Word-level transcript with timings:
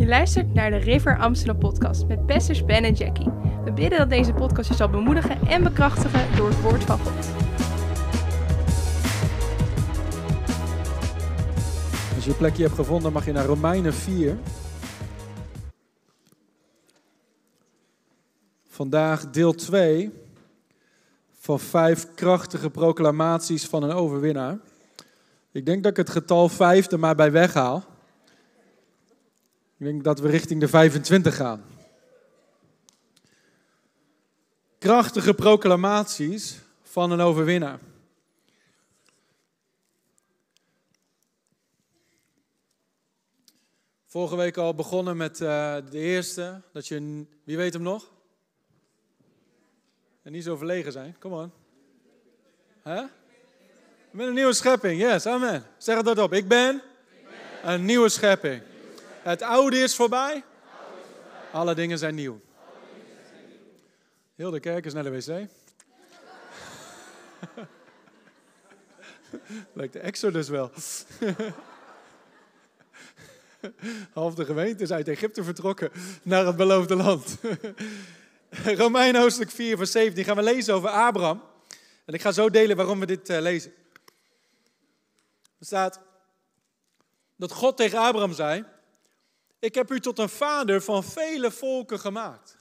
Je 0.00 0.06
luistert 0.06 0.54
naar 0.54 0.70
de 0.70 0.76
River 0.76 1.18
Amsterdam 1.18 1.58
podcast 1.58 2.06
met 2.06 2.26
pastors 2.26 2.64
Ben 2.64 2.84
en 2.84 2.94
Jackie. 2.94 3.30
We 3.64 3.72
bidden 3.72 3.98
dat 3.98 4.10
deze 4.10 4.32
podcast 4.32 4.68
je 4.68 4.74
zal 4.74 4.90
bemoedigen 4.90 5.46
en 5.46 5.62
bekrachtigen 5.62 6.36
door 6.36 6.48
het 6.48 6.60
woord 6.60 6.84
van 6.84 6.98
God. 6.98 7.16
Als 12.14 12.24
je 12.24 12.30
je 12.30 12.36
plekje 12.36 12.62
hebt 12.62 12.74
gevonden, 12.74 13.12
mag 13.12 13.24
je 13.24 13.32
naar 13.32 13.44
Romeinen 13.44 13.94
4. 13.94 14.38
Vandaag 18.68 19.30
deel 19.30 19.52
2 19.52 20.12
van 21.30 21.58
vijf 21.58 22.14
krachtige 22.14 22.70
proclamaties 22.70 23.66
van 23.66 23.82
een 23.82 23.92
overwinnaar. 23.92 24.58
Ik 25.52 25.66
denk 25.66 25.82
dat 25.82 25.92
ik 25.92 25.98
het 25.98 26.10
getal 26.10 26.48
5 26.48 26.90
er 26.90 26.98
maar 26.98 27.14
bij 27.14 27.32
weghaal. 27.32 27.89
Ik 29.80 29.86
denk 29.86 30.04
dat 30.04 30.18
we 30.20 30.28
richting 30.28 30.60
de 30.60 30.68
25 30.68 31.36
gaan. 31.36 31.64
Krachtige 34.78 35.34
proclamaties 35.34 36.58
van 36.82 37.10
een 37.10 37.20
overwinnaar. 37.20 37.78
Vorige 44.06 44.36
week 44.36 44.56
al 44.56 44.74
begonnen 44.74 45.16
met 45.16 45.40
uh, 45.40 45.76
de 45.90 45.98
eerste. 45.98 46.60
Dat 46.72 46.88
je, 46.88 47.24
wie 47.44 47.56
weet 47.56 47.72
hem 47.72 47.82
nog? 47.82 48.10
En 50.22 50.32
niet 50.32 50.44
zo 50.44 50.56
verlegen 50.56 50.92
zijn. 50.92 51.16
Kom 51.18 51.32
on. 51.32 51.52
Huh? 52.84 53.04
Ben 54.10 54.26
een 54.26 54.34
nieuwe 54.34 54.52
schepping. 54.52 55.00
Yes, 55.00 55.26
amen. 55.26 55.66
Zeg 55.78 56.02
het 56.02 56.18
op. 56.18 56.32
Ik 56.32 56.48
ben, 56.48 56.74
Ik 56.74 56.82
ben 57.62 57.72
een 57.74 57.84
nieuwe 57.84 58.08
schepping. 58.08 58.68
Het 59.22 59.42
oude 59.42 59.78
is 59.78 59.94
voorbij. 59.94 60.44
Alle 61.52 61.74
dingen 61.74 61.98
zijn 61.98 62.14
nieuw. 62.14 62.40
Heel 64.34 64.50
de 64.50 64.60
kerk 64.60 64.84
is 64.84 64.92
naar 64.92 65.02
de 65.02 65.10
wc. 65.10 65.26
Lijkt 69.72 69.92
de 69.92 69.98
Exodus 69.98 70.48
wel. 70.48 70.70
Half 74.12 74.34
de 74.34 74.44
gemeente 74.44 74.82
is 74.82 74.92
uit 74.92 75.08
Egypte 75.08 75.44
vertrokken 75.44 75.90
naar 76.22 76.46
het 76.46 76.56
beloofde 76.56 76.94
land. 76.94 77.36
Romein 78.82 79.16
hoofdstuk 79.16 79.50
4, 79.50 79.76
vers 79.76 79.90
17 79.90 80.24
gaan 80.24 80.36
we 80.36 80.42
lezen 80.42 80.74
over 80.74 80.88
Abraham. 80.88 81.42
En 82.04 82.14
ik 82.14 82.20
ga 82.20 82.32
zo 82.32 82.50
delen 82.50 82.76
waarom 82.76 83.00
we 83.00 83.06
dit 83.06 83.30
uh, 83.30 83.40
lezen. 83.40 83.72
Er 85.58 85.66
staat 85.66 86.00
dat 87.36 87.52
God 87.52 87.76
tegen 87.76 87.98
Abraham 87.98 88.32
zei: 88.32 88.64
Ik 89.60 89.74
heb 89.74 89.90
u 89.90 90.00
tot 90.00 90.18
een 90.18 90.28
vader 90.28 90.82
van 90.82 91.04
vele 91.04 91.50
volken 91.50 91.98
gemaakt. 91.98 92.56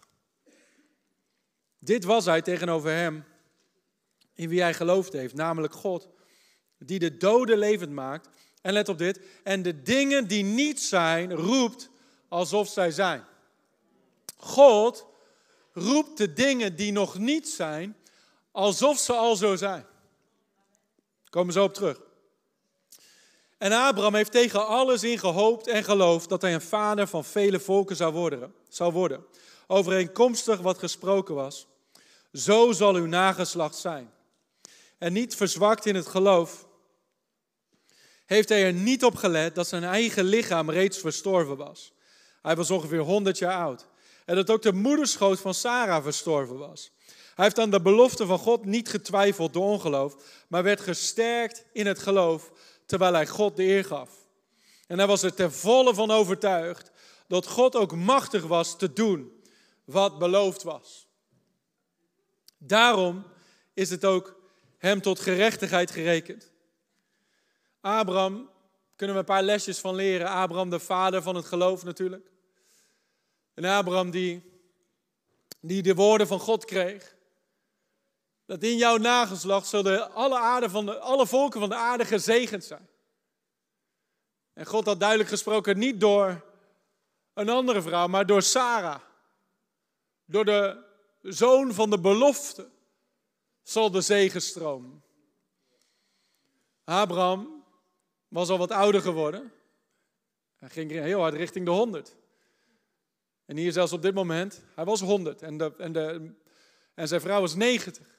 Dit 1.80 2.04
was 2.04 2.26
hij 2.26 2.42
tegenover 2.42 2.92
hem, 2.92 3.26
in 4.34 4.50
wie 4.50 4.62
hij 4.62 4.74
geloofd 4.74 5.14
heeft, 5.14 5.34
namelijk 5.34 5.74
God, 5.74 6.10
die 6.78 7.00
de 7.00 7.18
doden 7.18 7.58
levend 7.58 7.92
maakt. 7.92 8.30
En 8.62 8.74
let 8.74 8.90
op 8.90 8.98
dit: 8.98 9.20
en 9.44 9.62
de 9.62 9.82
dingen 9.82 10.28
die 10.28 10.44
niet 10.44 10.82
zijn, 10.82 11.34
roept 11.34 11.90
alsof 12.28 12.68
zij 12.68 12.92
zijn. 12.92 13.26
God 14.38 15.06
roept 15.74 16.18
de 16.18 16.34
dingen 16.34 16.76
die 16.76 16.92
nog 16.92 17.18
niet 17.18 17.50
zijn, 17.50 17.98
alsof 18.52 19.00
ze 19.00 19.14
al 19.14 19.36
zo 19.36 19.56
zijn. 19.56 19.86
Komen 21.30 21.54
zo 21.54 21.64
op 21.64 21.74
terug. 21.74 22.09
En 23.60 23.72
Abraham 23.72 24.16
heeft 24.16 24.32
tegen 24.32 24.68
alles 24.68 25.04
in 25.04 25.20
gehoopt 25.20 25.68
en 25.68 25.84
geloofd 25.84 26.30
dat 26.30 26.42
hij 26.42 26.54
een 26.54 26.62
vader 26.62 27.08
van 27.08 27.26
vele 27.26 27.60
volken 27.60 27.96
zou 27.96 28.14
worden. 28.14 28.54
Zou 28.70 28.92
worden. 28.92 29.26
Overeenkomstig 29.68 30.60
wat 30.60 30.78
gesproken 30.78 31.36
was. 31.36 31.68
Zo 32.34 32.72
zal 32.72 32.96
uw 32.96 33.06
nageslacht 33.06 33.76
zijn. 33.76 34.12
En 34.98 35.14
niet 35.14 35.36
verzwakt 35.36 35.86
in 35.86 35.96
het 35.96 36.08
geloof, 36.08 36.68
heeft 38.26 38.50
hij 38.50 38.64
er 38.64 38.74
niet 38.74 39.04
op 39.04 39.16
gelet 39.16 39.56
dat 39.56 39.68
zijn 39.68 39.84
eigen 39.84 40.24
lichaam 40.24 40.70
reeds 40.70 40.98
verstorven 40.98 41.58
was. 41.58 41.94
Hij 42.42 42.56
was 42.56 42.72
ongeveer 42.72 43.00
100 43.00 43.38
jaar 43.38 43.64
oud. 43.64 43.88
En 44.26 44.36
dat 44.36 44.50
ook 44.50 44.62
de 44.62 44.74
moederschoot 44.74 45.40
van 45.40 45.54
Sarah 45.54 46.04
verstorven 46.04 46.58
was. 46.58 46.92
Hij 47.36 47.46
heeft 47.46 47.60
aan 47.60 47.70
de 47.70 47.82
belofte 47.82 48.26
van 48.26 48.38
God 48.38 48.66
niet 48.66 48.90
getwijfeld 48.90 49.54
door 49.54 49.66
ongeloof, 49.66 50.16
maar 50.48 50.64
werd 50.64 50.82
gesterkt 50.82 51.66
in 51.74 51.88
het 51.88 52.00
geloof 52.00 52.52
terwijl 52.90 53.14
hij 53.14 53.28
God 53.28 53.56
de 53.56 53.64
eer 53.64 53.86
gaf. 53.86 54.10
En 54.88 54.98
hij 54.98 55.08
was 55.08 55.24
er 55.24 55.34
ten 55.34 55.52
volle 55.52 55.94
van 55.94 56.12
overtuigd 56.12 56.92
dat 57.28 57.48
God 57.48 57.76
ook 57.76 57.96
machtig 57.96 58.46
was 58.46 58.78
te 58.78 58.94
doen 58.94 59.42
wat 59.86 60.20
beloofd 60.20 60.64
was. 60.64 61.08
Daarom 62.58 63.26
is 63.74 63.90
het 63.90 64.06
ook 64.06 64.40
hem 64.78 65.02
tot 65.02 65.20
gerechtigheid 65.20 65.92
gerekend. 65.92 66.52
Abraham, 67.82 68.50
kunnen 68.96 69.16
we 69.16 69.22
een 69.22 69.28
paar 69.28 69.44
lesjes 69.44 69.80
van 69.80 69.96
leren. 69.96 70.28
Abraham, 70.28 70.70
de 70.70 70.80
vader 70.80 71.22
van 71.22 71.36
het 71.36 71.46
geloof 71.46 71.84
natuurlijk. 71.84 72.32
En 73.54 73.66
Abraham 73.66 74.12
die, 74.12 74.44
die 75.60 75.82
de 75.82 75.96
woorden 75.96 76.28
van 76.28 76.40
God 76.40 76.66
kreeg. 76.66 77.16
Dat 78.50 78.64
in 78.64 78.78
jouw 78.78 78.98
nageslacht 78.98 79.68
zullen 79.68 80.12
alle, 80.14 80.38
aarde 80.38 80.70
van 80.70 80.86
de, 80.86 81.00
alle 81.00 81.28
volken 81.28 81.60
van 81.60 81.70
de 81.70 81.76
aarde 81.76 82.06
gezegend 82.06 82.64
zijn. 82.64 82.88
En 84.54 84.66
God 84.66 84.86
had 84.86 85.00
duidelijk 85.00 85.30
gesproken 85.30 85.78
niet 85.78 86.00
door 86.00 86.46
een 87.34 87.50
andere 87.50 87.82
vrouw, 87.82 88.08
maar 88.08 88.26
door 88.26 88.42
Sarah. 88.42 89.02
Door 90.26 90.46
de 90.46 90.84
zoon 91.22 91.74
van 91.74 91.90
de 91.90 92.00
belofte 92.00 92.70
zal 93.64 93.92
de 93.92 94.02
zegen 94.02 94.42
stromen. 94.42 95.04
Abraham 96.84 97.64
was 98.28 98.50
al 98.50 98.58
wat 98.58 98.72
ouder 98.72 99.02
geworden. 99.02 99.54
Hij 100.56 100.70
ging 100.70 100.92
heel 100.92 101.20
hard 101.20 101.34
richting 101.34 101.66
de 101.66 101.72
100. 101.72 102.16
En 103.46 103.58
hier 103.58 103.72
zelfs 103.72 103.94
op 103.94 104.02
dit 104.02 104.14
moment, 104.14 104.62
hij 104.76 104.86
was 104.86 105.02
100 105.02 105.42
en, 105.42 105.78
en, 105.78 105.92
de, 105.92 106.34
en 106.94 107.08
zijn 107.08 107.22
vrouw 107.22 107.42
was 107.42 107.56
90 107.56 108.18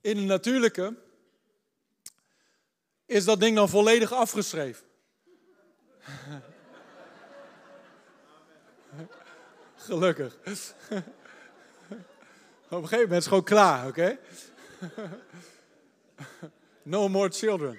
in 0.00 0.16
het 0.16 0.26
natuurlijke 0.26 0.96
is 3.06 3.24
dat 3.24 3.40
ding 3.40 3.56
dan 3.56 3.68
volledig 3.68 4.12
afgeschreven. 4.12 4.86
Gelukkig. 9.76 10.36
Op 12.70 12.82
een 12.82 12.88
gegeven 12.88 13.08
moment 13.08 13.10
is 13.10 13.16
het 13.16 13.26
gewoon 13.28 13.44
klaar, 13.44 13.86
oké? 13.86 14.18
No 16.82 17.08
more 17.08 17.30
children. 17.30 17.78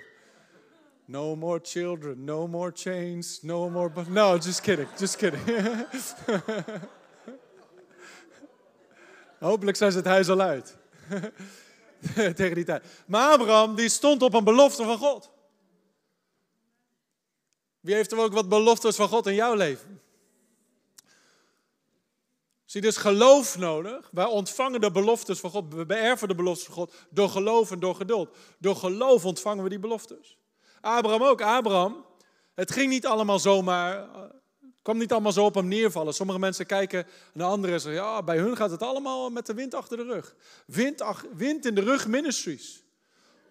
No 1.06 1.36
more 1.36 1.60
children, 1.64 2.24
no 2.24 2.48
more 2.48 2.72
chains, 2.74 3.42
no 3.42 3.70
more... 3.70 3.92
No, 4.08 4.38
just 4.38 4.62
kidding, 4.62 4.88
just 4.98 5.16
kidding. 5.16 5.42
Hopelijk 9.40 9.78
zijn 9.78 9.92
ze 9.92 9.98
het 9.98 10.08
huis 10.08 10.30
al 10.30 10.42
uit. 10.42 10.78
tegen 12.36 12.56
die 12.56 12.64
tijd. 12.64 12.84
Maar 13.08 13.32
Abraham, 13.32 13.76
die 13.76 13.90
stond 13.90 14.22
op 14.22 14.34
een 14.34 14.44
belofte 14.44 14.84
van 14.84 14.98
God. 14.98 15.32
Wie 17.80 17.96
heeft 17.96 18.12
er 18.12 18.20
ook 18.20 18.34
wat 18.34 18.50
beloftes 18.50 18.96
van 18.96 19.08
God 19.08 19.28
in 19.28 19.34
jouw 19.34 19.54
leven? 19.54 20.02
Zie 22.66 22.82
dus 22.82 22.98
geloof 22.98 23.58
nodig. 23.58 24.10
Wij 24.12 24.26
ontvangen 24.26 24.82
de 24.82 24.92
beloftes 24.92 25.40
van 25.40 25.50
God. 25.50 25.74
We 25.74 25.86
beërven 25.86 26.28
de 26.28 26.36
beloftes 26.36 26.66
van 26.66 26.74
God 26.74 26.94
door 27.10 27.30
geloof 27.30 27.72
en 27.72 27.80
door 27.80 27.96
geduld. 27.96 28.36
Door 28.58 28.76
geloof 28.76 29.26
ontvangen 29.26 29.64
we 29.64 29.70
die 29.70 29.80
beloftes. 29.80 30.38
Abraham 30.82 31.24
ook. 31.24 31.42
Abraham, 31.42 32.06
het 32.56 32.72
ging 32.72 32.90
niet 32.90 33.06
allemaal 33.06 33.40
zomaar 33.40 34.08
kwam 34.82 34.98
niet 34.98 35.12
allemaal 35.12 35.32
zo 35.32 35.46
op 35.46 35.56
hem 35.56 35.68
neervallen. 35.68 36.14
Sommige 36.14 36.40
mensen 36.40 36.66
kijken 36.66 37.08
naar 37.34 37.48
anderen 37.48 37.76
en 37.76 37.82
zeggen, 37.82 38.02
ja, 38.02 38.24
bij 38.24 38.38
hun 38.38 38.56
gaat 38.56 38.72
het 38.72 38.84
allemaal 38.84 39.30
met 39.30 39.46
de 39.46 39.54
wind 39.54 39.74
achter 39.74 39.98
de 39.98 40.04
rug. 40.04 40.36
Wind, 40.66 41.04
wind 41.36 41.66
in 41.66 41.76
de 41.76 41.82
rug 41.82 42.08
ministries. 42.08 42.84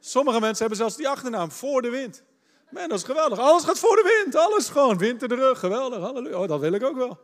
Sommige 0.00 0.40
mensen 0.40 0.58
hebben 0.58 0.78
zelfs 0.78 0.96
die 0.96 1.08
achternaam, 1.08 1.50
voor 1.50 1.82
de 1.82 1.90
wind. 1.90 2.22
Man, 2.70 2.88
dat 2.88 2.98
is 2.98 3.04
geweldig. 3.04 3.38
Alles 3.38 3.64
gaat 3.64 3.78
voor 3.78 3.96
de 3.96 4.22
wind. 4.22 4.34
Alles 4.36 4.68
gewoon, 4.68 4.98
wind 4.98 5.22
in 5.22 5.28
de 5.28 5.34
rug. 5.34 5.58
Geweldig, 5.58 5.98
halleluja. 5.98 6.38
Oh, 6.38 6.48
dat 6.48 6.60
wil 6.60 6.72
ik 6.72 6.82
ook 6.82 6.96
wel. 6.96 7.18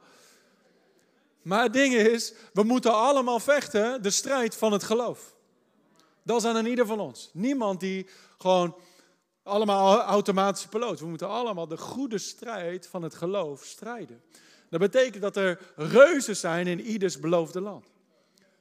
Maar 1.43 1.63
het 1.63 1.73
ding 1.73 1.95
is, 1.95 2.35
we 2.53 2.63
moeten 2.63 2.95
allemaal 2.95 3.41
vechten 3.41 4.03
de 4.03 4.11
strijd 4.11 4.57
van 4.57 4.73
het 4.73 4.83
geloof. 4.83 5.35
Dat 6.23 6.37
is 6.37 6.45
aan 6.45 6.67
ieder 6.67 6.87
van 6.87 7.01
ons. 7.01 7.31
Niemand 7.33 7.81
die 7.81 8.07
gewoon 8.39 8.77
allemaal 9.45 10.01
automatische 10.01 10.69
piloot. 10.69 11.01
We 11.01 11.07
moeten 11.07 11.29
allemaal 11.29 11.69
de 11.69 11.77
goede 11.77 12.19
strijd 12.19 12.87
van 12.87 13.03
het 13.03 13.15
geloof 13.15 13.65
strijden. 13.65 14.23
Dat 14.71 14.81
betekent 14.81 15.23
dat 15.23 15.37
er 15.37 15.59
reuzen 15.77 16.37
zijn 16.37 16.67
in 16.67 16.81
ieders 16.81 17.21
beloofde 17.21 17.61
land. 17.61 17.93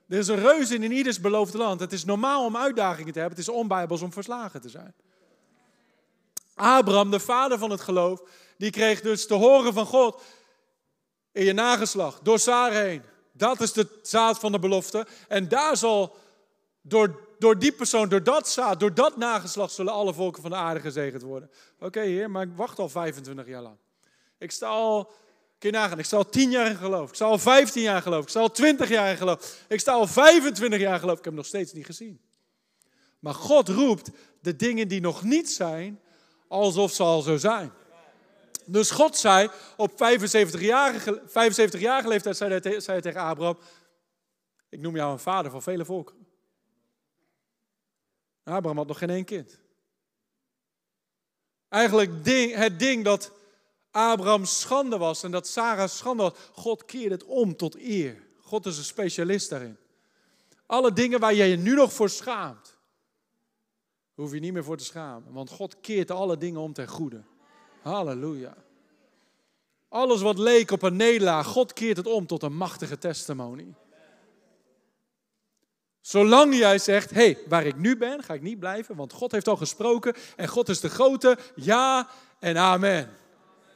Er 0.07 0.17
is 0.17 0.27
een 0.27 0.39
reuze 0.39 0.75
in 0.75 0.91
ieders 0.91 1.19
beloofde 1.19 1.57
land. 1.57 1.79
Het 1.79 1.93
is 1.93 2.05
normaal 2.05 2.45
om 2.45 2.57
uitdagingen 2.57 3.13
te 3.13 3.19
hebben. 3.19 3.37
Het 3.37 3.47
is 3.47 3.53
onbijbels 3.53 4.01
om 4.01 4.11
verslagen 4.11 4.61
te 4.61 4.69
zijn. 4.69 4.93
Abraham, 6.55 7.11
de 7.11 7.19
vader 7.19 7.57
van 7.57 7.69
het 7.69 7.81
geloof, 7.81 8.21
die 8.57 8.69
kreeg 8.69 9.01
dus 9.01 9.27
te 9.27 9.33
horen 9.33 9.73
van 9.73 9.85
God. 9.85 10.21
in 11.31 11.45
je 11.45 11.53
nageslacht, 11.53 12.25
door 12.25 12.39
Sarah 12.39 12.75
heen. 12.75 13.01
Dat 13.31 13.61
is 13.61 13.73
de 13.73 13.99
zaad 14.01 14.39
van 14.39 14.51
de 14.51 14.59
belofte. 14.59 15.07
En 15.27 15.47
daar 15.47 15.77
zal, 15.77 16.15
door, 16.81 17.22
door 17.43 17.59
die 17.59 17.71
persoon, 17.71 18.09
door 18.09 18.23
dat 18.23 18.49
zaad, 18.49 18.79
door 18.79 18.93
dat 18.93 19.17
nageslacht, 19.17 19.73
zullen 19.73 19.93
alle 19.93 20.13
volken 20.13 20.41
van 20.41 20.51
de 20.51 20.57
aarde 20.57 20.79
gezegend 20.79 21.21
worden. 21.21 21.49
Oké, 21.79 21.99
heer, 21.99 22.31
maar 22.31 22.43
ik 22.43 22.55
wacht 22.55 22.79
al 22.79 22.89
25 22.89 23.47
jaar 23.47 23.61
lang. 23.61 23.77
Ik 24.37 24.51
sta 24.51 24.67
al, 24.67 25.11
kun 25.57 25.71
je 25.71 25.77
nagaan, 25.77 25.99
ik 25.99 26.05
sta 26.05 26.17
al 26.17 26.29
10 26.29 26.51
jaar 26.51 26.69
in 26.69 26.75
geloof. 26.75 27.09
Ik 27.09 27.15
sta 27.15 27.25
al 27.25 27.39
15 27.39 27.81
jaar 27.81 27.95
in 27.95 28.01
geloof. 28.01 28.23
Ik 28.23 28.29
sta 28.29 28.39
al 28.39 28.51
20 28.51 28.89
jaar 28.89 29.11
in 29.11 29.17
geloof. 29.17 29.65
Ik 29.67 29.79
sta 29.79 29.91
al 29.91 30.07
25 30.07 30.79
jaar 30.79 30.93
in 30.93 30.99
geloof. 30.99 31.17
Ik 31.17 31.23
heb 31.23 31.33
hem 31.33 31.35
nog 31.35 31.45
steeds 31.45 31.73
niet 31.73 31.85
gezien. 31.85 32.21
Maar 33.19 33.33
God 33.33 33.69
roept 33.69 34.09
de 34.41 34.55
dingen 34.55 34.87
die 34.87 35.01
nog 35.01 35.23
niet 35.23 35.49
zijn, 35.49 35.99
alsof 36.47 36.91
ze 36.91 37.03
al 37.03 37.21
zo 37.21 37.37
zijn. 37.37 37.71
Dus 38.65 38.91
God 38.91 39.17
zei 39.17 39.49
op 39.77 39.91
75-jarige 39.91 41.21
75 41.25 42.05
leeftijd, 42.05 42.37
zei 42.37 42.59
hij, 42.59 42.61
zei 42.61 42.83
hij 42.85 43.01
tegen 43.01 43.21
Abraham, 43.21 43.57
ik 44.69 44.79
noem 44.79 44.95
jou 44.95 45.11
een 45.11 45.19
vader 45.19 45.51
van 45.51 45.61
vele 45.61 45.85
volken. 45.85 46.22
Abraham 48.43 48.77
had 48.77 48.87
nog 48.87 48.97
geen 48.97 49.09
één 49.09 49.25
kind. 49.25 49.59
Eigenlijk 51.69 52.11
het 52.55 52.79
ding 52.79 53.03
dat 53.03 53.31
Abraham 53.91 54.45
schande 54.45 54.97
was 54.97 55.23
en 55.23 55.31
dat 55.31 55.47
Sarah 55.47 55.89
schande 55.89 56.23
was, 56.23 56.33
God 56.51 56.85
keerde 56.85 57.15
het 57.15 57.23
om 57.23 57.55
tot 57.55 57.75
eer. 57.75 58.27
God 58.41 58.65
is 58.65 58.77
een 58.77 58.83
specialist 58.83 59.49
daarin. 59.49 59.77
Alle 60.65 60.93
dingen 60.93 61.19
waar 61.19 61.33
jij 61.33 61.49
je 61.49 61.57
nu 61.57 61.75
nog 61.75 61.93
voor 61.93 62.09
schaamt, 62.09 62.77
hoef 64.13 64.33
je 64.33 64.39
niet 64.39 64.53
meer 64.53 64.63
voor 64.63 64.77
te 64.77 64.83
schamen. 64.83 65.33
Want 65.33 65.49
God 65.49 65.79
keert 65.81 66.11
alle 66.11 66.37
dingen 66.37 66.61
om 66.61 66.73
ten 66.73 66.87
goede. 66.87 67.23
Halleluja. 67.81 68.55
Alles 69.89 70.21
wat 70.21 70.37
leek 70.37 70.71
op 70.71 70.81
een 70.81 70.95
nederlaag, 70.95 71.47
God 71.47 71.73
keert 71.73 71.97
het 71.97 72.07
om 72.07 72.27
tot 72.27 72.43
een 72.43 72.55
machtige 72.55 72.97
testimony. 72.97 73.73
Zolang 76.03 76.55
jij 76.55 76.77
zegt, 76.79 77.09
hé, 77.09 77.15
hey, 77.15 77.37
waar 77.47 77.65
ik 77.65 77.75
nu 77.75 77.97
ben, 77.97 78.23
ga 78.23 78.33
ik 78.33 78.41
niet 78.41 78.59
blijven, 78.59 78.95
want 78.95 79.13
God 79.13 79.31
heeft 79.31 79.47
al 79.47 79.55
gesproken 79.57 80.15
en 80.35 80.47
God 80.47 80.69
is 80.69 80.79
de 80.79 80.89
grote, 80.89 81.37
ja 81.55 82.09
en 82.39 82.57
amen. 82.57 83.17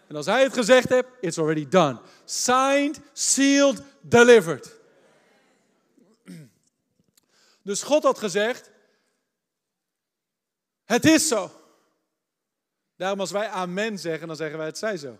En 0.07 0.15
als 0.15 0.25
hij 0.25 0.43
het 0.43 0.53
gezegd 0.53 0.89
heeft, 0.89 1.07
it's 1.21 1.37
already 1.37 1.67
done. 1.67 1.99
Signed, 2.25 2.99
sealed, 3.13 3.81
delivered. 4.01 4.75
Dus 7.61 7.83
God 7.83 8.03
had 8.03 8.19
gezegd, 8.19 8.71
het 10.85 11.05
is 11.05 11.27
zo. 11.27 11.51
Daarom 12.95 13.19
als 13.19 13.31
wij 13.31 13.47
amen 13.47 13.99
zeggen, 13.99 14.27
dan 14.27 14.35
zeggen 14.35 14.57
wij 14.57 14.67
het 14.67 14.77
zij 14.77 14.97
zo. 14.97 15.17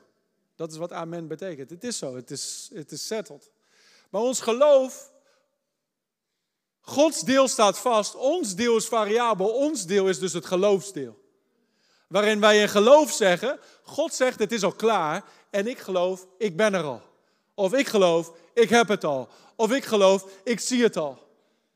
Dat 0.55 0.71
is 0.71 0.77
wat 0.77 0.91
amen 0.91 1.27
betekent. 1.27 1.69
Het 1.69 1.83
is 1.83 1.97
zo, 1.97 2.15
het 2.15 2.31
is, 2.31 2.69
het 2.73 2.91
is 2.91 3.07
settled. 3.07 3.51
Maar 4.09 4.21
ons 4.21 4.41
geloof, 4.41 5.11
Gods 6.89 7.21
deel 7.21 7.47
staat 7.47 7.79
vast, 7.79 8.15
ons 8.15 8.55
deel 8.55 8.75
is 8.75 8.87
variabel, 8.87 9.49
ons 9.49 9.85
deel 9.85 10.09
is 10.09 10.19
dus 10.19 10.33
het 10.33 10.45
geloofsdeel. 10.45 11.19
Waarin 12.07 12.39
wij 12.39 12.61
in 12.61 12.69
geloof 12.69 13.11
zeggen, 13.11 13.59
God 13.83 14.13
zegt 14.13 14.39
het 14.39 14.51
is 14.51 14.63
al 14.63 14.71
klaar 14.71 15.23
en 15.49 15.67
ik 15.67 15.77
geloof, 15.77 16.27
ik 16.37 16.57
ben 16.57 16.73
er 16.73 16.83
al. 16.83 17.01
Of 17.53 17.73
ik 17.73 17.87
geloof, 17.87 18.31
ik 18.53 18.69
heb 18.69 18.87
het 18.87 19.03
al. 19.03 19.29
Of 19.55 19.71
ik 19.71 19.85
geloof, 19.85 20.27
ik 20.43 20.59
zie 20.59 20.83
het 20.83 20.97
al. 20.97 21.27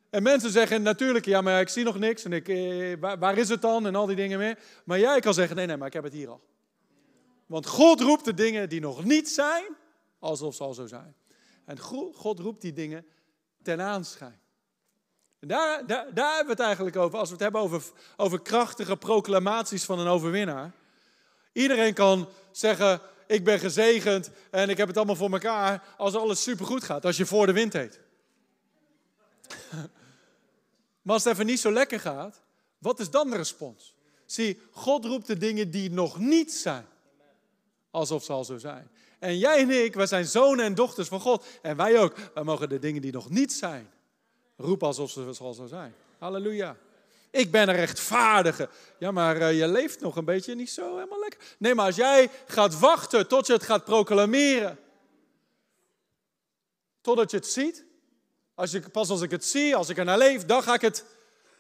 En 0.10 0.24
mensen 0.24 0.52
zeggen 0.52 0.82
natuurlijk, 0.82 1.26
ja, 1.26 1.42
maar 1.42 1.62
ik 1.62 1.70
zie 1.70 1.84
nog 1.84 2.00
niks. 2.00 2.24
En 2.24 2.34
ik, 2.34 2.48
eh, 2.48 3.00
waar, 3.00 3.20
waar, 3.20 3.38
is 3.38 3.50
het 3.50 3.62
dan? 3.62 3.86
En 3.86 3.96
al 3.96 4.06
die 4.06 4.16
dingen 4.16 4.40
meer. 4.40 4.60
Maar 4.86 5.00
jij 5.00 5.20
kan 5.20 5.34
zeggen, 5.34 5.56
nee, 5.56 5.66
nee, 5.66 5.78
maar 5.78 5.88
ik 5.88 5.94
heb 5.94 6.04
het 6.04 6.14
hier 6.14 6.30
al. 6.30 6.42
Want 7.46 7.66
God 7.66 8.02
roept 8.02 8.26
de 8.26 8.34
dingen 8.34 8.70
die 8.70 8.80
nog 8.80 9.04
niet 9.04 9.30
zijn, 9.30 9.76
alsof 10.20 10.56
ze 10.56 10.64
al 10.64 10.74
zo 10.74 10.86
zijn. 10.86 11.16
En 11.66 11.80
God 12.14 12.40
roept 12.40 12.62
die 12.62 12.74
dingen 12.74 13.06
ten 13.64 13.82
aanschijn. 13.82 14.41
Daar, 15.48 15.88
daar, 15.88 16.14
daar 16.14 16.36
hebben 16.36 16.46
we 16.46 16.52
het 16.52 16.60
eigenlijk 16.60 16.96
over, 16.96 17.20
als 17.20 17.28
we 17.28 17.34
het 17.34 17.44
hebben 17.44 17.62
over, 17.62 17.84
over 18.18 18.42
krachtige 18.42 18.98
proclamaties 18.98 19.84
van 19.84 20.00
een 20.00 20.08
overwinnaar. 20.08 20.72
Iedereen 21.54 21.94
kan 21.94 22.30
zeggen, 22.52 23.02
ik 23.28 23.44
ben 23.44 23.60
gezegend 23.60 24.32
en 24.52 24.70
ik 24.70 24.78
heb 24.78 24.88
het 24.88 24.98
allemaal 24.98 25.16
voor 25.16 25.32
elkaar 25.32 25.84
als 25.98 26.16
alles 26.16 26.44
supergoed 26.44 26.84
gaat, 26.84 27.06
als 27.06 27.18
je 27.18 27.26
voor 27.26 27.46
de 27.46 27.54
wind 27.54 27.74
heet. 27.74 28.00
Maar 31.02 31.14
als 31.14 31.24
het 31.24 31.34
even 31.34 31.46
niet 31.46 31.60
zo 31.60 31.72
lekker 31.72 32.00
gaat, 32.00 32.42
wat 32.78 33.00
is 33.00 33.10
dan 33.10 33.30
de 33.30 33.36
respons? 33.36 33.96
Zie, 34.26 34.62
God 34.72 35.06
roept 35.06 35.28
de 35.28 35.38
dingen 35.38 35.72
die 35.72 35.92
nog 35.92 36.20
niet 36.20 36.54
zijn, 36.54 36.86
alsof 37.92 38.24
ze 38.24 38.32
al 38.32 38.44
zo 38.44 38.58
zijn. 38.58 38.90
En 39.20 39.38
jij 39.38 39.60
en 39.60 39.70
ik, 39.70 39.94
wij 39.94 40.06
zijn 40.06 40.26
zonen 40.26 40.66
en 40.66 40.76
dochters 40.76 41.08
van 41.08 41.20
God. 41.20 41.46
En 41.62 41.78
wij 41.78 42.00
ook, 42.00 42.16
wij 42.34 42.44
mogen 42.44 42.70
de 42.70 42.80
dingen 42.80 43.02
die 43.02 43.12
nog 43.12 43.30
niet 43.30 43.54
zijn, 43.54 43.90
roepen 44.62 44.88
alsof 44.88 45.12
ze 45.12 45.36
al 45.40 45.54
zo 45.54 45.66
zijn. 45.66 45.94
Halleluja. 46.18 46.78
Ik 47.32 47.52
ben 47.52 47.70
een 47.70 47.76
rechtvaardige. 47.76 48.70
Ja, 48.98 49.12
maar 49.12 49.38
uh, 49.38 49.60
je 49.60 49.68
leeft 49.68 50.00
nog 50.00 50.16
een 50.16 50.26
beetje 50.26 50.56
niet 50.56 50.70
zo 50.70 50.96
helemaal 50.96 51.20
lekker. 51.20 51.40
Nee, 51.58 51.76
maar 51.76 51.86
als 51.86 51.96
jij 51.96 52.30
gaat 52.48 52.80
wachten 52.80 53.28
tot 53.28 53.48
je 53.48 53.54
het 53.54 53.64
gaat 53.64 53.84
proclameren, 53.84 54.80
totdat 57.02 57.32
je 57.32 57.38
het 57.38 57.48
ziet, 57.48 57.86
als 58.56 58.72
je, 58.72 58.90
pas 58.90 59.10
als 59.10 59.22
ik 59.22 59.32
het 59.32 59.46
zie, 59.46 59.76
als 59.76 59.90
ik 59.90 59.98
er 59.98 60.06
naar 60.06 60.18
leef, 60.18 60.46
dan 60.46 60.64
ga 60.64 60.74
ik 60.74 60.82
het. 60.82 61.06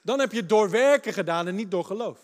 Dan 0.03 0.19
heb 0.19 0.31
je 0.31 0.39
het 0.39 0.49
door 0.49 0.69
werken 0.69 1.13
gedaan 1.13 1.47
en 1.47 1.55
niet 1.55 1.71
door 1.71 1.85
geloof. 1.85 2.19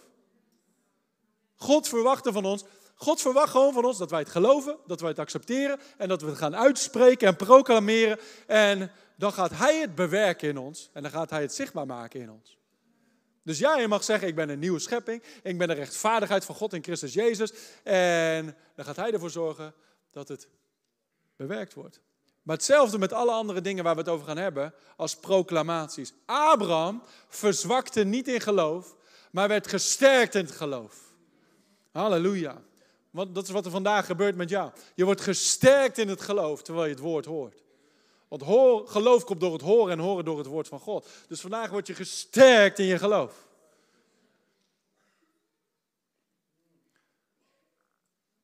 God 1.55 1.87
verwacht 1.87 2.29
van 2.31 2.45
ons. 2.45 2.63
God 2.95 3.21
verwacht 3.21 3.51
gewoon 3.51 3.73
van 3.73 3.85
ons 3.85 3.97
dat 3.97 4.09
wij 4.09 4.19
het 4.19 4.29
geloven, 4.29 4.77
dat 4.85 4.99
wij 4.99 5.09
het 5.09 5.19
accepteren 5.19 5.79
en 5.97 6.07
dat 6.07 6.21
we 6.21 6.27
het 6.27 6.37
gaan 6.37 6.55
uitspreken 6.55 7.27
en 7.27 7.35
proclameren. 7.35 8.19
En 8.47 8.91
dan 9.17 9.33
gaat 9.33 9.51
Hij 9.51 9.79
het 9.79 9.95
bewerken 9.95 10.49
in 10.49 10.57
ons 10.57 10.89
en 10.93 11.01
dan 11.01 11.11
gaat 11.11 11.29
Hij 11.29 11.41
het 11.41 11.53
zichtbaar 11.53 11.85
maken 11.85 12.19
in 12.19 12.31
ons. 12.31 12.57
Dus 13.43 13.59
ja, 13.59 13.77
je 13.77 13.87
mag 13.87 14.03
zeggen, 14.03 14.27
ik 14.27 14.35
ben 14.35 14.49
een 14.49 14.59
nieuwe 14.59 14.79
schepping, 14.79 15.23
ik 15.43 15.57
ben 15.57 15.67
de 15.67 15.73
rechtvaardigheid 15.73 16.45
van 16.45 16.55
God 16.55 16.73
in 16.73 16.83
Christus 16.83 17.13
Jezus. 17.13 17.53
En 17.83 18.55
dan 18.75 18.85
gaat 18.85 18.95
Hij 18.95 19.11
ervoor 19.11 19.29
zorgen 19.29 19.73
dat 20.11 20.27
het 20.27 20.47
bewerkt 21.35 21.73
wordt. 21.73 22.01
Maar 22.43 22.55
hetzelfde 22.55 22.97
met 22.97 23.13
alle 23.13 23.31
andere 23.31 23.61
dingen 23.61 23.83
waar 23.83 23.93
we 23.93 23.99
het 23.99 24.09
over 24.09 24.27
gaan 24.27 24.37
hebben, 24.37 24.73
als 24.95 25.15
proclamaties. 25.15 26.13
Abraham 26.25 27.03
verzwakte 27.27 28.03
niet 28.03 28.27
in 28.27 28.41
geloof, 28.41 28.95
maar 29.31 29.47
werd 29.47 29.67
gesterkt 29.67 30.35
in 30.35 30.45
het 30.45 30.55
geloof. 30.55 30.95
Halleluja. 31.91 32.61
Want 33.11 33.35
dat 33.35 33.43
is 33.43 33.49
wat 33.49 33.65
er 33.65 33.71
vandaag 33.71 34.05
gebeurt 34.05 34.35
met 34.35 34.49
jou. 34.49 34.71
Je 34.95 35.05
wordt 35.05 35.21
gesterkt 35.21 35.97
in 35.97 36.07
het 36.07 36.21
geloof 36.21 36.61
terwijl 36.61 36.85
je 36.85 36.93
het 36.93 37.03
woord 37.03 37.25
hoort. 37.25 37.63
Want 38.27 38.41
hoor, 38.41 38.87
geloof 38.87 39.23
komt 39.23 39.39
door 39.39 39.53
het 39.53 39.61
horen 39.61 39.91
en 39.91 39.99
horen 39.99 40.25
door 40.25 40.37
het 40.37 40.47
woord 40.47 40.67
van 40.67 40.79
God. 40.79 41.07
Dus 41.27 41.41
vandaag 41.41 41.69
word 41.69 41.87
je 41.87 41.95
gesterkt 41.95 42.79
in 42.79 42.85
je 42.85 42.97
geloof. 42.97 43.47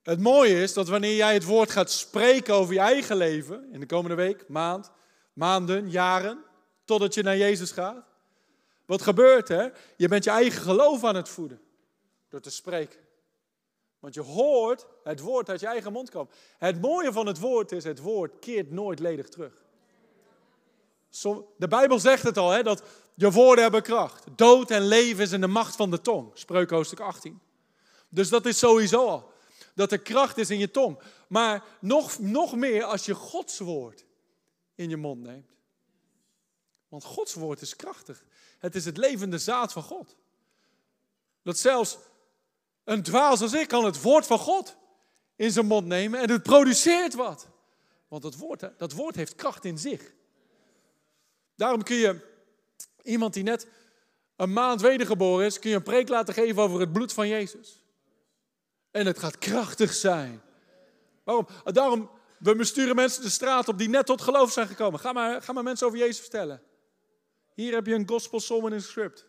Het 0.03 0.19
mooie 0.19 0.61
is 0.61 0.73
dat 0.73 0.87
wanneer 0.87 1.15
jij 1.15 1.33
het 1.33 1.43
woord 1.43 1.71
gaat 1.71 1.91
spreken 1.91 2.53
over 2.53 2.73
je 2.73 2.79
eigen 2.79 3.15
leven, 3.15 3.71
in 3.71 3.79
de 3.79 3.85
komende 3.85 4.15
week, 4.15 4.47
maand, 4.47 4.91
maanden, 5.33 5.89
jaren, 5.89 6.43
totdat 6.85 7.13
je 7.13 7.23
naar 7.23 7.37
Jezus 7.37 7.71
gaat. 7.71 8.05
Wat 8.85 9.01
gebeurt 9.01 9.49
er? 9.49 9.77
Je 9.97 10.07
bent 10.07 10.23
je 10.23 10.29
eigen 10.29 10.61
geloof 10.61 11.03
aan 11.03 11.15
het 11.15 11.29
voeden 11.29 11.61
door 12.29 12.41
te 12.41 12.51
spreken. 12.51 12.99
Want 13.99 14.13
je 14.13 14.21
hoort 14.21 14.85
het 15.03 15.19
woord 15.19 15.49
uit 15.49 15.59
je 15.59 15.67
eigen 15.67 15.91
mond 15.91 16.09
komen. 16.09 16.33
Het 16.57 16.81
mooie 16.81 17.11
van 17.11 17.27
het 17.27 17.39
woord 17.39 17.71
is, 17.71 17.83
het 17.83 17.99
woord 17.99 18.39
keert 18.39 18.71
nooit 18.71 18.99
ledig 18.99 19.29
terug. 19.29 19.62
De 21.57 21.67
Bijbel 21.67 21.99
zegt 21.99 22.23
het 22.23 22.37
al, 22.37 22.49
hè, 22.49 22.63
dat 22.63 22.83
je 23.15 23.31
woorden 23.31 23.63
hebben 23.63 23.81
kracht. 23.81 24.25
Dood 24.35 24.71
en 24.71 24.87
leven 24.87 25.23
is 25.23 25.31
in 25.31 25.41
de 25.41 25.47
macht 25.47 25.75
van 25.75 25.91
de 25.91 26.01
tong. 26.01 26.31
Spreuk 26.33 26.69
hoofdstuk 26.69 26.99
18. 26.99 27.41
Dus 28.09 28.29
dat 28.29 28.45
is 28.45 28.57
sowieso 28.57 29.07
al 29.07 29.31
dat 29.75 29.91
er 29.91 29.99
kracht 29.99 30.37
is 30.37 30.49
in 30.49 30.59
je 30.59 30.71
tong. 30.71 30.99
Maar 31.27 31.63
nog, 31.79 32.19
nog 32.19 32.55
meer 32.55 32.83
als 32.83 33.05
je 33.05 33.15
Gods 33.15 33.59
woord 33.59 34.05
in 34.75 34.89
je 34.89 34.97
mond 34.97 35.21
neemt. 35.21 35.51
Want 36.87 37.03
Gods 37.03 37.33
woord 37.33 37.61
is 37.61 37.75
krachtig. 37.75 38.23
Het 38.59 38.75
is 38.75 38.85
het 38.85 38.97
levende 38.97 39.37
zaad 39.37 39.71
van 39.71 39.83
God. 39.83 40.15
Dat 41.41 41.57
zelfs 41.57 41.97
een 42.83 43.03
dwaas 43.03 43.41
als 43.41 43.53
ik 43.53 43.67
kan 43.67 43.85
het 43.85 44.01
woord 44.01 44.25
van 44.25 44.39
God 44.39 44.77
in 45.35 45.51
zijn 45.51 45.65
mond 45.65 45.85
nemen 45.85 46.19
en 46.19 46.29
het 46.29 46.43
produceert 46.43 47.13
wat. 47.13 47.47
Want 48.07 48.21
dat 48.23 48.35
woord, 48.35 48.69
dat 48.77 48.91
woord 48.91 49.15
heeft 49.15 49.35
kracht 49.35 49.65
in 49.65 49.77
zich. 49.77 50.13
Daarom 51.63 51.83
kun 51.83 51.95
je 51.95 52.19
iemand 53.03 53.33
die 53.33 53.43
net 53.43 53.67
een 54.35 54.53
maand 54.53 54.81
wedergeboren 54.81 55.45
is, 55.45 55.59
kun 55.59 55.69
je 55.69 55.75
een 55.75 55.83
preek 55.83 56.09
laten 56.09 56.33
geven 56.33 56.61
over 56.61 56.79
het 56.79 56.91
bloed 56.91 57.13
van 57.13 57.27
Jezus. 57.27 57.83
En 58.91 59.05
het 59.05 59.19
gaat 59.19 59.37
krachtig 59.37 59.93
zijn. 59.93 60.41
Waarom? 61.23 61.47
Daarom, 61.63 62.09
we 62.39 62.55
besturen 62.55 62.95
mensen 62.95 63.23
de 63.23 63.29
straat 63.29 63.67
op 63.67 63.77
die 63.77 63.89
net 63.89 64.05
tot 64.05 64.21
geloof 64.21 64.51
zijn 64.51 64.67
gekomen. 64.67 64.99
Ga 64.99 65.13
maar, 65.13 65.41
ga 65.41 65.53
maar 65.53 65.63
mensen 65.63 65.87
over 65.87 65.99
Jezus 65.99 66.19
vertellen. 66.19 66.61
Hier 67.53 67.73
heb 67.73 67.85
je 67.85 67.93
een 67.93 68.07
gospel 68.07 68.39
sermon 68.39 68.73
in 68.73 68.81
script. 68.81 69.25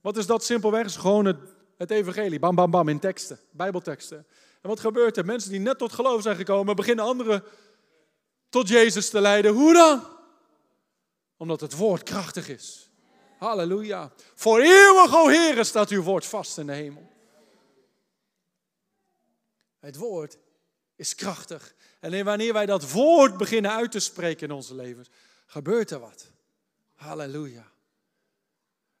Wat 0.00 0.16
is 0.16 0.26
dat 0.26 0.44
simpelweg? 0.44 0.84
is 0.84 0.96
gewoon 0.96 1.24
het, 1.24 1.38
het 1.76 1.90
evangelie. 1.90 2.38
Bam, 2.38 2.54
bam, 2.54 2.70
bam, 2.70 2.88
in 2.88 2.98
teksten, 2.98 3.38
bijbelteksten. 3.50 4.26
En 4.62 4.68
wat 4.68 4.80
gebeurt 4.80 5.16
er? 5.16 5.24
Mensen 5.24 5.50
die 5.50 5.60
net 5.60 5.78
tot 5.78 5.92
geloof 5.92 6.22
zijn 6.22 6.36
gekomen, 6.36 6.76
beginnen 6.76 7.04
andere 7.04 7.44
tot 8.48 8.68
Jezus 8.68 9.10
te 9.10 9.20
leiden. 9.20 9.52
Hoe 9.52 9.72
dan? 9.72 10.18
Omdat 11.40 11.60
het 11.60 11.76
woord 11.76 12.02
krachtig 12.02 12.48
is. 12.48 12.90
Halleluja. 13.38 14.12
Voor 14.34 14.60
eeuwig, 14.60 15.14
o 15.14 15.28
Heer, 15.28 15.64
staat 15.64 15.90
uw 15.90 16.02
woord 16.02 16.26
vast 16.26 16.58
in 16.58 16.66
de 16.66 16.72
hemel. 16.72 17.10
Het 19.78 19.96
woord 19.96 20.38
is 20.96 21.14
krachtig. 21.14 21.74
En 22.00 22.24
wanneer 22.24 22.52
wij 22.52 22.66
dat 22.66 22.90
woord 22.90 23.36
beginnen 23.36 23.70
uit 23.70 23.90
te 23.90 23.98
spreken 23.98 24.48
in 24.48 24.54
onze 24.54 24.74
levens, 24.74 25.08
gebeurt 25.46 25.90
er 25.90 26.00
wat. 26.00 26.26
Halleluja. 26.94 27.70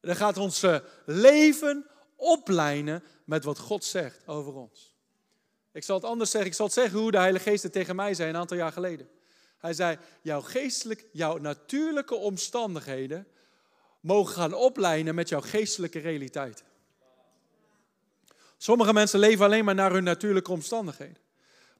Dan 0.00 0.16
gaat 0.16 0.36
ons 0.36 0.64
leven 1.04 1.86
oplijnen 2.16 3.04
met 3.24 3.44
wat 3.44 3.58
God 3.58 3.84
zegt 3.84 4.26
over 4.26 4.54
ons. 4.54 4.94
Ik 5.72 5.84
zal 5.84 5.96
het 5.96 6.04
anders 6.04 6.30
zeggen. 6.30 6.50
Ik 6.50 6.56
zal 6.56 6.66
het 6.66 6.74
zeggen 6.74 6.98
hoe 6.98 7.10
de 7.10 7.18
Heilige 7.18 7.50
Geest 7.50 7.62
het 7.62 7.72
tegen 7.72 7.96
mij 7.96 8.14
zei 8.14 8.28
een 8.28 8.36
aantal 8.36 8.56
jaar 8.56 8.72
geleden. 8.72 9.08
Hij 9.60 9.72
zei, 9.72 9.98
jouw 10.22 10.40
geestelijk, 10.40 11.06
jouw 11.12 11.38
natuurlijke 11.38 12.14
omstandigheden 12.14 13.26
mogen 14.00 14.34
gaan 14.34 14.54
oplijnen 14.54 15.14
met 15.14 15.28
jouw 15.28 15.40
geestelijke 15.40 15.98
realiteit. 15.98 16.64
Sommige 18.56 18.92
mensen 18.92 19.18
leven 19.18 19.44
alleen 19.44 19.64
maar 19.64 19.74
naar 19.74 19.92
hun 19.92 20.04
natuurlijke 20.04 20.50
omstandigheden. 20.50 21.16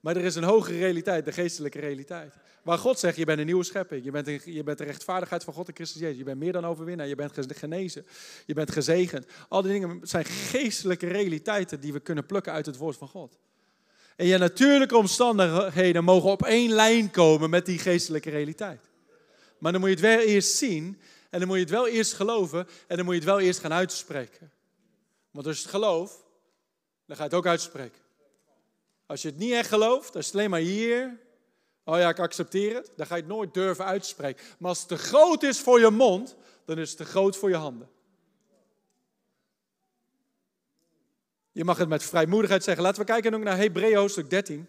Maar 0.00 0.16
er 0.16 0.24
is 0.24 0.34
een 0.34 0.44
hogere 0.44 0.78
realiteit, 0.78 1.24
de 1.24 1.32
geestelijke 1.32 1.78
realiteit. 1.78 2.34
Waar 2.62 2.78
God 2.78 2.98
zegt, 2.98 3.16
je 3.16 3.24
bent 3.24 3.38
een 3.38 3.46
nieuwe 3.46 3.64
schepping. 3.64 4.04
Je 4.04 4.10
bent, 4.10 4.44
je 4.44 4.62
bent 4.62 4.78
de 4.78 4.84
rechtvaardigheid 4.84 5.44
van 5.44 5.54
God 5.54 5.68
in 5.68 5.74
Christus 5.74 6.00
Jezus. 6.00 6.18
Je 6.18 6.24
bent 6.24 6.38
meer 6.38 6.52
dan 6.52 6.64
overwinnaar. 6.64 7.06
Je 7.06 7.14
bent 7.14 7.56
genezen. 7.56 8.06
Je 8.46 8.54
bent 8.54 8.70
gezegend. 8.70 9.26
Al 9.48 9.62
die 9.62 9.72
dingen 9.72 10.00
zijn 10.02 10.24
geestelijke 10.24 11.06
realiteiten 11.06 11.80
die 11.80 11.92
we 11.92 12.00
kunnen 12.00 12.26
plukken 12.26 12.52
uit 12.52 12.66
het 12.66 12.76
woord 12.76 12.96
van 12.96 13.08
God. 13.08 13.38
En 14.20 14.26
je 14.26 14.38
natuurlijke 14.38 14.96
omstandigheden 14.96 16.04
mogen 16.04 16.30
op 16.30 16.42
één 16.42 16.70
lijn 16.70 17.10
komen 17.10 17.50
met 17.50 17.66
die 17.66 17.78
geestelijke 17.78 18.30
realiteit. 18.30 18.80
Maar 19.58 19.72
dan 19.72 19.80
moet 19.80 19.90
je 19.90 19.96
het 19.96 20.04
wel 20.04 20.18
eerst 20.18 20.56
zien. 20.56 21.00
En 21.30 21.38
dan 21.38 21.48
moet 21.48 21.56
je 21.56 21.62
het 21.62 21.72
wel 21.72 21.88
eerst 21.88 22.12
geloven. 22.12 22.68
En 22.86 22.96
dan 22.96 23.04
moet 23.04 23.14
je 23.14 23.20
het 23.20 23.28
wel 23.28 23.40
eerst 23.40 23.60
gaan 23.60 23.72
uitspreken. 23.72 24.50
Want 25.30 25.46
als 25.46 25.56
je 25.56 25.62
het 25.62 25.70
gelooft, 25.70 26.18
dan 27.06 27.16
ga 27.16 27.22
je 27.22 27.28
het 27.28 27.38
ook 27.38 27.46
uitspreken. 27.46 28.00
Als 29.06 29.22
je 29.22 29.28
het 29.28 29.38
niet 29.38 29.52
echt 29.52 29.68
gelooft, 29.68 30.16
als 30.16 30.26
je 30.26 30.32
alleen 30.32 30.50
maar 30.50 30.60
hier, 30.60 31.18
oh 31.84 31.98
ja, 31.98 32.08
ik 32.08 32.18
accepteer 32.18 32.74
het, 32.74 32.92
dan 32.96 33.06
ga 33.06 33.14
je 33.14 33.22
het 33.22 33.30
nooit 33.30 33.54
durven 33.54 33.84
uitspreken. 33.84 34.44
Maar 34.58 34.68
als 34.68 34.78
het 34.78 34.88
te 34.88 34.98
groot 34.98 35.42
is 35.42 35.60
voor 35.60 35.80
je 35.80 35.90
mond, 35.90 36.36
dan 36.64 36.78
is 36.78 36.88
het 36.88 36.98
te 36.98 37.04
groot 37.04 37.36
voor 37.36 37.48
je 37.48 37.56
handen. 37.56 37.88
Je 41.52 41.64
mag 41.64 41.78
het 41.78 41.88
met 41.88 42.02
vrijmoedigheid 42.02 42.64
zeggen. 42.64 42.82
Laten 42.82 43.00
we 43.00 43.06
kijken 43.06 43.34
ook 43.34 43.42
naar 43.42 43.56
Hebreeën 43.56 43.96
hoofdstuk 43.96 44.30
13. 44.30 44.68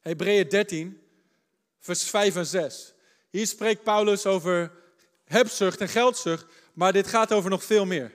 Hebreeën 0.00 0.48
13, 0.48 1.00
vers 1.80 2.02
5 2.02 2.36
en 2.36 2.46
6. 2.46 2.94
Hier 3.30 3.46
spreekt 3.46 3.82
Paulus 3.82 4.26
over 4.26 4.72
hebzucht 5.24 5.80
en 5.80 5.88
geldzucht, 5.88 6.46
maar 6.72 6.92
dit 6.92 7.06
gaat 7.06 7.32
over 7.32 7.50
nog 7.50 7.64
veel 7.64 7.86
meer. 7.86 8.14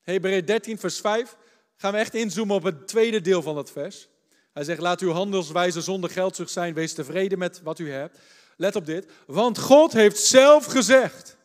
Hebreeën 0.00 0.44
13, 0.44 0.78
vers 0.78 1.00
5 1.00 1.36
gaan 1.76 1.92
we 1.92 1.98
echt 1.98 2.14
inzoomen 2.14 2.56
op 2.56 2.62
het 2.62 2.88
tweede 2.88 3.20
deel 3.20 3.42
van 3.42 3.54
dat 3.54 3.70
vers. 3.70 4.08
Hij 4.52 4.64
zegt, 4.64 4.80
laat 4.80 5.00
uw 5.00 5.10
handelswijze 5.10 5.80
zonder 5.80 6.10
geldzucht 6.10 6.50
zijn, 6.50 6.74
wees 6.74 6.94
tevreden 6.94 7.38
met 7.38 7.62
wat 7.62 7.78
u 7.78 7.90
hebt. 7.90 8.18
Let 8.56 8.76
op 8.76 8.86
dit, 8.86 9.12
want 9.26 9.58
God 9.58 9.92
heeft 9.92 10.18
zelf 10.18 10.64
gezegd, 10.64 11.36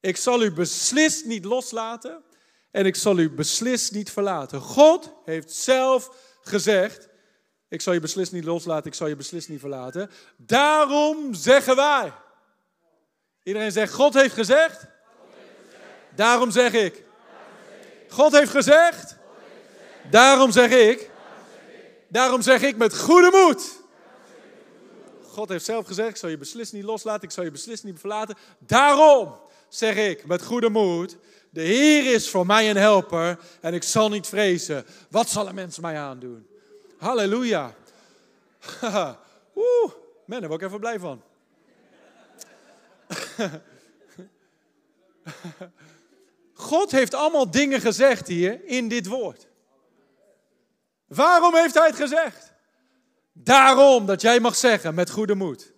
ik 0.00 0.16
zal 0.16 0.42
u 0.42 0.52
beslist 0.52 1.24
niet 1.24 1.44
loslaten 1.44 2.22
en 2.74 2.86
ik 2.86 2.96
zal 2.96 3.18
u 3.18 3.30
beslist 3.30 3.92
niet 3.92 4.10
verlaten. 4.10 4.60
God 4.60 5.12
heeft 5.24 5.52
zelf 5.52 6.10
gezegd, 6.42 7.08
ik 7.68 7.80
zal 7.80 7.92
je 7.92 8.00
beslist 8.00 8.32
niet 8.32 8.44
loslaten, 8.44 8.86
ik 8.86 8.94
zal 8.94 9.06
je 9.06 9.16
beslist 9.16 9.48
niet 9.48 9.60
verlaten. 9.60 10.10
Daarom 10.36 11.34
zeggen 11.34 11.76
wij. 11.76 12.12
Iedereen 13.42 13.72
zegt, 13.72 13.92
God 13.92 14.14
heeft 14.14 14.34
gezegd. 14.34 14.86
Daarom 16.14 16.50
zeg 16.50 16.72
ik. 16.72 17.04
God 18.08 18.32
heeft 18.32 18.50
gezegd. 18.50 19.16
Daarom 20.10 20.52
zeg 20.52 20.70
ik. 20.70 21.10
Daarom 22.08 22.42
zeg 22.42 22.62
ik 22.62 22.76
met 22.76 22.98
goede 22.98 23.30
moed. 23.32 23.82
God 25.22 25.48
heeft 25.48 25.64
zelf 25.64 25.86
gezegd, 25.86 26.08
ik 26.08 26.16
zal 26.16 26.28
je 26.28 26.38
beslist 26.38 26.72
niet 26.72 26.84
loslaten, 26.84 27.22
ik 27.22 27.34
zal 27.34 27.44
je 27.44 27.50
beslist 27.50 27.84
niet 27.84 28.00
verlaten. 28.00 28.36
Daarom 28.58 29.40
zeg 29.68 29.96
ik 29.96 30.26
met 30.26 30.44
goede 30.44 30.68
moed, 30.68 31.16
de 31.54 31.62
Heer 31.62 32.14
is 32.14 32.30
voor 32.30 32.46
mij 32.46 32.70
een 32.70 32.76
helper 32.76 33.38
en 33.60 33.74
ik 33.74 33.82
zal 33.82 34.08
niet 34.08 34.26
vrezen. 34.26 34.86
Wat 35.10 35.28
zal 35.28 35.48
een 35.48 35.54
mens 35.54 35.78
mij 35.78 35.98
aandoen? 35.98 36.46
Halleluja. 36.98 37.74
Oeh, 39.56 39.92
man, 40.26 40.40
daar 40.40 40.48
word 40.48 40.60
ik 40.60 40.66
even 40.66 40.80
blij 40.80 40.98
van. 40.98 41.22
God 46.54 46.90
heeft 46.90 47.14
allemaal 47.14 47.50
dingen 47.50 47.80
gezegd 47.80 48.28
hier 48.28 48.64
in 48.64 48.88
dit 48.88 49.06
woord. 49.06 49.46
Waarom 51.06 51.54
heeft 51.54 51.74
hij 51.74 51.86
het 51.86 51.96
gezegd? 51.96 52.52
Daarom 53.32 54.06
dat 54.06 54.20
jij 54.20 54.40
mag 54.40 54.56
zeggen 54.56 54.94
met 54.94 55.10
goede 55.10 55.34
moed. 55.34 55.72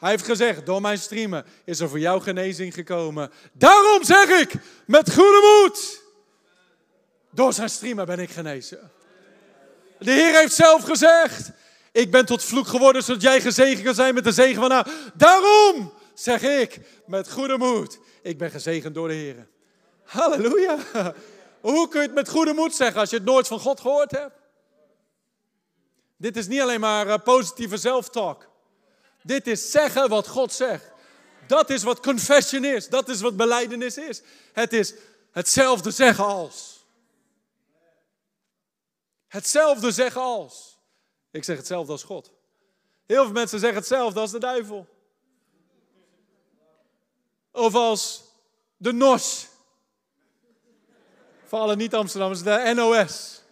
Hij 0.00 0.10
heeft 0.10 0.24
gezegd, 0.24 0.66
door 0.66 0.80
mijn 0.80 0.98
streamen 0.98 1.44
is 1.64 1.80
er 1.80 1.88
voor 1.88 1.98
jou 1.98 2.20
genezing 2.20 2.74
gekomen. 2.74 3.30
Daarom 3.52 4.04
zeg 4.04 4.28
ik, 4.28 4.52
met 4.86 5.14
goede 5.14 5.62
moed. 5.62 6.02
Door 7.30 7.52
zijn 7.52 7.70
streamen 7.70 8.06
ben 8.06 8.18
ik 8.18 8.30
genezen. 8.30 8.90
De 9.98 10.10
Heer 10.10 10.38
heeft 10.38 10.54
zelf 10.54 10.84
gezegd, 10.84 11.50
ik 11.92 12.10
ben 12.10 12.26
tot 12.26 12.44
vloek 12.44 12.66
geworden 12.66 13.02
zodat 13.02 13.22
jij 13.22 13.40
gezegend 13.40 13.84
kan 13.84 13.94
zijn 13.94 14.14
met 14.14 14.24
de 14.24 14.32
zegen 14.32 14.60
van 14.60 14.68
nou. 14.68 14.86
Daarom 15.14 15.92
zeg 16.14 16.42
ik, 16.42 16.80
met 17.06 17.32
goede 17.32 17.58
moed, 17.58 17.98
ik 18.22 18.38
ben 18.38 18.50
gezegend 18.50 18.94
door 18.94 19.08
de 19.08 19.14
Heer. 19.14 19.46
Halleluja. 20.04 20.78
Hoe 21.60 21.88
kun 21.88 22.00
je 22.00 22.06
het 22.06 22.16
met 22.16 22.28
goede 22.28 22.52
moed 22.52 22.74
zeggen 22.74 23.00
als 23.00 23.10
je 23.10 23.16
het 23.16 23.24
nooit 23.24 23.46
van 23.46 23.60
God 23.60 23.80
gehoord 23.80 24.10
hebt? 24.10 24.34
Dit 26.16 26.36
is 26.36 26.46
niet 26.46 26.60
alleen 26.60 26.80
maar 26.80 27.06
uh, 27.06 27.14
positieve 27.24 27.76
zelftalk. 27.76 28.49
Dit 29.22 29.46
is 29.46 29.70
zeggen 29.70 30.08
wat 30.08 30.28
God 30.28 30.52
zegt. 30.52 30.90
Dat 31.46 31.70
is 31.70 31.82
wat 31.82 32.00
confession 32.00 32.64
is. 32.64 32.88
Dat 32.88 33.08
is 33.08 33.20
wat 33.20 33.36
beleidenis 33.36 33.96
is. 33.96 34.22
Het 34.52 34.72
is 34.72 34.94
hetzelfde 35.30 35.90
zeggen 35.90 36.24
als. 36.24 36.84
Hetzelfde 39.26 39.90
zeggen 39.90 40.20
als. 40.20 40.78
Ik 41.30 41.44
zeg 41.44 41.56
hetzelfde 41.56 41.92
als 41.92 42.02
God. 42.02 42.32
Heel 43.06 43.24
veel 43.24 43.32
mensen 43.32 43.58
zeggen 43.58 43.78
hetzelfde 43.78 44.20
als 44.20 44.30
de 44.30 44.38
duivel. 44.38 44.86
Of 47.52 47.74
als 47.74 48.22
de 48.76 48.92
NOS. 48.92 49.46
Voor 51.44 51.58
alle 51.58 51.76
niet-Amsterdammers, 51.76 52.42
de 52.42 52.72
NOS. 52.74 53.42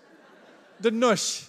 De 0.77 0.91
NOS. 0.91 1.47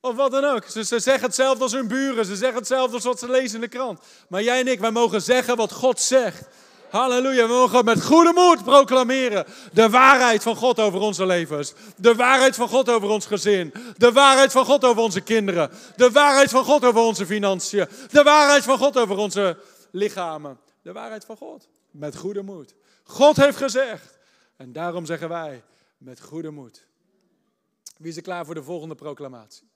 Of 0.00 0.16
wat 0.16 0.30
dan 0.30 0.44
ook. 0.44 0.64
Ze, 0.64 0.84
ze 0.84 0.98
zeggen 0.98 1.24
hetzelfde 1.24 1.62
als 1.62 1.72
hun 1.72 1.88
buren. 1.88 2.24
Ze 2.24 2.36
zeggen 2.36 2.58
hetzelfde 2.58 2.94
als 2.94 3.04
wat 3.04 3.18
ze 3.18 3.30
lezen 3.30 3.54
in 3.54 3.60
de 3.60 3.68
krant. 3.68 4.00
Maar 4.28 4.42
jij 4.42 4.60
en 4.60 4.68
ik, 4.68 4.80
wij 4.80 4.90
mogen 4.90 5.22
zeggen 5.22 5.56
wat 5.56 5.72
God 5.72 6.00
zegt. 6.00 6.48
Halleluja, 6.90 7.46
we 7.46 7.52
mogen 7.52 7.84
met 7.84 8.04
goede 8.04 8.32
moed 8.32 8.64
proclameren 8.64 9.46
de 9.72 9.90
waarheid 9.90 10.42
van 10.42 10.56
God 10.56 10.80
over 10.80 11.00
onze 11.00 11.26
levens. 11.26 11.72
De 11.96 12.14
waarheid 12.14 12.54
van 12.54 12.68
God 12.68 12.90
over 12.90 13.08
ons 13.08 13.26
gezin. 13.26 13.74
De 13.96 14.12
waarheid 14.12 14.52
van 14.52 14.64
God 14.64 14.84
over 14.84 15.02
onze 15.02 15.20
kinderen. 15.20 15.70
De 15.96 16.10
waarheid 16.10 16.50
van 16.50 16.64
God 16.64 16.84
over 16.84 17.00
onze 17.00 17.26
financiën. 17.26 17.86
De 18.10 18.22
waarheid 18.22 18.64
van 18.64 18.78
God 18.78 18.98
over 18.98 19.16
onze 19.16 19.58
lichamen. 19.90 20.58
De 20.82 20.92
waarheid 20.92 21.24
van 21.24 21.36
God. 21.36 21.68
Met 21.90 22.16
goede 22.16 22.42
moed. 22.42 22.74
God 23.04 23.36
heeft 23.36 23.56
gezegd. 23.56 24.18
En 24.56 24.72
daarom 24.72 25.06
zeggen 25.06 25.28
wij 25.28 25.62
met 25.98 26.20
goede 26.20 26.50
moed. 26.50 26.86
Wie 27.96 28.10
is 28.10 28.16
er 28.16 28.22
klaar 28.22 28.44
voor 28.44 28.54
de 28.54 28.62
volgende 28.62 28.94
proclamatie? 28.94 29.69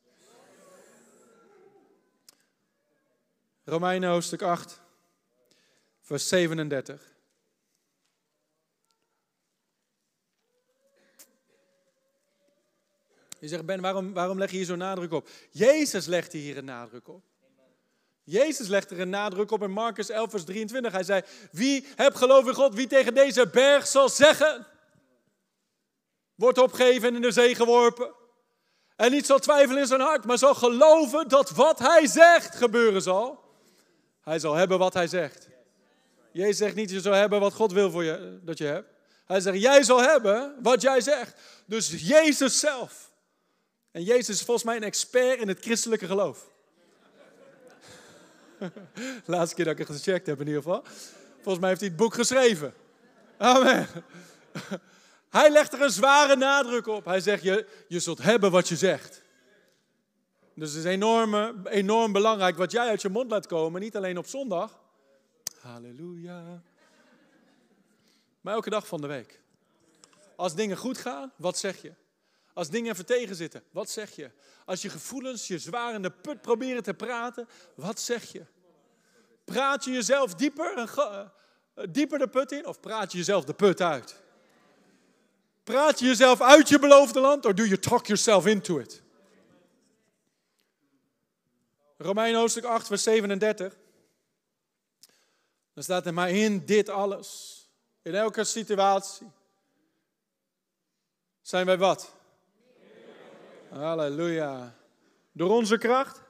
Romeinen 3.65 4.11
hoofdstuk 4.11 4.43
8, 4.43 4.81
vers 6.01 6.29
37. 6.29 7.13
Je 13.39 13.49
zegt, 13.49 13.67
Ben, 13.67 13.81
waarom, 13.81 14.13
waarom 14.13 14.39
leg 14.39 14.51
je 14.51 14.57
hier 14.57 14.67
zo'n 14.67 14.79
nadruk 14.79 15.13
op? 15.13 15.29
Jezus 15.51 16.07
legt 16.07 16.33
hier 16.33 16.57
een 16.57 16.65
nadruk 16.65 17.09
op. 17.09 17.23
Jezus 18.25 18.69
legt 18.69 18.91
er 18.91 19.01
een 19.01 19.09
nadruk 19.09 19.51
op 19.51 19.63
in 19.63 19.71
Marcus 19.71 20.09
11, 20.09 20.31
vers 20.31 20.45
23. 20.45 20.93
Hij 20.93 21.03
zei, 21.03 21.23
wie 21.53 21.87
heb 21.95 22.15
geloof 22.15 22.47
in 22.47 22.55
God, 22.55 22.75
wie 22.75 22.87
tegen 22.87 23.15
deze 23.15 23.49
berg 23.49 23.87
zal 23.87 24.09
zeggen, 24.09 24.67
wordt 26.35 26.59
opgegeven 26.59 27.09
en 27.09 27.15
in 27.15 27.23
de 27.23 27.31
zee 27.31 27.55
geworpen. 27.55 28.15
En 28.97 29.11
niet 29.11 29.27
zal 29.27 29.39
twijfelen 29.39 29.81
in 29.81 29.87
zijn 29.87 30.01
hart, 30.01 30.25
maar 30.25 30.39
zal 30.39 30.55
geloven 30.55 31.29
dat 31.29 31.51
wat 31.51 31.79
hij 31.79 32.07
zegt 32.07 32.57
gebeuren 32.57 33.03
zal. 33.03 33.44
Hij 34.25 34.39
zal 34.39 34.55
hebben 34.55 34.79
wat 34.79 34.95
hij 34.95 35.07
zegt. 35.07 35.49
Jezus 36.33 36.57
zegt 36.57 36.75
niet, 36.75 36.91
je 36.91 37.01
zal 37.01 37.13
hebben 37.13 37.41
wat 37.41 37.53
God 37.53 37.73
wil 37.73 37.91
voor 37.91 38.05
je, 38.05 38.39
dat 38.43 38.59
je 38.59 38.65
hebt. 38.65 38.89
Hij 39.27 39.41
zegt, 39.41 39.61
jij 39.61 39.83
zal 39.83 40.03
hebben 40.03 40.55
wat 40.63 40.83
jij 40.83 41.01
zegt. 41.01 41.41
Dus 41.67 42.09
Jezus 42.09 42.59
zelf. 42.59 43.13
En 43.91 44.03
Jezus 44.03 44.29
is 44.29 44.43
volgens 44.43 44.67
mij 44.67 44.77
een 44.77 44.83
expert 44.83 45.41
in 45.41 45.49
het 45.49 45.61
christelijke 45.61 46.07
geloof. 46.07 46.47
Laatste 49.25 49.55
keer 49.55 49.65
dat 49.65 49.79
ik 49.79 49.87
het 49.87 49.97
gecheckt 49.97 50.27
heb 50.27 50.41
in 50.41 50.47
ieder 50.47 50.63
geval. 50.63 50.83
Volgens 51.35 51.59
mij 51.59 51.69
heeft 51.69 51.81
hij 51.81 51.89
het 51.89 51.99
boek 51.99 52.15
geschreven. 52.15 52.75
Amen. 53.37 53.89
Hij 55.31 55.51
legt 55.51 55.73
er 55.73 55.83
een 55.83 55.91
zware 55.91 56.37
nadruk 56.37 56.87
op. 56.87 57.05
Hij 57.05 57.21
zegt, 57.21 57.43
je, 57.43 57.67
je 57.89 58.01
zult 58.01 58.23
hebben 58.23 58.51
wat 58.51 58.69
je 58.69 58.77
zegt. 58.77 59.23
Dus 60.55 60.73
het 60.73 60.85
is 60.85 60.91
enorm, 60.91 61.67
enorm 61.67 62.13
belangrijk 62.13 62.57
wat 62.57 62.73
jij 62.73 62.89
uit 62.89 63.03
je 63.03 63.09
mond 63.09 63.31
laat 63.31 63.47
komen. 63.47 63.81
Niet 63.81 63.97
alleen 63.97 64.19
op 64.19 64.27
zondag. 64.27 64.81
Halleluja. 65.61 66.63
Maar 68.41 68.55
elke 68.55 68.71
dag 68.71 68.87
van 68.87 69.01
de 69.01 69.07
week. 69.07 69.41
Als 70.37 70.55
dingen 70.55 70.77
goed 70.77 70.99
gaan, 70.99 71.33
wat 71.37 71.59
zeg 71.59 71.83
je? 71.83 71.93
Als 72.53 72.71
dingen 72.71 72.93
even 72.93 73.07
tegenzitten, 73.07 73.63
wat 73.71 73.91
zeg 73.91 74.17
je? 74.17 74.31
Als 74.65 74.83
je 74.83 74.89
gevoelens 74.89 75.47
je 75.47 75.59
zwaar 75.59 75.95
in 75.95 76.03
de 76.03 76.11
put 76.11 76.41
proberen 76.41 76.83
te 76.83 76.95
praten, 76.95 77.49
wat 77.75 78.01
zeg 78.01 78.33
je? 78.33 78.45
Praat 79.45 79.85
je 79.85 79.91
jezelf 79.91 80.35
dieper, 80.35 80.89
uh, 80.99 81.21
dieper 81.91 82.19
de 82.19 82.29
put 82.29 82.53
in 82.53 82.67
of 82.67 82.81
praat 82.81 83.13
je 83.13 83.19
jezelf 83.19 83.45
de 83.45 83.55
put 83.55 83.81
uit? 83.81 84.23
Praat 85.65 85.99
je 85.99 86.07
jezelf 86.07 86.41
uit 86.41 86.69
je 86.69 86.79
beloofde 86.79 87.21
land 87.21 87.47
of 87.47 87.53
do 87.53 87.65
you 87.65 87.79
talk 87.79 88.07
yourself 88.07 88.47
into 88.47 88.79
it? 88.79 89.04
Romein 92.05 92.35
hoofdstuk 92.35 92.65
8, 92.65 92.87
vers 92.87 93.03
37. 93.03 93.77
Dan 95.75 95.83
staat 95.83 96.07
er 96.07 96.15
maar 96.15 96.31
in 96.31 96.67
dit 96.67 96.89
alles, 96.89 97.59
in 98.03 98.15
elke 98.15 98.45
situatie, 98.45 99.31
zijn 101.41 101.67
wij 101.67 101.79
wat? 101.79 102.13
Halleluja. 103.69 104.75
Door 105.33 105.51
onze 105.51 105.79
kracht? 105.79 106.21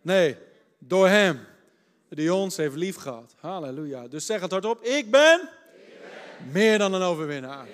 Nee, 0.00 0.36
door 0.78 1.08
Hem 1.08 1.46
die 2.08 2.34
ons 2.34 2.56
heeft 2.56 2.76
lief 2.76 2.96
gehad. 2.96 3.34
Halleluja. 3.40 4.08
Dus 4.08 4.26
zeg 4.26 4.40
het 4.40 4.50
hardop. 4.50 4.82
Ik 4.82 5.10
ben, 5.10 5.40
ik 5.40 6.00
ben 6.00 6.52
meer 6.52 6.78
dan 6.78 6.94
een 6.94 7.02
overwinnaar. 7.02 7.68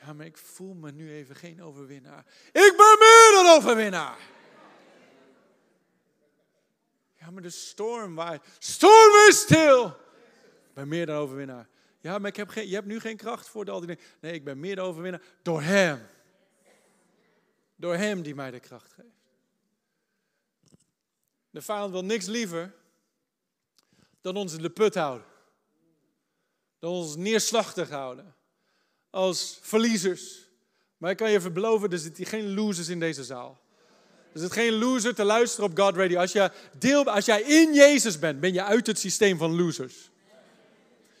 Ja, 0.00 0.12
maar 0.12 0.26
ik 0.26 0.38
voel 0.38 0.74
me 0.74 0.90
nu 0.90 1.12
even 1.12 1.36
geen 1.36 1.62
overwinnaar. 1.62 2.24
Ik 2.46 2.74
ben 2.76 2.96
meer 2.98 3.30
dan 3.32 3.56
overwinnaar. 3.56 4.34
Ja, 7.26 7.32
maar 7.32 7.42
de 7.42 7.50
storm 7.50 8.14
waait. 8.14 8.42
Storm 8.58 9.28
is 9.28 9.40
stil. 9.40 9.86
Ik 9.86 10.74
ben 10.74 10.88
meer 10.88 11.06
dan 11.06 11.16
overwinnaar. 11.16 11.68
Ja, 12.00 12.18
maar 12.18 12.30
ik 12.30 12.36
heb 12.36 12.48
geen, 12.48 12.68
je 12.68 12.74
hebt 12.74 12.86
nu 12.86 13.00
geen 13.00 13.16
kracht 13.16 13.48
voor 13.48 13.64
de 13.64 13.70
al 13.70 13.78
die 13.80 13.88
dingen. 13.88 14.02
Nee, 14.20 14.32
ik 14.32 14.44
ben 14.44 14.60
meer 14.60 14.76
dan 14.76 14.86
overwinnaar 14.86 15.22
door 15.42 15.62
Hem. 15.62 16.06
Door 17.76 17.94
Hem 17.94 18.22
die 18.22 18.34
mij 18.34 18.50
de 18.50 18.60
kracht 18.60 18.92
geeft. 18.92 19.08
De 21.50 21.62
vijand 21.62 21.92
wil 21.92 22.04
niks 22.04 22.26
liever 22.26 22.74
dan 24.20 24.36
ons 24.36 24.54
in 24.54 24.62
de 24.62 24.70
put 24.70 24.94
houden. 24.94 25.26
Dan 26.78 26.90
ons 26.90 27.16
neerslachtig 27.16 27.90
houden. 27.90 28.34
Als 29.10 29.58
verliezers. 29.62 30.50
Maar 30.96 31.10
ik 31.10 31.16
kan 31.16 31.30
je 31.30 31.50
beloven, 31.50 31.90
er 31.90 31.98
zitten 31.98 32.26
geen 32.26 32.54
losers 32.54 32.88
in 32.88 33.00
deze 33.00 33.24
zaal. 33.24 33.65
Er 34.36 34.42
zit 34.42 34.52
geen 34.52 34.72
loser 34.72 35.14
te 35.14 35.24
luisteren 35.24 35.70
op 35.70 35.78
God 35.78 35.96
Radio. 35.96 36.18
Als, 36.18 36.32
je 36.32 36.50
deel, 36.78 37.04
als 37.04 37.24
jij 37.24 37.42
in 37.42 37.74
Jezus 37.74 38.18
bent, 38.18 38.40
ben 38.40 38.52
je 38.52 38.62
uit 38.62 38.86
het 38.86 38.98
systeem 38.98 39.38
van 39.38 39.56
losers. 39.56 39.94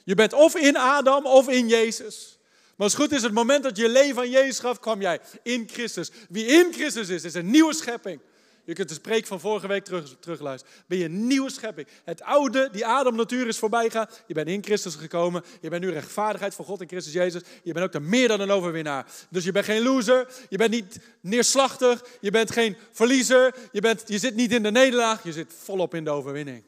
Je 0.04 0.14
bent 0.14 0.32
of 0.32 0.56
in 0.56 0.76
Adam 0.76 1.26
of 1.26 1.48
in 1.48 1.68
Jezus. 1.68 2.38
Maar 2.76 2.86
als 2.86 2.94
goed 2.94 3.12
is, 3.12 3.22
het 3.22 3.32
moment 3.32 3.62
dat 3.62 3.76
je 3.76 3.88
leven 3.88 4.22
aan 4.22 4.30
Jezus 4.30 4.58
gaf, 4.58 4.80
kwam 4.80 5.00
jij 5.00 5.20
in 5.42 5.68
Christus. 5.72 6.10
Wie 6.28 6.46
in 6.46 6.72
Christus 6.72 7.08
is, 7.08 7.24
is 7.24 7.34
een 7.34 7.50
nieuwe 7.50 7.74
schepping. 7.74 8.20
Je 8.66 8.72
kunt 8.72 8.88
de 8.88 8.94
spreek 8.94 9.26
van 9.26 9.40
vorige 9.40 9.66
week 9.66 9.84
terug, 9.84 10.16
terugluisteren. 10.20 10.74
Ben 10.86 10.98
je 10.98 11.04
een 11.04 11.26
nieuwe 11.26 11.50
schepping. 11.50 11.86
Het 12.04 12.22
oude, 12.22 12.68
die 12.72 12.86
Adam-natuur 12.86 13.46
is 13.46 13.58
voorbij 13.58 13.90
Je 14.26 14.34
bent 14.34 14.48
in 14.48 14.64
Christus 14.64 14.94
gekomen. 14.94 15.44
Je 15.60 15.68
bent 15.68 15.82
nu 15.82 15.90
rechtvaardigheid 15.90 16.54
voor 16.54 16.64
God 16.64 16.80
in 16.80 16.88
Christus 16.88 17.12
Jezus. 17.12 17.42
Je 17.62 17.72
bent 17.72 17.84
ook 17.84 17.92
de 17.92 18.00
meer 18.00 18.28
dan 18.28 18.40
een 18.40 18.50
overwinnaar. 18.50 19.06
Dus 19.30 19.44
je 19.44 19.52
bent 19.52 19.64
geen 19.64 19.82
loser. 19.82 20.28
Je 20.48 20.56
bent 20.56 20.70
niet 20.70 20.98
neerslachtig. 21.20 22.04
Je 22.20 22.30
bent 22.30 22.50
geen 22.50 22.76
verliezer. 22.92 23.54
Je, 23.72 23.80
bent, 23.80 24.02
je 24.06 24.18
zit 24.18 24.34
niet 24.34 24.52
in 24.52 24.62
de 24.62 24.70
nederlaag. 24.70 25.22
Je 25.22 25.32
zit 25.32 25.52
volop 25.62 25.94
in 25.94 26.04
de 26.04 26.10
overwinning. 26.10 26.62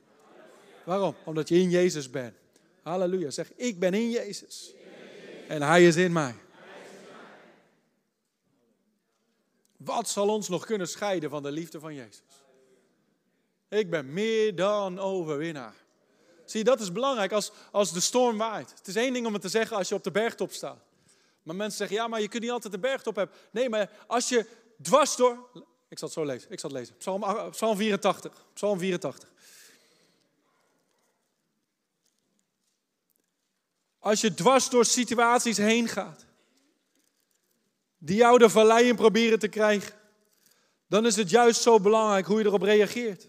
Waarom? 0.84 1.14
Omdat 1.24 1.48
je 1.48 1.54
in 1.54 1.70
Jezus 1.70 2.10
bent. 2.10 2.34
Halleluja. 2.82 3.30
Zeg, 3.30 3.50
ik 3.56 3.78
ben 3.78 3.94
in 3.94 4.10
Jezus. 4.10 4.72
En 5.48 5.62
Hij 5.62 5.86
is 5.86 5.96
in 5.96 6.12
mij. 6.12 6.34
Wat 9.78 10.08
zal 10.08 10.28
ons 10.28 10.48
nog 10.48 10.66
kunnen 10.66 10.88
scheiden 10.88 11.30
van 11.30 11.42
de 11.42 11.50
liefde 11.50 11.80
van 11.80 11.94
Jezus? 11.94 12.22
Ik 13.68 13.90
ben 13.90 14.12
meer 14.12 14.54
dan 14.54 14.98
overwinnaar. 14.98 15.74
Zie, 16.44 16.64
dat 16.64 16.80
is 16.80 16.92
belangrijk 16.92 17.32
als, 17.32 17.52
als 17.70 17.92
de 17.92 18.00
storm 18.00 18.38
waait. 18.38 18.70
Het 18.70 18.86
is 18.86 18.96
één 18.96 19.12
ding 19.12 19.26
om 19.26 19.32
het 19.32 19.42
te 19.42 19.48
zeggen 19.48 19.76
als 19.76 19.88
je 19.88 19.94
op 19.94 20.04
de 20.04 20.10
bergtop 20.10 20.52
staat. 20.52 20.78
Maar 21.42 21.56
mensen 21.56 21.78
zeggen, 21.78 21.96
ja, 21.96 22.08
maar 22.08 22.20
je 22.20 22.28
kunt 22.28 22.42
niet 22.42 22.52
altijd 22.52 22.72
de 22.72 22.78
bergtop 22.78 23.16
hebben. 23.16 23.36
Nee, 23.50 23.68
maar 23.68 23.90
als 24.06 24.28
je 24.28 24.46
dwars 24.82 25.16
door... 25.16 25.48
Ik 25.88 25.98
zal 25.98 26.08
het 26.08 26.16
zo 26.16 26.24
lezen. 26.24 26.50
Ik 26.50 26.60
zal 26.60 26.70
het 26.70 26.78
lezen. 26.78 26.96
Psalm, 26.96 27.50
Psalm 27.50 27.76
84. 27.76 28.32
Psalm 28.54 28.78
84. 28.78 29.28
Als 33.98 34.20
je 34.20 34.34
dwars 34.34 34.70
door 34.70 34.84
situaties 34.84 35.56
heen 35.56 35.88
gaat 35.88 36.27
die 37.98 38.16
jou 38.16 38.38
de 38.38 38.50
vallei 38.50 38.94
proberen 38.94 39.38
te 39.38 39.48
krijgen, 39.48 39.94
dan 40.86 41.06
is 41.06 41.16
het 41.16 41.30
juist 41.30 41.62
zo 41.62 41.80
belangrijk 41.80 42.26
hoe 42.26 42.38
je 42.38 42.44
erop 42.44 42.62
reageert. 42.62 43.28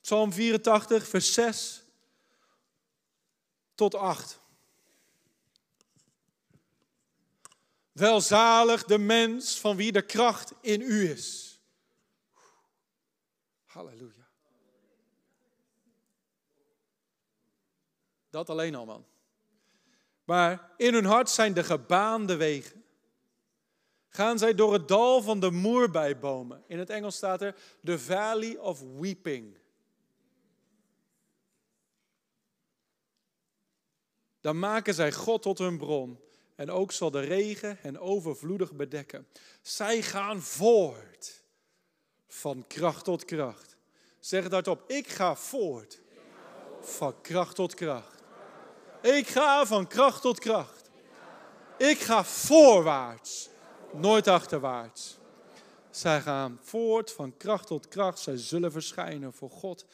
Psalm 0.00 0.32
84, 0.32 1.08
vers 1.08 1.32
6 1.32 1.84
tot 3.74 3.94
8. 3.94 4.40
Welzalig 7.92 8.84
de 8.84 8.98
mens 8.98 9.60
van 9.60 9.76
wie 9.76 9.92
de 9.92 10.02
kracht 10.02 10.52
in 10.60 10.80
u 10.80 11.10
is. 11.10 11.60
Halleluja. 13.64 14.28
Dat 18.30 18.50
alleen 18.50 18.74
al, 18.74 18.84
man. 18.84 19.11
Maar 20.32 20.70
in 20.76 20.94
hun 20.94 21.04
hart 21.04 21.30
zijn 21.30 21.52
de 21.52 21.64
gebaande 21.64 22.36
wegen. 22.36 22.84
Gaan 24.08 24.38
zij 24.38 24.54
door 24.54 24.72
het 24.72 24.88
dal 24.88 25.22
van 25.22 25.40
de 25.40 25.50
moerbijbomen. 25.50 26.64
In 26.66 26.78
het 26.78 26.90
Engels 26.90 27.16
staat 27.16 27.42
er 27.42 27.54
the 27.84 27.98
valley 27.98 28.56
of 28.58 28.80
weeping. 28.98 29.58
Dan 34.40 34.58
maken 34.58 34.94
zij 34.94 35.12
God 35.12 35.42
tot 35.42 35.58
hun 35.58 35.78
bron. 35.78 36.20
En 36.54 36.70
ook 36.70 36.92
zal 36.92 37.10
de 37.10 37.20
regen 37.20 37.76
hen 37.80 37.98
overvloedig 37.98 38.72
bedekken. 38.72 39.28
Zij 39.62 40.02
gaan 40.02 40.42
voort. 40.42 41.42
Van 42.26 42.66
kracht 42.66 43.04
tot 43.04 43.24
kracht. 43.24 43.76
Zeg 44.20 44.42
het 44.42 44.52
hardop. 44.52 44.90
Ik 44.90 45.08
ga 45.08 45.36
voort. 45.36 46.00
Van 46.80 47.20
kracht 47.20 47.54
tot 47.54 47.74
kracht. 47.74 48.21
Ik 49.02 49.28
ga 49.28 49.66
van 49.66 49.86
kracht 49.86 50.22
tot 50.22 50.38
kracht. 50.38 50.90
Ik 51.78 51.98
ga 51.98 52.24
voorwaarts, 52.24 53.48
nooit 53.92 54.28
achterwaarts. 54.28 55.18
Zij 55.90 56.20
gaan 56.20 56.58
voort 56.62 57.12
van 57.12 57.36
kracht 57.36 57.66
tot 57.66 57.88
kracht. 57.88 58.18
Zij 58.18 58.36
zullen 58.36 58.72
verschijnen 58.72 59.32
voor 59.32 59.50
God 59.50 59.84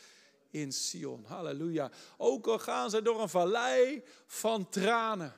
in 0.51 0.73
Sion. 0.73 1.25
Halleluja. 1.27 1.90
Ook 2.16 2.47
al 2.47 2.59
gaan 2.59 2.90
ze 2.90 3.03
door 3.03 3.23
een 3.23 3.29
vallei 3.29 4.03
van 4.27 4.68
tranen. 4.68 5.35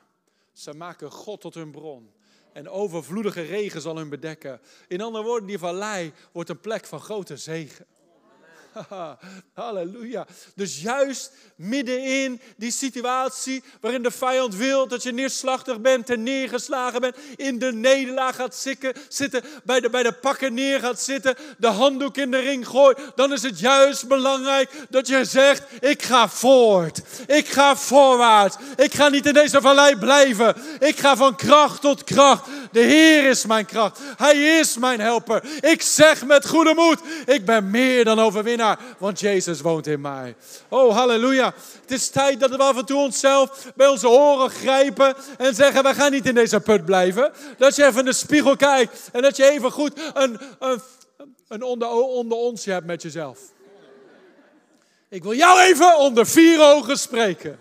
Ze 0.51 0.73
maken 0.73 1.11
God 1.11 1.41
tot 1.41 1.53
hun 1.53 1.71
bron. 1.71 2.11
En 2.53 2.69
overvloedige 2.69 3.41
regen 3.41 3.81
zal 3.81 3.97
hun 3.97 4.09
bedekken. 4.09 4.61
In 4.87 5.01
andere 5.01 5.23
woorden, 5.23 5.47
die 5.47 5.59
vallei 5.59 6.13
wordt 6.31 6.49
een 6.49 6.59
plek 6.59 6.85
van 6.85 6.99
grote 6.99 7.37
zegen. 7.37 7.85
Halleluja. 9.53 10.25
Dus 10.55 10.81
juist 10.81 11.31
middenin 11.55 12.41
die 12.57 12.71
situatie 12.71 13.63
waarin 13.81 14.03
de 14.03 14.11
vijand 14.11 14.55
wil 14.55 14.87
dat 14.87 15.03
je 15.03 15.11
neerslachtig 15.11 15.81
bent 15.81 16.09
en 16.09 16.23
neergeslagen 16.23 17.01
bent, 17.01 17.15
in 17.35 17.59
de 17.59 17.73
nederlaag 17.73 18.35
gaat 18.35 18.55
zitten 19.07 19.43
bij, 19.63 19.79
de, 19.79 19.89
bij 19.89 20.03
de 20.03 20.11
pakken 20.11 20.53
neer 20.53 20.79
gaat 20.79 21.01
zitten, 21.01 21.35
de 21.57 21.67
handdoek 21.67 22.17
in 22.17 22.31
de 22.31 22.39
ring 22.39 22.67
gooit, 22.67 22.99
dan 23.15 23.33
is 23.33 23.41
het 23.41 23.59
juist 23.59 24.07
belangrijk 24.07 24.71
dat 24.89 25.07
je 25.07 25.25
zegt, 25.25 25.63
ik 25.79 26.01
ga 26.01 26.29
voort. 26.29 27.01
Ik 27.27 27.47
ga 27.47 27.75
voorwaarts. 27.75 28.55
Ik 28.75 28.93
ga 28.93 29.09
niet 29.09 29.25
in 29.25 29.33
deze 29.33 29.61
vallei 29.61 29.95
blijven. 29.95 30.55
Ik 30.79 30.99
ga 30.99 31.15
van 31.15 31.35
kracht 31.35 31.81
tot 31.81 32.03
kracht. 32.03 32.45
De 32.71 32.79
Heer 32.79 33.29
is 33.29 33.45
mijn 33.45 33.65
kracht. 33.65 33.99
Hij 34.17 34.59
is 34.59 34.77
mijn 34.77 34.99
helper. 34.99 35.43
Ik 35.59 35.81
zeg 35.81 36.25
met 36.25 36.47
goede 36.47 36.73
moed, 36.73 36.99
ik 37.25 37.45
ben 37.45 37.69
meer 37.69 38.05
dan 38.05 38.19
overwinnaar, 38.19 38.60
want 38.97 39.19
Jezus 39.19 39.61
woont 39.61 39.87
in 39.87 40.01
mij. 40.01 40.35
Oh, 40.69 40.95
halleluja. 40.95 41.53
Het 41.81 41.91
is 41.91 42.09
tijd 42.09 42.39
dat 42.39 42.49
we 42.49 42.57
af 42.57 42.77
en 42.77 42.85
toe 42.85 42.99
onszelf 42.99 43.71
bij 43.75 43.87
onze 43.87 44.09
oren 44.09 44.49
grijpen 44.49 45.15
en 45.37 45.55
zeggen, 45.55 45.83
we 45.83 45.93
gaan 45.93 46.11
niet 46.11 46.25
in 46.25 46.35
deze 46.35 46.59
put 46.59 46.85
blijven. 46.85 47.31
Dat 47.57 47.75
je 47.75 47.85
even 47.85 47.99
in 47.99 48.05
de 48.05 48.13
spiegel 48.13 48.55
kijkt 48.55 49.09
en 49.11 49.21
dat 49.21 49.37
je 49.37 49.49
even 49.49 49.71
goed 49.71 49.99
een, 50.13 50.39
een, 50.59 50.81
een 51.47 51.63
onder, 51.63 51.89
onder 51.89 52.37
ons 52.37 52.65
hebt 52.65 52.85
met 52.85 53.01
jezelf. 53.01 53.39
Ik 55.09 55.23
wil 55.23 55.33
jou 55.33 55.59
even 55.59 55.97
onder 55.97 56.27
vier 56.27 56.61
ogen 56.61 56.97
spreken. 56.97 57.59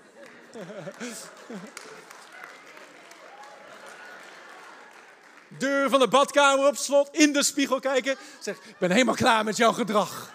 Deur 5.58 5.90
van 5.90 6.00
de 6.00 6.08
badkamer 6.08 6.66
op 6.66 6.76
slot, 6.76 7.08
in 7.12 7.32
de 7.32 7.42
spiegel 7.42 7.80
kijken. 7.80 8.16
Zeg, 8.40 8.56
ik 8.56 8.78
ben 8.78 8.90
helemaal 8.90 9.14
klaar 9.14 9.44
met 9.44 9.56
jouw 9.56 9.72
gedrag. 9.72 10.32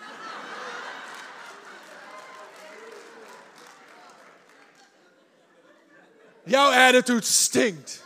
Jouw 6.46 6.72
attitude 6.72 7.26
stinkt. 7.26 8.04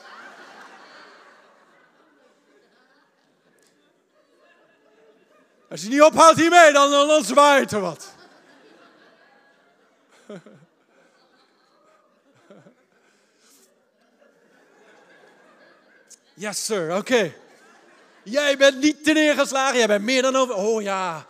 Als 5.70 5.82
je 5.82 5.90
niet 5.90 6.02
ophoudt 6.02 6.40
hiermee, 6.40 6.72
dan, 6.72 6.92
dan, 6.92 7.24
zwaait 7.24 7.72
er 7.72 7.82
wat. 7.82 8.14
Yes, 16.34 16.66
sir. 16.66 16.96
Oké. 16.96 17.34
Jij 18.24 18.58
bent 18.58 18.80
niet 18.80 19.04
te 19.04 19.12
neergeslagen. 19.12 19.78
Jij 19.78 19.88
bent 19.88 20.04
meer 20.04 20.22
dan 20.22 20.36
over. 20.36 20.56
Oh 20.56 20.82
ja. 20.82 21.26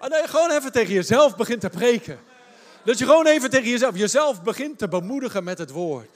Oh, 0.00 0.08
nee, 0.08 0.28
gewoon 0.28 0.50
even 0.50 0.72
tegen 0.72 0.94
jezelf 0.94 1.36
begint 1.36 1.60
te 1.60 1.68
preken. 1.68 2.20
Dat 2.84 2.98
je 2.98 3.04
gewoon 3.04 3.26
even 3.26 3.50
tegen 3.50 3.68
jezelf, 3.68 3.96
jezelf 3.96 4.42
begint 4.42 4.78
te 4.78 4.88
bemoedigen 4.88 5.44
met 5.44 5.58
het 5.58 5.70
woord. 5.70 6.08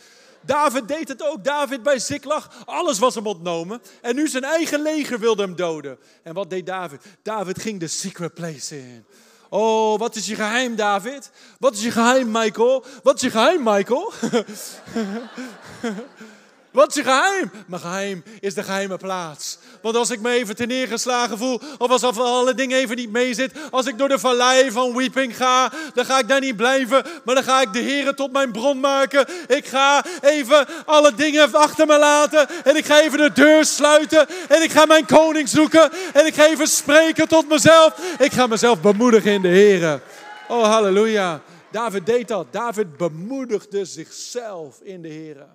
David 0.47 0.89
deed 0.89 1.09
het 1.09 1.23
ook. 1.23 1.45
David 1.45 1.83
bij 1.83 1.99
Ziklag. 1.99 2.51
Alles 2.65 2.99
was 2.99 3.15
hem 3.15 3.27
ontnomen. 3.27 3.83
En 4.01 4.15
nu 4.15 4.29
zijn 4.29 4.45
eigen 4.45 4.83
leger 4.83 5.19
wilde 5.19 5.43
hem 5.43 5.57
doden. 5.57 5.99
En 6.23 6.35
wat 6.35 6.51
deed 6.51 6.67
David? 6.67 7.01
David 7.23 7.61
ging 7.61 7.81
de 7.81 7.89
secret 7.89 8.35
place 8.35 8.79
in. 8.79 9.05
Oh, 9.49 9.99
wat 9.99 10.17
is 10.17 10.27
je 10.27 10.35
geheim, 10.35 10.77
David? 10.77 11.31
Wat 11.59 11.75
is 11.75 11.83
je 11.83 11.91
geheim, 11.91 12.31
Michael? 12.31 12.85
Wat 13.03 13.15
is 13.15 13.21
je 13.21 13.31
geheim, 13.31 13.63
Michael? 13.63 14.13
Wat 16.77 16.89
is 16.89 16.95
je 16.95 17.03
geheim? 17.03 17.51
Mijn 17.67 17.81
geheim 17.81 18.23
is 18.41 18.55
de 18.55 18.63
geheime 18.63 18.97
plaats. 18.97 19.59
Want 19.83 19.97
als 19.97 20.11
ik 20.11 20.21
me 20.21 20.31
even 20.31 20.57
te 20.57 20.67
neergeslagen 20.67 21.39
voel, 21.39 21.61
of 21.79 21.91
als 21.91 22.03
alle 22.03 22.55
dingen 22.55 22.79
even 22.79 22.97
niet 22.97 23.11
meezit, 23.11 23.53
als 23.71 23.87
ik 23.87 23.99
door 23.99 24.09
de 24.09 24.19
vallei 24.19 24.71
van 24.71 24.97
weeping 24.97 25.37
ga, 25.37 25.73
dan 25.95 26.05
ga 26.05 26.19
ik 26.19 26.29
daar 26.29 26.41
niet 26.41 26.57
blijven, 26.57 27.05
maar 27.25 27.35
dan 27.35 27.45
ga 27.45 27.61
ik 27.61 27.73
de 27.73 27.79
Heer 27.79 28.15
tot 28.15 28.33
mijn 28.33 28.53
bron 28.53 28.81
maken. 28.81 29.27
Ik 29.47 29.67
ga 29.67 30.05
even 30.21 30.67
alle 30.87 31.15
dingen 31.15 31.53
achter 31.53 31.87
me 31.87 31.99
laten 31.99 32.49
en 32.65 32.77
ik 32.77 32.85
ga 32.85 33.01
even 33.01 33.19
de 33.19 33.33
deur 33.33 33.65
sluiten 33.65 34.27
en 34.49 34.63
ik 34.63 34.71
ga 34.71 34.87
mijn 34.87 35.07
koning 35.07 35.49
zoeken 35.49 35.91
en 36.13 36.27
ik 36.27 36.35
ga 36.35 36.47
even 36.47 36.69
spreken 36.69 37.29
tot 37.29 37.49
mezelf. 37.49 38.17
Ik 38.19 38.33
ga 38.33 38.47
mezelf 38.47 38.81
bemoedigen 38.81 39.33
in 39.33 39.43
de 39.43 39.49
Heer. 39.49 40.01
Oh, 40.49 40.65
halleluja. 40.65 41.41
David 41.71 42.07
deed 42.07 42.29
dat. 42.29 42.47
David 42.53 42.97
bemoedigde 42.97 43.85
zichzelf 43.85 44.81
in 44.83 45.03
de 45.03 45.09
Heer. 45.09 45.47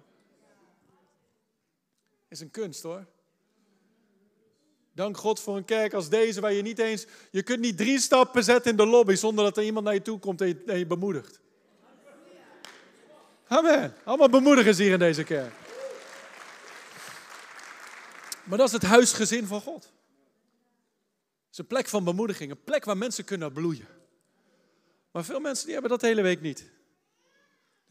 Is 2.32 2.40
een 2.40 2.52
kunst 2.52 2.84
hoor. 2.84 3.06
Dank 4.94 5.18
God 5.18 5.40
voor 5.40 5.58
een 5.58 5.66
kerk 5.66 5.94
als 5.94 6.10
deze, 6.10 6.42
waar 6.42 6.54
je 6.54 6.62
niet 6.62 6.80
eens, 6.80 7.06
je 7.32 7.44
kunt 7.44 7.60
niet 7.60 7.78
drie 7.78 8.00
stappen 8.00 8.44
zetten 8.44 8.72
in 8.72 8.78
de 8.78 8.86
lobby 8.86 9.16
zonder 9.16 9.44
dat 9.44 9.58
er 9.58 9.64
iemand 9.64 9.86
naar 9.86 9.94
je 9.94 10.02
toe 10.02 10.20
komt 10.20 10.42
en 10.42 10.78
je, 10.78 10.86
bemoedigt. 10.86 11.40
Amen. 13.48 13.96
Allemaal 14.04 14.30
bemoedigers 14.30 14.78
hier 14.78 14.92
in 14.92 15.00
deze 15.00 15.24
kerk. 15.24 15.54
Maar 18.44 18.58
dat 18.58 18.68
is 18.68 18.74
het 18.74 18.84
huisgezin 18.84 19.46
van 19.46 19.62
God. 19.62 19.84
Het 19.84 21.52
is 21.52 21.58
een 21.58 21.68
plek 21.68 21.88
van 21.88 22.04
bemoediging, 22.04 22.52
een 22.52 22.64
plek 22.64 22.86
waar 22.86 22.98
mensen 22.98 23.24
kunnen 23.24 23.54
bloeien. 23.54 23.88
Maar 25.12 25.24
veel 25.24 25.40
mensen 25.40 25.64
die 25.64 25.74
hebben 25.74 25.92
dat 25.92 26.00
de 26.00 26.08
hele 26.08 26.22
week 26.22 26.42
niet. 26.42 26.70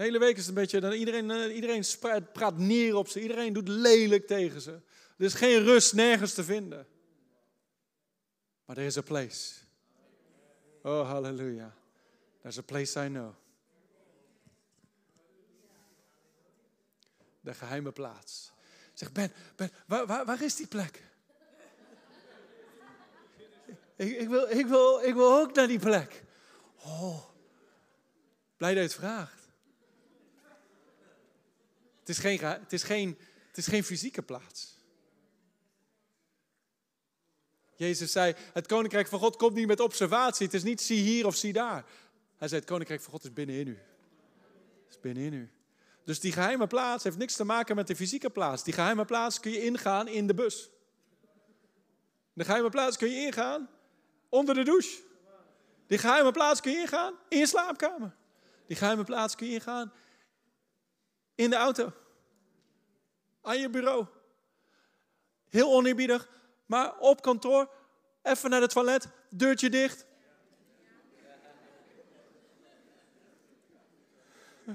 De 0.01 0.07
hele 0.07 0.19
week 0.19 0.37
is 0.37 0.47
een 0.47 0.55
beetje, 0.55 0.81
dan 0.81 0.93
iedereen, 0.93 1.31
eh, 1.31 1.55
iedereen 1.55 1.85
praat 2.33 2.59
neer 2.59 2.95
op 2.95 3.09
ze, 3.09 3.21
iedereen 3.21 3.53
doet 3.53 3.69
lelijk 3.69 4.27
tegen 4.27 4.61
ze. 4.61 4.71
Er 5.17 5.25
is 5.25 5.35
geen 5.35 5.63
rust 5.63 5.95
nergens 5.95 6.35
te 6.35 6.45
vinden. 6.45 6.87
Maar 8.65 8.77
er 8.77 8.85
is 8.85 8.95
een 8.95 9.03
place. 9.03 9.55
Oh, 10.83 11.09
halleluja. 11.09 11.75
There's 12.41 12.59
a 12.59 12.63
place 12.63 13.05
I 13.05 13.09
know. 13.09 13.35
De 17.41 17.55
geheime 17.55 17.93
plaats. 17.93 18.53
Zeg, 18.95 19.13
Ben, 19.13 19.33
Ben 19.57 19.71
waar, 19.87 20.07
waar, 20.07 20.25
waar 20.25 20.43
is 20.43 20.57
die 20.57 20.67
plek? 20.67 21.05
ik, 23.97 24.17
ik, 24.17 24.29
wil, 24.29 24.51
ik, 24.51 24.67
wil, 24.67 25.01
ik 25.01 25.15
wil 25.15 25.39
ook 25.39 25.55
naar 25.55 25.67
die 25.67 25.79
plek. 25.79 26.25
Oh, 26.77 27.25
blij 28.57 28.75
dat 28.75 28.83
je 28.83 28.89
het 28.89 28.99
vraagt. 28.99 29.40
Het 32.11 32.19
is 32.19 32.25
geen, 32.25 32.41
het 32.41 32.73
is 32.73 32.83
geen, 32.83 33.19
het 33.47 33.57
is 33.57 33.67
geen 33.67 33.85
fysieke 33.85 34.23
plaats. 34.23 34.79
Jezus 37.77 38.13
zei, 38.13 38.35
het 38.53 38.67
koninkrijk 38.67 39.07
van 39.07 39.19
God 39.19 39.37
komt 39.37 39.55
niet 39.55 39.67
met 39.67 39.81
observatie. 39.81 40.47
Het 40.47 40.55
is 40.55 40.63
niet 40.63 40.81
zie 40.81 41.01
hier 41.01 41.27
of 41.27 41.37
zie 41.37 41.53
daar. 41.53 41.85
Hij 42.37 42.49
zei, 42.49 42.61
het 42.61 42.71
koninkrijk 42.71 43.01
van 43.01 43.13
God 43.13 43.25
is 43.25 43.33
binnenin 43.33 43.67
u. 43.67 43.79
Is 44.89 45.01
binnenin 45.01 45.33
u. 45.33 45.51
Dus 46.05 46.21
die 46.21 46.33
geheime 46.33 46.67
plaats 46.67 47.05
heeft 47.05 47.19
niks 47.19 47.37
te 47.37 47.45
maken 47.45 47.77
met 47.77 47.87
de 47.87 47.97
fysieke 47.97 48.31
plaats. 48.31 48.65
Die 48.65 48.75
geheime 48.75 49.05
plaats 49.05 49.41
kun 49.41 49.51
je 49.51 49.65
ingaan 49.65 50.09
in 50.09 50.27
de 50.27 50.35
bus. 50.35 50.71
De 52.33 52.45
geheime 52.45 52.71
plaats 52.71 52.97
kun 52.97 53.09
je 53.09 53.27
ingaan 53.27 53.69
onder 54.29 54.55
de 54.55 54.63
douche. 54.65 55.03
Die 55.87 55.99
geheime 55.99 56.31
plaats 56.31 56.61
kun 56.61 56.73
je 56.73 56.79
ingaan 56.79 57.15
in 57.29 57.39
je 57.39 57.47
slaapkamer. 57.47 58.17
Die 58.67 58.77
geheime 58.77 59.05
plaats 59.05 59.35
kun 59.35 59.47
je 59.47 59.53
ingaan 59.53 59.93
in 61.41 61.51
de 61.51 61.57
auto. 61.57 61.93
Aan 63.43 63.59
je 63.59 63.71
bureau. 63.71 64.07
Heel 65.49 65.73
oneerbiedig, 65.73 66.29
maar 66.67 66.99
op 66.99 67.23
kantoor. 67.23 67.71
Even 68.23 68.51
naar 68.51 68.61
het 68.61 68.71
toilet, 68.71 69.09
deurtje 69.31 69.71
dicht. 69.71 70.07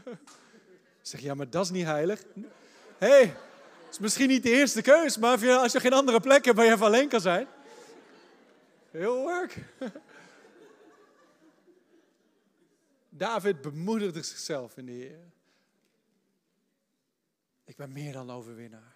zeg, 1.02 1.22
ja, 1.22 1.34
maar 1.34 1.50
dat 1.50 1.64
is 1.64 1.72
niet 1.72 1.86
heilig. 1.86 2.24
Hé, 2.98 3.08
hey, 3.08 3.36
is 3.90 4.00
misschien 4.00 4.28
niet 4.28 4.44
de 4.44 4.50
eerste 4.50 4.82
keus, 4.82 5.18
maar 5.18 5.58
als 5.58 5.72
je 5.72 5.80
geen 5.80 5.94
andere 5.94 6.20
plek 6.20 6.46
hebt 6.46 6.58
waar 6.58 6.66
je 6.66 6.72
even 6.72 6.86
alleen 6.86 7.10
kan 7.10 7.22
zijn. 7.22 7.48
Heel 8.92 9.22
work. 9.22 9.58
David 13.10 13.62
bemoedigde 13.62 14.24
zichzelf 14.24 14.78
in 14.78 14.86
de 14.86 14.92
Heer. 14.92 15.35
Ik 17.66 17.76
ben 17.76 17.92
meer 17.92 18.14
dan 18.14 18.32
overwinnaar. 18.32 18.96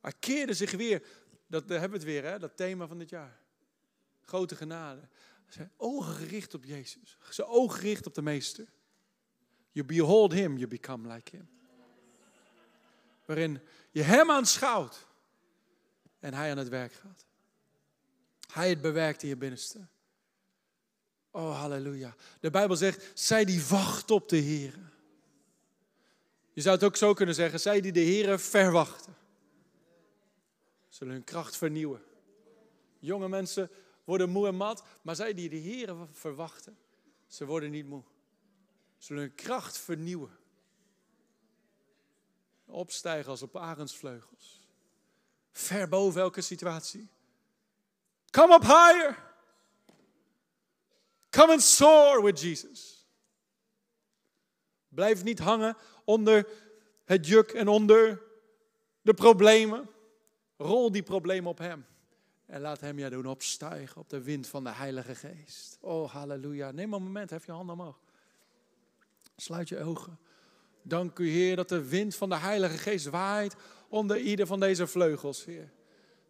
Hij 0.00 0.12
keerde 0.18 0.54
zich 0.54 0.70
weer, 0.70 1.06
dat 1.46 1.68
hebben 1.68 1.90
we 1.90 1.96
het 1.96 2.04
weer, 2.04 2.24
hè, 2.24 2.38
dat 2.38 2.56
thema 2.56 2.86
van 2.86 2.98
dit 2.98 3.10
jaar. 3.10 3.40
Grote 4.20 4.56
genade. 4.56 5.08
Zijn 5.48 5.72
ogen 5.76 6.14
gericht 6.14 6.54
op 6.54 6.64
Jezus. 6.64 7.18
Zijn 7.30 7.48
ogen 7.48 7.78
gericht 7.78 8.06
op 8.06 8.14
de 8.14 8.22
Meester. 8.22 8.66
You 9.70 9.86
behold 9.86 10.32
him, 10.32 10.56
you 10.56 10.68
become 10.68 11.14
like 11.14 11.36
him. 11.36 11.48
Waarin 13.24 13.60
je 13.90 14.02
hem 14.02 14.30
aanschouwt 14.30 15.06
en 16.18 16.34
hij 16.34 16.50
aan 16.50 16.58
het 16.58 16.68
werk 16.68 16.92
gaat. 16.92 17.26
Hij 18.52 18.68
het 18.68 18.80
bewerkt 18.80 19.22
in 19.22 19.28
je 19.28 19.36
binnenste. 19.36 19.86
Oh, 21.30 21.58
halleluja. 21.58 22.14
De 22.40 22.50
Bijbel 22.50 22.76
zegt, 22.76 23.10
zij 23.14 23.44
die 23.44 23.64
wacht 23.64 24.10
op 24.10 24.28
de 24.28 24.36
Heer. 24.36 24.89
Je 26.60 26.66
zou 26.66 26.78
het 26.78 26.84
ook 26.84 26.96
zo 26.96 27.14
kunnen 27.14 27.34
zeggen, 27.34 27.60
zij 27.60 27.80
die 27.80 27.92
de 27.92 28.00
Heeren 28.00 28.40
verwachten, 28.40 29.16
zullen 30.88 31.12
hun 31.12 31.24
kracht 31.24 31.56
vernieuwen. 31.56 32.02
Jonge 32.98 33.28
mensen 33.28 33.70
worden 34.04 34.30
moe 34.30 34.46
en 34.46 34.54
mat, 34.54 34.84
maar 35.02 35.16
zij 35.16 35.34
die 35.34 35.48
de 35.48 35.56
Heeren 35.56 36.08
verwachten, 36.12 36.78
ze 37.26 37.46
worden 37.46 37.70
niet 37.70 37.86
moe. 37.86 38.02
Zullen 38.98 39.22
hun 39.22 39.34
kracht 39.34 39.78
vernieuwen. 39.78 40.38
Opstijgen 42.66 43.30
als 43.30 43.42
op 43.42 43.56
arendsvleugels. 43.56 44.68
Ver 45.52 45.88
boven 45.88 46.20
elke 46.20 46.40
situatie. 46.40 47.08
Come 48.30 48.54
up 48.54 48.62
higher. 48.62 49.32
Come 51.30 51.52
and 51.52 51.62
soar 51.62 52.22
with 52.22 52.40
Jesus. 52.40 52.99
Blijf 54.90 55.24
niet 55.24 55.38
hangen 55.38 55.76
onder 56.04 56.48
het 57.04 57.26
juk 57.26 57.50
en 57.50 57.68
onder 57.68 58.22
de 59.02 59.14
problemen. 59.14 59.88
Rol 60.56 60.92
die 60.92 61.02
problemen 61.02 61.50
op 61.50 61.58
Hem. 61.58 61.86
En 62.46 62.60
laat 62.60 62.80
Hem 62.80 62.98
jou 62.98 63.10
doen 63.10 63.26
opstijgen 63.26 64.00
op 64.00 64.08
de 64.08 64.22
wind 64.22 64.46
van 64.46 64.64
de 64.64 64.70
Heilige 64.70 65.14
Geest. 65.14 65.78
Oh, 65.80 66.10
halleluja. 66.10 66.70
Neem 66.70 66.92
een 66.92 67.02
moment, 67.02 67.30
hef 67.30 67.46
je 67.46 67.52
handen 67.52 67.74
omhoog. 67.74 68.00
Sluit 69.36 69.68
je 69.68 69.82
ogen. 69.82 70.18
Dank 70.82 71.18
u, 71.18 71.28
Heer, 71.28 71.56
dat 71.56 71.68
de 71.68 71.88
wind 71.88 72.14
van 72.14 72.28
de 72.28 72.36
Heilige 72.36 72.78
Geest 72.78 73.06
waait 73.06 73.56
onder 73.88 74.18
ieder 74.18 74.46
van 74.46 74.60
deze 74.60 74.86
vleugels, 74.86 75.44
Heer. 75.44 75.72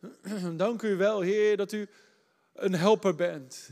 Dank 0.56 0.82
u 0.82 0.96
wel, 0.96 1.20
Heer, 1.20 1.56
dat 1.56 1.72
u 1.72 1.88
een 2.52 2.74
helper 2.74 3.14
bent. 3.14 3.70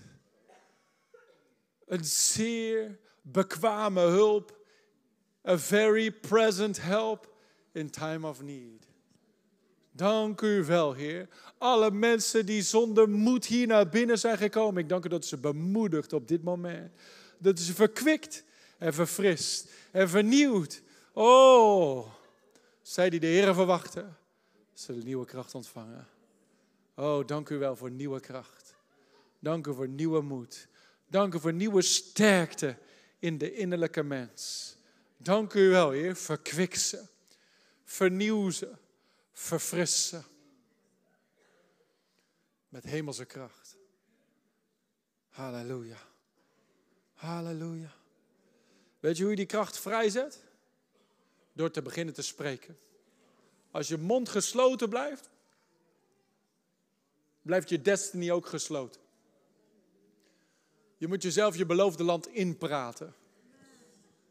Een 1.87 2.05
zeer 2.05 2.99
bekwame 3.23 4.01
hulp. 4.01 4.58
A 5.49 5.59
very 5.59 6.11
present 6.11 6.81
help 6.81 7.35
in 7.73 7.91
time 7.91 8.27
of 8.27 8.43
need. 8.43 8.87
Dank 9.93 10.41
u 10.41 10.65
wel, 10.65 10.93
Heer. 10.93 11.29
Alle 11.59 11.91
mensen 11.91 12.47
die 12.47 12.63
zonder 12.63 13.09
moed 13.09 13.47
hier 13.47 13.67
naar 13.67 13.89
binnen 13.89 14.19
zijn 14.19 14.37
gekomen, 14.39 14.83
ik 14.83 14.89
dank 14.89 15.05
u 15.05 15.09
dat 15.09 15.25
ze 15.25 15.37
bemoedigt 15.37 16.13
op 16.13 16.29
dit 16.29 16.43
moment. 16.43 16.93
Dat 17.39 17.59
ze 17.59 17.75
verkwikt 17.75 18.45
en 18.79 18.95
verfrist 18.95 19.71
en 19.91 20.09
vernieuwd. 20.09 20.83
Oh, 21.13 22.07
zij 22.83 23.11
die 23.11 23.21
de 23.21 23.27
Heer 23.27 23.55
verwachten, 23.55 24.17
zullen 24.73 25.05
nieuwe 25.05 25.25
kracht 25.25 25.55
ontvangen. 25.55 26.09
Oh, 26.95 27.27
dank 27.27 27.49
u 27.49 27.59
wel 27.59 27.77
voor 27.77 27.91
nieuwe 27.91 28.21
kracht. 28.21 28.75
Dank 29.39 29.67
u 29.67 29.75
voor 29.75 29.89
nieuwe 29.89 30.21
moed. 30.21 30.69
Dank 31.07 31.35
u 31.35 31.41
voor 31.41 31.53
nieuwe 31.53 31.83
sterkte 31.83 32.77
in 33.19 33.39
de 33.39 33.55
innerlijke 33.55 34.03
mens. 34.03 34.77
Dank 35.19 35.55
u 35.55 35.69
wel, 35.69 35.91
Heer. 35.91 36.17
Verkwik 36.17 36.75
ze. 36.75 37.07
Vernieuw 37.85 38.51
ze. 38.51 38.73
Verfris 39.33 40.09
ze. 40.09 40.23
Met 42.69 42.85
hemelse 42.85 43.25
kracht. 43.25 43.77
Halleluja. 45.29 45.99
Halleluja. 47.13 47.93
Weet 49.01 49.17
je 49.17 49.23
hoe 49.23 49.31
je 49.31 49.37
die 49.37 49.47
kracht 49.47 49.79
vrijzet? 49.79 50.45
Door 51.53 51.71
te 51.71 51.83
beginnen 51.83 52.15
te 52.15 52.23
spreken. 52.23 52.79
Als 53.71 53.89
je 53.89 53.97
mond 53.97 54.29
gesloten 54.29 54.89
blijft, 54.89 55.31
blijft 57.43 57.69
je 57.69 57.83
destiny 57.83 58.31
ook 58.31 58.47
gesloten. 58.47 59.01
Je 60.97 61.09
moet 61.09 61.23
jezelf 61.23 61.57
je 61.57 61.67
beloofde 61.67 62.05
land 62.05 62.27
inpraten. 62.27 63.15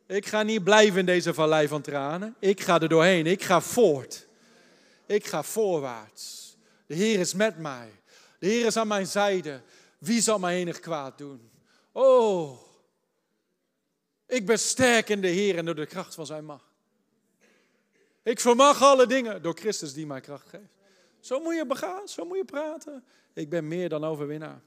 Ik 0.07 0.25
ga 0.25 0.43
niet 0.43 0.63
blijven 0.63 0.99
in 0.99 1.05
deze 1.05 1.33
vallei 1.33 1.67
van 1.67 1.81
tranen. 1.81 2.35
Ik 2.39 2.61
ga 2.61 2.81
er 2.81 2.89
doorheen. 2.89 3.25
Ik 3.25 3.43
ga 3.43 3.61
voort. 3.61 4.27
Ik 5.05 5.25
ga 5.25 5.43
voorwaarts. 5.43 6.57
De 6.85 6.95
Heer 6.95 7.19
is 7.19 7.33
met 7.33 7.57
mij. 7.57 7.91
De 8.39 8.47
Heer 8.47 8.65
is 8.65 8.77
aan 8.77 8.87
mijn 8.87 9.07
zijde. 9.07 9.61
Wie 9.97 10.21
zal 10.21 10.39
mij 10.39 10.55
enig 10.55 10.79
kwaad 10.79 11.17
doen? 11.17 11.49
Oh, 11.91 12.59
ik 14.25 14.45
ben 14.45 14.59
sterk 14.59 15.09
in 15.09 15.21
de 15.21 15.27
Heer 15.27 15.57
en 15.57 15.65
door 15.65 15.75
de 15.75 15.85
kracht 15.85 16.15
van 16.15 16.25
zijn 16.25 16.45
macht. 16.45 16.65
Ik 18.23 18.39
vermag 18.39 18.81
alle 18.81 19.07
dingen 19.07 19.41
door 19.41 19.53
Christus 19.53 19.93
die 19.93 20.05
mij 20.05 20.21
kracht 20.21 20.49
geeft. 20.49 20.73
Zo 21.19 21.39
moet 21.39 21.55
je 21.55 21.65
begaan, 21.65 22.07
zo 22.07 22.25
moet 22.25 22.37
je 22.37 22.45
praten. 22.45 23.03
Ik 23.33 23.49
ben 23.49 23.67
meer 23.67 23.89
dan 23.89 24.03
overwinnaar. 24.03 24.61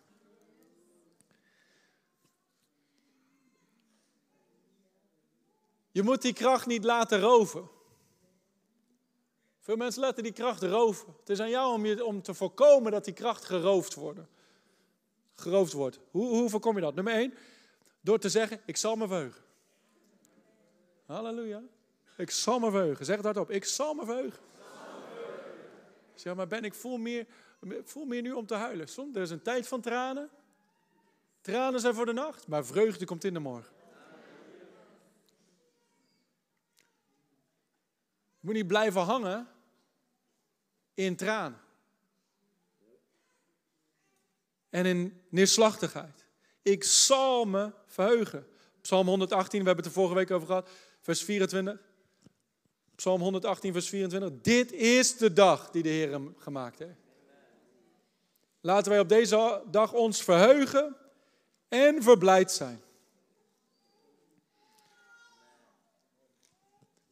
Je 5.90 6.02
moet 6.02 6.22
die 6.22 6.32
kracht 6.32 6.66
niet 6.66 6.84
laten 6.84 7.20
roven. 7.20 7.68
Veel 9.60 9.76
mensen 9.76 10.00
laten 10.00 10.22
die 10.22 10.32
kracht 10.32 10.62
roven. 10.62 11.14
Het 11.18 11.30
is 11.30 11.40
aan 11.40 11.50
jou 11.50 11.72
om, 11.72 11.86
je, 11.86 12.04
om 12.04 12.22
te 12.22 12.34
voorkomen 12.34 12.92
dat 12.92 13.04
die 13.04 13.14
kracht 13.14 13.44
geroofd 13.44 13.94
wordt. 13.94 14.20
Geroofd 15.34 15.72
wordt. 15.72 16.00
Hoe, 16.10 16.28
hoe 16.28 16.50
voorkom 16.50 16.74
je 16.74 16.80
dat? 16.80 16.94
Nummer 16.94 17.12
één, 17.12 17.34
door 18.00 18.18
te 18.18 18.28
zeggen, 18.28 18.60
ik 18.64 18.76
zal 18.76 18.96
me 18.96 19.06
verheugen. 19.06 19.42
Halleluja. 21.06 21.62
Ik 22.16 22.30
zal 22.30 22.58
me 22.58 22.70
verheugen. 22.70 23.04
Zeg 23.04 23.16
het 23.16 23.24
hardop. 23.24 23.50
Ik 23.50 23.64
zal 23.64 23.94
me 23.94 24.04
verheugen. 24.04 24.40
Zeg 26.14 26.34
maar, 26.34 26.46
Ben, 26.46 26.64
ik 26.64 26.74
voel 26.74 26.96
meer, 26.96 27.26
voel 27.84 28.04
meer 28.04 28.22
nu 28.22 28.32
om 28.32 28.46
te 28.46 28.54
huilen. 28.54 28.88
Soms, 28.88 29.16
er 29.16 29.22
is 29.22 29.30
een 29.30 29.42
tijd 29.42 29.68
van 29.68 29.80
tranen. 29.80 30.30
Tranen 31.40 31.80
zijn 31.80 31.94
voor 31.94 32.06
de 32.06 32.12
nacht, 32.12 32.46
maar 32.46 32.64
vreugde 32.64 33.04
komt 33.04 33.24
in 33.24 33.34
de 33.34 33.40
morgen. 33.40 33.79
Je 38.40 38.46
moet 38.46 38.54
niet 38.54 38.66
blijven 38.66 39.00
hangen 39.00 39.48
in 40.94 41.16
tranen. 41.16 41.60
En 44.70 44.86
in 44.86 45.22
neerslachtigheid. 45.28 46.26
Ik 46.62 46.84
zal 46.84 47.44
me 47.44 47.72
verheugen. 47.86 48.46
Psalm 48.80 49.06
118, 49.06 49.60
we 49.60 49.66
hebben 49.66 49.84
het 49.84 49.94
er 49.94 50.00
vorige 50.00 50.14
week 50.14 50.30
over 50.30 50.46
gehad, 50.46 50.68
vers 51.00 51.22
24. 51.22 51.80
Psalm 52.94 53.20
118, 53.20 53.72
vers 53.72 53.88
24. 53.88 54.40
Dit 54.42 54.72
is 54.72 55.16
de 55.16 55.32
dag 55.32 55.70
die 55.70 55.82
de 55.82 55.88
Heer 55.88 56.10
hem 56.10 56.34
gemaakt 56.38 56.78
heeft. 56.78 57.00
Laten 58.60 58.90
wij 58.90 59.00
op 59.00 59.08
deze 59.08 59.62
dag 59.70 59.92
ons 59.92 60.22
verheugen 60.22 60.96
en 61.68 62.02
verblijd 62.02 62.52
zijn. 62.52 62.82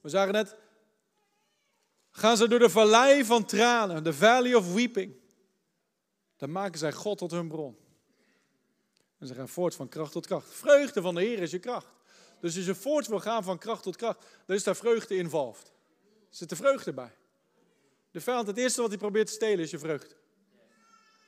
We 0.01 0.09
zagen 0.09 0.33
net, 0.33 0.57
gaan 2.19 2.37
ze 2.37 2.49
door 2.49 2.59
de 2.59 2.71
vallei 2.71 3.25
van 3.25 3.45
tranen, 3.45 4.05
de 4.05 4.13
valley 4.13 4.55
of 4.55 4.73
weeping. 4.75 5.15
Dan 6.37 6.53
maken 6.53 6.79
zij 6.79 6.93
God 6.93 7.19
tot 7.19 7.31
hun 7.31 7.49
bron. 7.49 7.77
En 9.19 9.27
ze 9.27 9.35
gaan 9.35 9.49
voort 9.49 9.75
van 9.75 9.89
kracht 9.89 10.13
tot 10.13 10.27
kracht. 10.27 10.55
Vreugde 10.55 11.01
van 11.01 11.15
de 11.15 11.21
Heer 11.21 11.39
is 11.39 11.51
je 11.51 11.59
kracht. 11.59 11.89
Dus 12.41 12.57
als 12.57 12.67
je 12.67 12.75
voort 12.75 13.07
wil 13.07 13.21
gaan 13.21 13.45
van 13.45 13.59
kracht 13.59 13.83
tot 13.83 13.97
kracht, 13.97 14.27
dan 14.47 14.57
is 14.57 14.65
daar 14.65 14.77
vreugde 14.77 15.17
involved. 15.17 15.67
Er 16.31 16.37
zit 16.37 16.49
de 16.49 16.57
vreugde 16.57 16.93
bij. 16.93 17.13
De 18.11 18.21
vijand, 18.21 18.47
het 18.47 18.57
eerste 18.57 18.81
wat 18.81 18.91
hij 18.91 18.99
probeert 18.99 19.27
te 19.27 19.33
stelen, 19.33 19.59
is 19.59 19.71
je 19.71 19.79
vreugde. 19.79 20.17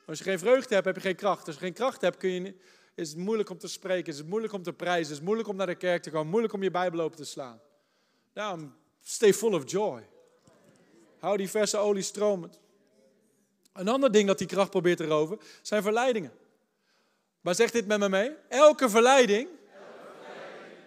Als 0.05 0.17
je 0.17 0.23
geen 0.23 0.39
vreugde 0.39 0.73
hebt, 0.73 0.85
heb 0.85 0.95
je 0.95 1.01
geen 1.01 1.15
kracht. 1.15 1.45
Als 1.47 1.55
je 1.55 1.61
geen 1.61 1.73
kracht 1.73 2.01
hebt, 2.01 2.17
kun 2.17 2.29
je, 2.29 2.55
is 2.95 3.09
het 3.09 3.17
moeilijk 3.17 3.49
om 3.49 3.57
te 3.57 3.67
spreken, 3.67 4.11
is 4.11 4.17
het 4.17 4.27
moeilijk 4.27 4.53
om 4.53 4.63
te 4.63 4.73
prijzen, 4.73 5.11
is 5.11 5.17
het 5.17 5.25
moeilijk 5.25 5.47
om 5.47 5.55
naar 5.55 5.67
de 5.67 5.75
kerk 5.75 6.03
te 6.03 6.09
komen, 6.09 6.29
moeilijk 6.29 6.53
om 6.53 6.63
je 6.63 6.71
Bijbel 6.71 6.99
open 6.99 7.17
te 7.17 7.25
slaan. 7.25 7.61
Daarom, 8.33 8.75
stay 9.01 9.33
full 9.33 9.53
of 9.53 9.71
joy. 9.71 10.09
Hou 11.21 11.37
die 11.37 11.49
verse 11.49 11.77
olie 11.77 12.03
stromend. 12.03 12.59
Een 13.73 13.87
ander 13.87 14.11
ding 14.11 14.27
dat 14.27 14.37
die 14.37 14.47
kracht 14.47 14.69
probeert 14.69 14.97
te 14.97 15.05
roven, 15.05 15.39
zijn 15.61 15.81
verleidingen. 15.81 16.31
Maar 17.41 17.55
zeg 17.55 17.71
dit 17.71 17.87
met 17.87 17.99
me 17.99 18.09
mee. 18.09 18.31
Elke 18.47 18.89
verleiding, 18.89 19.47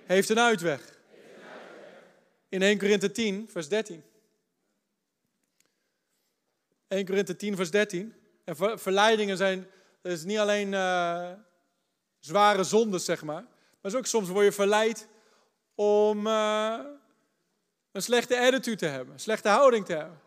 heeft 0.06 0.28
een 0.28 0.40
uitweg 0.40 0.94
in 2.48 2.62
1 2.62 2.78
Korinthe 2.78 3.10
10, 3.10 3.48
vers 3.50 3.68
13. 3.68 4.02
1 6.88 7.06
Korinthe 7.06 7.36
10, 7.36 7.56
vers 7.56 7.70
13. 7.70 8.14
En 8.44 8.78
verleidingen 8.78 9.36
zijn, 9.36 9.66
is 10.02 10.24
niet 10.24 10.38
alleen 10.38 10.72
uh, 10.72 11.30
zware 12.18 12.64
zondes, 12.64 13.04
zeg 13.04 13.22
maar. 13.22 13.42
Maar 13.80 13.92
is 13.92 13.94
ook 13.94 14.06
soms 14.06 14.28
word 14.28 14.44
je 14.44 14.52
verleid 14.52 15.08
om 15.74 16.26
uh, 16.26 16.80
een 17.94 18.02
slechte 18.02 18.40
attitude 18.40 18.76
te 18.76 18.86
hebben, 18.86 19.14
een 19.14 19.20
slechte 19.20 19.48
houding 19.48 19.86
te 19.86 19.92
hebben. 19.92 20.20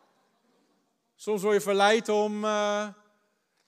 Soms 1.15 1.41
word 1.41 1.53
je 1.53 1.61
verleid 1.61 2.09
om 2.09 2.43
uh, 2.43 2.87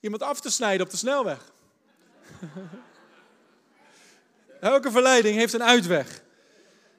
iemand 0.00 0.22
af 0.22 0.40
te 0.40 0.50
snijden 0.50 0.86
op 0.86 0.90
de 0.90 0.96
snelweg. 0.96 1.52
Elke 4.60 4.90
verleiding 4.90 5.36
heeft 5.36 5.52
een 5.52 5.62
uitweg. 5.62 6.22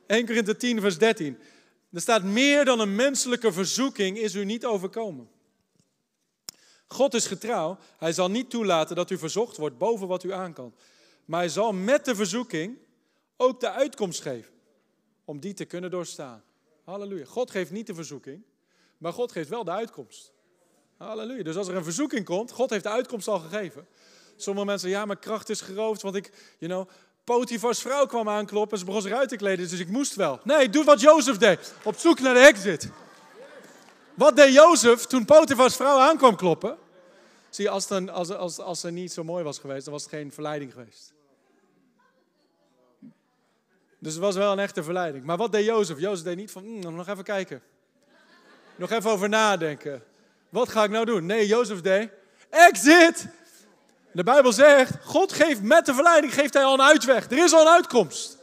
1 0.08 0.26
Korinthe 0.26 0.58
10, 0.58 0.82
vers 0.82 0.98
13. 0.98 1.40
Er 1.92 2.02
staat 2.02 2.24
meer 2.24 2.66
dan 2.66 2.80
een 2.80 2.96
menselijke 2.96 3.52
verzoeking 3.52 4.18
is 4.18 4.36
u 4.36 4.46
niet 4.46 4.66
overkomen. 4.66 5.30
God 6.88 7.14
is 7.14 7.26
getrouw. 7.26 7.78
Hij 7.98 8.14
zal 8.14 8.30
niet 8.30 8.50
toelaten 8.50 8.96
dat 8.96 9.10
u 9.10 9.18
verzocht 9.18 9.58
wordt 9.58 9.78
boven 9.78 10.08
wat 10.08 10.24
u 10.24 10.34
aan 10.34 10.54
kan. 10.54 10.76
Maar 11.26 11.40
hij 11.40 11.50
zal 11.50 11.74
met 11.74 12.06
de 12.06 12.16
verzoeking 12.16 12.78
ook 13.38 13.60
de 13.60 13.72
uitkomst 13.72 14.22
geven. 14.22 14.54
Om 15.26 15.40
die 15.40 15.54
te 15.54 15.66
kunnen 15.66 15.92
doorstaan. 15.92 16.44
Halleluja. 16.84 17.26
God 17.26 17.52
geeft 17.52 17.72
niet 17.72 17.88
de 17.88 17.94
verzoeking, 17.94 18.44
maar 18.98 19.14
God 19.14 19.32
geeft 19.32 19.50
wel 19.50 19.64
de 19.64 19.72
uitkomst. 19.72 20.32
Halleluja. 20.98 21.44
Dus 21.44 21.56
als 21.56 21.68
er 21.68 21.76
een 21.76 21.84
verzoeking 21.84 22.26
komt, 22.26 22.52
God 22.52 22.70
heeft 22.70 22.84
de 22.84 22.90
uitkomst 22.90 23.28
al 23.28 23.40
gegeven. 23.40 23.88
Sommige 24.36 24.66
mensen, 24.66 24.90
ja, 24.90 25.06
mijn 25.06 25.20
kracht 25.20 25.50
is 25.50 25.62
geroofd, 25.62 26.02
want 26.02 26.16
ik, 26.16 26.56
you 26.58 26.72
know, 26.72 26.90
Potifars 27.24 27.82
vrouw 27.82 28.06
kwam 28.06 28.30
aankloppen 28.30 28.72
en 28.72 28.78
ze 28.78 28.86
begon 28.86 29.02
zich 29.02 29.12
uit 29.12 29.30
te 29.30 29.36
kleden, 29.36 29.70
dus 29.70 29.80
ik 29.80 29.88
moest 29.88 30.16
wel. 30.16 30.40
Nee, 30.44 30.70
doe 30.70 30.84
wat 30.84 31.02
Jozef 31.02 31.38
deed, 31.38 31.74
op 31.84 31.96
zoek 31.96 32.20
naar 32.20 32.34
de 32.34 32.40
exit. 32.40 32.90
Wat 34.14 34.36
deed 34.36 34.54
Jozef 34.54 35.06
toen 35.06 35.26
Potifars 35.26 35.76
vrouw 35.76 36.00
aankwam 36.00 36.36
kloppen? 36.36 36.78
Zie 37.50 37.70
als, 37.70 37.90
het 37.90 38.10
als, 38.10 38.30
als, 38.30 38.60
als 38.60 38.80
ze 38.80 38.90
niet 38.90 39.12
zo 39.12 39.24
mooi 39.24 39.44
was 39.44 39.60
geweest, 39.60 39.84
dan 39.84 39.94
was 39.94 40.04
het 40.04 40.12
geen 40.12 40.32
verleiding 40.32 40.72
geweest. 40.72 41.14
Dus 44.02 44.14
het 44.14 44.22
was 44.22 44.36
wel 44.36 44.52
een 44.52 44.60
echte 44.60 44.84
verleiding. 44.84 45.24
Maar 45.24 45.38
wat 45.38 45.52
deed 45.52 45.66
Jozef? 45.66 46.00
Jozef 46.00 46.26
deed 46.26 46.36
niet 46.36 46.52
van, 46.52 46.64
mm, 46.64 46.96
nog 46.96 47.08
even 47.08 47.24
kijken. 47.24 47.62
Nog 48.76 48.92
even 48.92 49.12
over 49.12 49.30
nadenken. 49.30 50.04
Wat 50.50 50.70
ga 50.70 50.84
ik 50.84 50.90
nou 50.90 51.06
doen? 51.06 51.26
Nee, 51.26 51.48
Jozef 51.48 51.82
deed 51.82 52.10
exit. 52.52 53.28
De 54.12 54.24
Bijbel 54.24 54.54
zegt, 54.54 54.98
God 55.04 55.34
geeft 55.34 55.62
met 55.62 55.86
de 55.86 55.94
verleiding 55.94 56.34
geeft 56.34 56.54
hij 56.54 56.64
al 56.64 56.74
een 56.74 56.82
uitweg. 56.82 57.32
Er 57.32 57.44
is 57.44 57.54
al 57.54 57.62
een 57.62 57.74
uitkomst. 57.74 58.38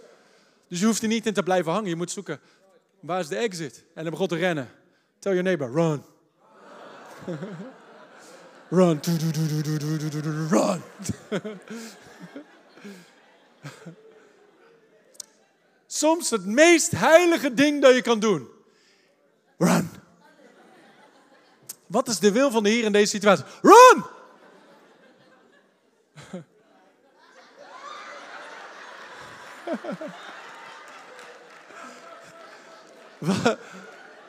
Dus 0.68 0.80
je 0.80 0.86
hoeft 0.86 1.02
er 1.02 1.08
niet 1.08 1.26
in 1.26 1.32
te 1.32 1.42
blijven 1.42 1.72
hangen. 1.72 1.88
Je 1.88 1.96
moet 1.96 2.10
zoeken, 2.10 2.40
waar 3.00 3.20
is 3.20 3.28
de 3.28 3.36
exit? 3.36 3.84
En 3.94 4.02
dan 4.02 4.12
begon 4.12 4.26
te 4.26 4.36
rennen. 4.36 4.70
Tell 5.18 5.32
your 5.32 5.42
neighbor, 5.42 5.72
run. 5.72 6.04
run. 8.68 9.00
Run. 10.50 10.82
Soms 15.90 16.30
het 16.30 16.46
meest 16.46 16.90
heilige 16.90 17.54
ding 17.54 17.82
dat 17.82 17.94
je 17.94 18.02
kan 18.02 18.20
doen. 18.20 18.48
Run. 19.58 19.90
Wat 21.86 22.08
is 22.08 22.18
de 22.18 22.32
wil 22.32 22.50
van 22.50 22.62
de 22.62 22.68
Heer 22.68 22.84
in 22.84 22.92
deze 22.92 23.10
situatie? 23.10 23.44
Run! 23.62 24.04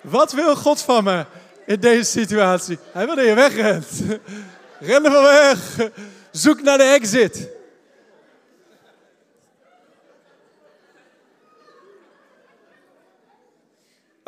Wat 0.02 0.32
wil 0.32 0.56
God 0.56 0.82
van 0.82 1.04
me 1.04 1.26
in 1.66 1.80
deze 1.80 2.12
situatie? 2.12 2.80
Hij 2.92 3.06
wil 3.06 3.16
dat 3.16 3.26
je 3.26 3.34
wegrent. 3.34 3.88
Ren 4.80 5.06
er 5.06 5.12
van 5.12 5.24
weg. 5.24 5.90
Zoek 6.32 6.62
naar 6.62 6.78
de 6.78 6.84
exit. 6.84 7.50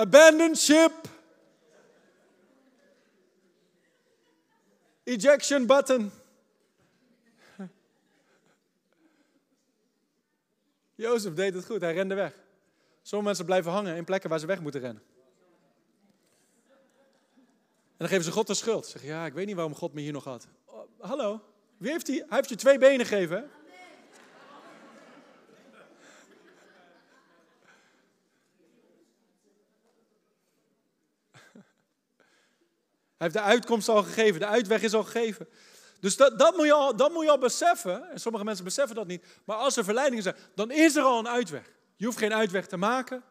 Abandon 0.01 0.55
ship. 0.55 0.91
Ejection 5.03 5.65
button. 5.65 6.11
Jozef 10.95 11.33
deed 11.33 11.53
het 11.53 11.65
goed, 11.65 11.81
hij 11.81 11.93
rende 11.93 12.15
weg. 12.15 12.33
Sommige 13.01 13.25
mensen 13.27 13.45
blijven 13.45 13.71
hangen 13.71 13.95
in 13.95 14.03
plekken 14.03 14.29
waar 14.29 14.39
ze 14.39 14.45
weg 14.45 14.61
moeten 14.61 14.81
rennen. 14.81 15.03
En 17.87 17.97
dan 17.97 18.07
geven 18.07 18.23
ze 18.23 18.31
God 18.31 18.47
de 18.47 18.53
schuld. 18.53 18.85
Zeggen, 18.85 19.09
ja, 19.09 19.25
ik 19.25 19.33
weet 19.33 19.45
niet 19.45 19.55
waarom 19.55 19.75
God 19.75 19.93
me 19.93 20.01
hier 20.01 20.11
nog 20.11 20.23
had. 20.23 20.47
Oh, 20.65 20.79
hallo, 20.99 21.41
wie 21.77 21.91
heeft 21.91 22.07
hij? 22.07 22.15
Hij 22.15 22.37
heeft 22.37 22.49
je 22.49 22.55
twee 22.55 22.77
benen 22.77 23.05
gegeven. 23.05 23.49
Heeft 33.21 33.33
de 33.33 33.41
uitkomst 33.41 33.89
al 33.89 34.03
gegeven, 34.03 34.39
de 34.39 34.45
uitweg 34.45 34.81
is 34.81 34.93
al 34.93 35.03
gegeven. 35.03 35.47
Dus 35.99 36.17
dat, 36.17 36.39
dat, 36.39 36.55
moet 36.55 36.65
je 36.65 36.73
al, 36.73 37.09
moet 37.11 37.23
je 37.23 37.31
al 37.31 37.37
beseffen. 37.37 38.09
En 38.09 38.19
sommige 38.19 38.43
mensen 38.43 38.63
beseffen 38.63 38.95
dat 38.95 39.07
niet. 39.07 39.25
Maar 39.45 39.57
als 39.57 39.77
er 39.77 39.83
verleidingen 39.83 40.23
zijn, 40.23 40.35
dan 40.55 40.71
is 40.71 40.95
er 40.95 41.03
al 41.03 41.19
een 41.19 41.27
uitweg. 41.27 41.71
Je 41.95 42.05
hoeft 42.05 42.17
geen 42.17 42.33
uitweg 42.33 42.67
te 42.67 42.77
maken. 42.77 43.23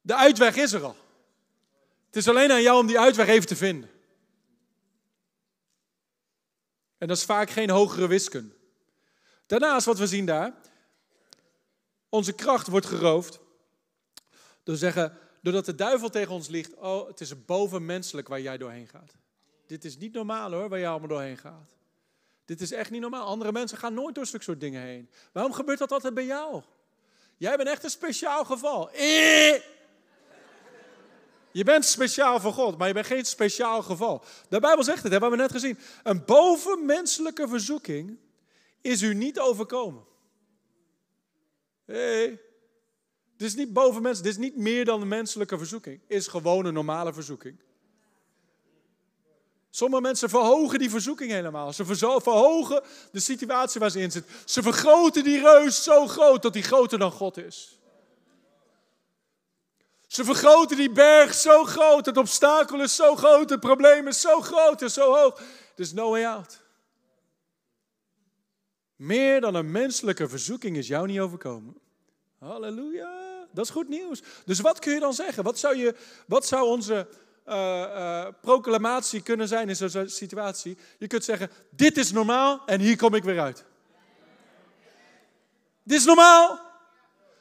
De 0.00 0.14
uitweg 0.14 0.56
is 0.56 0.72
er 0.72 0.84
al. 0.84 0.96
Het 2.06 2.16
is 2.16 2.28
alleen 2.28 2.52
aan 2.52 2.62
jou 2.62 2.78
om 2.78 2.86
die 2.86 2.98
uitweg 2.98 3.26
even 3.26 3.46
te 3.46 3.56
vinden. 3.56 3.90
En 6.98 7.08
dat 7.08 7.16
is 7.16 7.24
vaak 7.24 7.50
geen 7.50 7.70
hogere 7.70 8.06
wiskunde. 8.06 8.54
Daarnaast 9.46 9.86
wat 9.86 9.98
we 9.98 10.06
zien 10.06 10.26
daar. 10.26 10.54
Onze 12.08 12.32
kracht 12.32 12.66
wordt 12.66 12.86
geroofd. 12.86 13.38
Door 14.62 14.76
zeggen, 14.76 15.18
doordat 15.46 15.64
de 15.64 15.74
duivel 15.74 16.08
tegen 16.08 16.32
ons 16.32 16.48
ligt, 16.48 16.74
oh, 16.74 17.06
het 17.08 17.20
is 17.20 17.44
bovenmenselijk 17.44 18.28
waar 18.28 18.40
jij 18.40 18.58
doorheen 18.58 18.88
gaat. 18.88 19.12
Dit 19.66 19.84
is 19.84 19.98
niet 19.98 20.12
normaal 20.12 20.52
hoor, 20.52 20.68
waar 20.68 20.78
jij 20.78 20.88
allemaal 20.88 21.08
doorheen 21.08 21.36
gaat. 21.36 21.70
Dit 22.44 22.60
is 22.60 22.72
echt 22.72 22.90
niet 22.90 23.00
normaal. 23.00 23.26
Andere 23.26 23.52
mensen 23.52 23.78
gaan 23.78 23.94
nooit 23.94 24.14
door 24.14 24.26
zulke 24.26 24.44
soort 24.44 24.60
dingen 24.60 24.82
heen. 24.82 25.10
Waarom 25.32 25.52
gebeurt 25.52 25.78
dat 25.78 25.92
altijd 25.92 26.14
bij 26.14 26.24
jou? 26.24 26.62
Jij 27.36 27.56
bent 27.56 27.68
echt 27.68 27.84
een 27.84 27.90
speciaal 27.90 28.44
geval. 28.44 28.90
Je 31.50 31.64
bent 31.64 31.84
speciaal 31.84 32.40
voor 32.40 32.52
God, 32.52 32.78
maar 32.78 32.88
je 32.88 32.94
bent 32.94 33.06
geen 33.06 33.24
speciaal 33.24 33.82
geval. 33.82 34.24
De 34.48 34.60
Bijbel 34.60 34.84
zegt 34.84 35.02
het, 35.02 35.12
hebben 35.12 35.30
we 35.30 35.36
net 35.36 35.52
gezien. 35.52 35.78
Een 36.02 36.24
bovenmenselijke 36.24 37.48
verzoeking 37.48 38.18
is 38.80 39.02
u 39.02 39.14
niet 39.14 39.38
overkomen. 39.40 40.04
Hey. 41.84 42.45
Dit 43.36 43.48
is 43.48 43.54
niet 43.54 43.72
boven 43.72 44.02
mensen, 44.02 44.24
dit 44.24 44.32
is 44.32 44.38
niet 44.38 44.56
meer 44.56 44.84
dan 44.84 45.00
een 45.00 45.08
menselijke 45.08 45.58
verzoeking. 45.58 46.00
Is 46.06 46.26
gewoon 46.26 46.64
een 46.64 46.74
normale 46.74 47.12
verzoeking. 47.12 47.58
Sommige 49.70 50.02
mensen 50.02 50.28
verhogen 50.28 50.78
die 50.78 50.90
verzoeking 50.90 51.30
helemaal. 51.30 51.72
Ze 51.72 51.84
verhogen 51.84 52.82
de 53.12 53.20
situatie 53.20 53.80
waar 53.80 53.90
ze 53.90 54.00
in 54.00 54.10
zitten. 54.10 54.32
Ze 54.44 54.62
vergroten 54.62 55.24
die 55.24 55.40
reus 55.40 55.82
zo 55.82 56.06
groot 56.06 56.42
dat 56.42 56.52
die 56.52 56.62
groter 56.62 56.98
dan 56.98 57.10
God 57.10 57.36
is. 57.36 57.80
Ze 60.06 60.24
vergroten 60.24 60.76
die 60.76 60.90
berg 60.90 61.34
zo 61.34 61.64
groot, 61.64 62.06
het 62.06 62.16
obstakel 62.16 62.82
is 62.82 62.96
zo 62.96 63.16
groot, 63.16 63.50
het 63.50 63.60
probleem 63.60 64.06
is 64.06 64.20
zo 64.20 64.40
groot 64.40 64.82
en 64.82 64.90
zo 64.90 65.14
hoog. 65.14 65.42
There's 65.74 65.92
no 65.92 66.10
way 66.10 66.24
out. 66.24 66.62
Meer 68.96 69.40
dan 69.40 69.54
een 69.54 69.70
menselijke 69.70 70.28
verzoeking 70.28 70.76
is 70.76 70.86
jou 70.86 71.06
niet 71.06 71.20
overkomen. 71.20 71.80
Halleluja. 72.46 73.46
Dat 73.52 73.64
is 73.64 73.70
goed 73.70 73.88
nieuws. 73.88 74.22
Dus 74.44 74.60
wat 74.60 74.78
kun 74.78 74.92
je 74.92 75.00
dan 75.00 75.14
zeggen? 75.14 75.44
Wat 75.44 75.58
zou, 75.58 75.76
je, 75.76 75.94
wat 76.26 76.46
zou 76.46 76.66
onze 76.66 77.06
uh, 77.48 77.54
uh, 77.54 78.26
proclamatie 78.40 79.22
kunnen 79.22 79.48
zijn 79.48 79.68
in 79.68 79.76
zo'n 79.76 80.08
situatie? 80.08 80.76
Je 80.98 81.06
kunt 81.06 81.24
zeggen, 81.24 81.50
dit 81.70 81.96
is 81.96 82.12
normaal 82.12 82.62
en 82.66 82.80
hier 82.80 82.96
kom 82.96 83.14
ik 83.14 83.24
weer 83.24 83.40
uit. 83.40 83.64
Dit 85.82 85.98
is 85.98 86.04
normaal. 86.04 86.60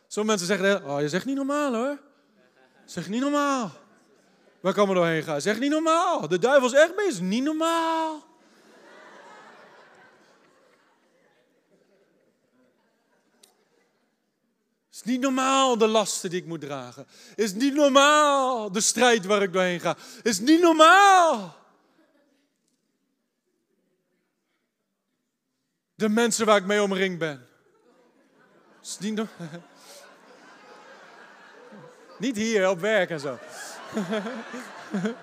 Sommige 0.07 0.37
mensen 0.37 0.57
zeggen, 0.57 0.89
oh 0.89 1.01
je 1.01 1.09
zegt 1.09 1.25
niet 1.25 1.35
normaal 1.35 1.73
hoor. 1.73 1.99
Zeg 2.85 3.09
niet 3.09 3.21
normaal. 3.21 3.71
Waar 4.59 4.73
kan 4.73 4.87
we 4.87 4.93
doorheen 4.93 5.23
gaan? 5.23 5.41
Zeg 5.41 5.59
niet 5.59 5.71
normaal. 5.71 6.27
De 6.27 6.39
duivel 6.39 6.67
is 6.67 6.73
echt 6.73 6.95
bezig. 6.95 7.21
Niet 7.21 7.43
normaal. 7.43 8.24
Niet 15.05 15.21
normaal 15.21 15.77
de 15.77 15.87
lasten 15.87 16.29
die 16.29 16.39
ik 16.41 16.47
moet 16.47 16.61
dragen. 16.61 17.07
is 17.35 17.53
niet 17.53 17.73
normaal 17.73 18.71
de 18.71 18.81
strijd 18.81 19.25
waar 19.25 19.41
ik 19.41 19.53
doorheen 19.53 19.79
ga. 19.79 19.97
is 20.21 20.39
niet 20.39 20.61
normaal. 20.61 21.55
De 25.95 26.09
mensen 26.09 26.45
waar 26.45 26.57
ik 26.57 26.65
mee 26.65 26.81
omringd 26.81 27.19
ben. 27.19 27.47
is 28.81 28.97
niet 28.99 29.15
normaal. 29.15 29.61
Niet 32.19 32.35
hier 32.35 32.69
op 32.69 32.79
werk 32.79 33.09
en 33.09 33.19
zo. 33.19 33.39
Het 33.93 35.15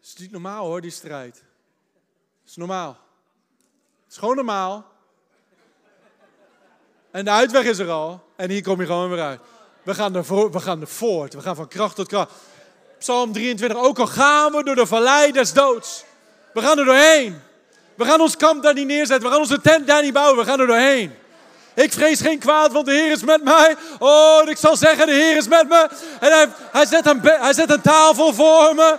is 0.02 0.16
niet 0.16 0.30
normaal 0.30 0.66
hoor, 0.66 0.80
die 0.80 0.90
strijd. 0.90 1.34
Het 1.34 2.50
is 2.50 2.56
normaal. 2.56 3.03
Is 4.14 4.20
normaal. 4.20 4.84
En 7.10 7.24
de 7.24 7.30
uitweg 7.30 7.64
is 7.64 7.78
er 7.78 7.90
al. 7.90 8.24
En 8.36 8.50
hier 8.50 8.62
kom 8.62 8.80
je 8.80 8.86
gewoon 8.86 9.10
weer 9.10 9.20
uit. 9.20 9.40
We 9.82 9.94
gaan 9.94 10.14
er, 10.14 10.24
voor, 10.24 10.50
we 10.50 10.60
gaan 10.60 10.80
er 10.80 10.86
voort. 10.86 11.34
We 11.34 11.40
gaan 11.40 11.56
van 11.56 11.68
kracht 11.68 11.96
tot 11.96 12.08
kracht. 12.08 12.30
Psalm 12.98 13.32
23. 13.32 13.78
Ook 13.78 13.98
al 13.98 14.06
gaan 14.06 14.52
we 14.52 14.64
door 14.64 14.74
de 14.74 14.86
vallei 14.86 15.32
des 15.32 15.52
doods. 15.52 16.04
We 16.52 16.60
gaan 16.60 16.78
er 16.78 16.84
doorheen. 16.84 17.40
We 17.94 18.04
gaan 18.04 18.20
ons 18.20 18.36
kamp 18.36 18.62
daar 18.62 18.74
niet 18.74 18.86
neerzetten. 18.86 19.22
We 19.22 19.28
gaan 19.28 19.40
onze 19.40 19.60
tent 19.60 19.86
daar 19.86 20.02
niet 20.02 20.12
bouwen. 20.12 20.38
We 20.38 20.44
gaan 20.44 20.60
er 20.60 20.66
doorheen. 20.66 21.14
Ik 21.74 21.92
vrees 21.92 22.20
geen 22.20 22.38
kwaad, 22.38 22.72
want 22.72 22.86
de 22.86 22.92
Heer 22.92 23.10
is 23.10 23.24
met 23.24 23.44
mij. 23.44 23.76
Oh, 23.98 24.48
ik 24.48 24.56
zal 24.56 24.76
zeggen, 24.76 25.06
de 25.06 25.12
Heer 25.12 25.36
is 25.36 25.48
met 25.48 25.68
me. 25.68 25.88
En 26.20 26.32
hij, 26.32 26.48
hij, 26.72 26.86
zet, 26.86 27.06
een, 27.06 27.20
hij 27.22 27.52
zet 27.52 27.70
een 27.70 27.80
tafel 27.80 28.32
voor 28.32 28.74
me. 28.74 28.98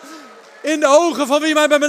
In 0.62 0.80
de 0.80 0.88
ogen 0.88 1.28
van 1.28 1.42
wie 1.42 1.54
mij 1.54 1.68
bij 1.68 1.80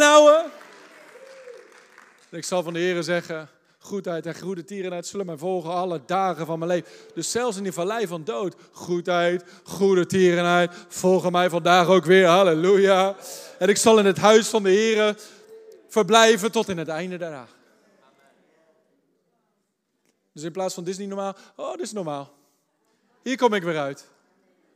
ik 2.37 2.45
zal 2.45 2.63
van 2.63 2.73
de 2.73 2.79
Heer 2.79 3.03
zeggen, 3.03 3.49
goedheid 3.79 4.27
en 4.27 4.39
goede 4.39 4.65
tierenheid 4.65 5.07
zullen 5.07 5.27
mij 5.27 5.37
volgen 5.37 5.71
alle 5.71 6.01
dagen 6.07 6.47
van 6.47 6.59
mijn 6.59 6.71
leven. 6.71 6.91
Dus 7.15 7.31
zelfs 7.31 7.57
in 7.57 7.63
die 7.63 7.73
vallei 7.73 8.07
van 8.07 8.25
dood, 8.25 8.55
goedheid, 8.73 9.45
goede 9.65 10.07
tierenheid 10.07 10.71
volgen 10.89 11.33
mij 11.33 11.51
vandaag 11.51 11.89
ook 11.89 12.05
weer. 12.05 12.27
Halleluja. 12.27 13.17
En 13.59 13.69
ik 13.69 13.77
zal 13.77 13.99
in 13.99 14.07
het 14.07 14.19
huis 14.19 14.49
van 14.49 14.63
de 14.63 14.71
Heer 14.71 15.17
verblijven 15.89 16.53
tot 16.53 16.69
in 16.69 16.79
het 16.79 16.89
einde 16.89 17.17
der 17.17 17.31
dagen. 17.31 17.55
Dus 20.33 20.43
in 20.43 20.53
plaats 20.53 20.75
van 20.75 20.85
dit 20.85 20.93
is 20.93 20.99
niet 20.99 21.09
normaal, 21.09 21.37
oh, 21.57 21.73
dit 21.73 21.81
is 21.81 21.93
normaal. 21.93 22.33
Hier 23.23 23.37
kom 23.37 23.55
ik 23.55 23.63
weer 23.63 23.79
uit. 23.79 24.07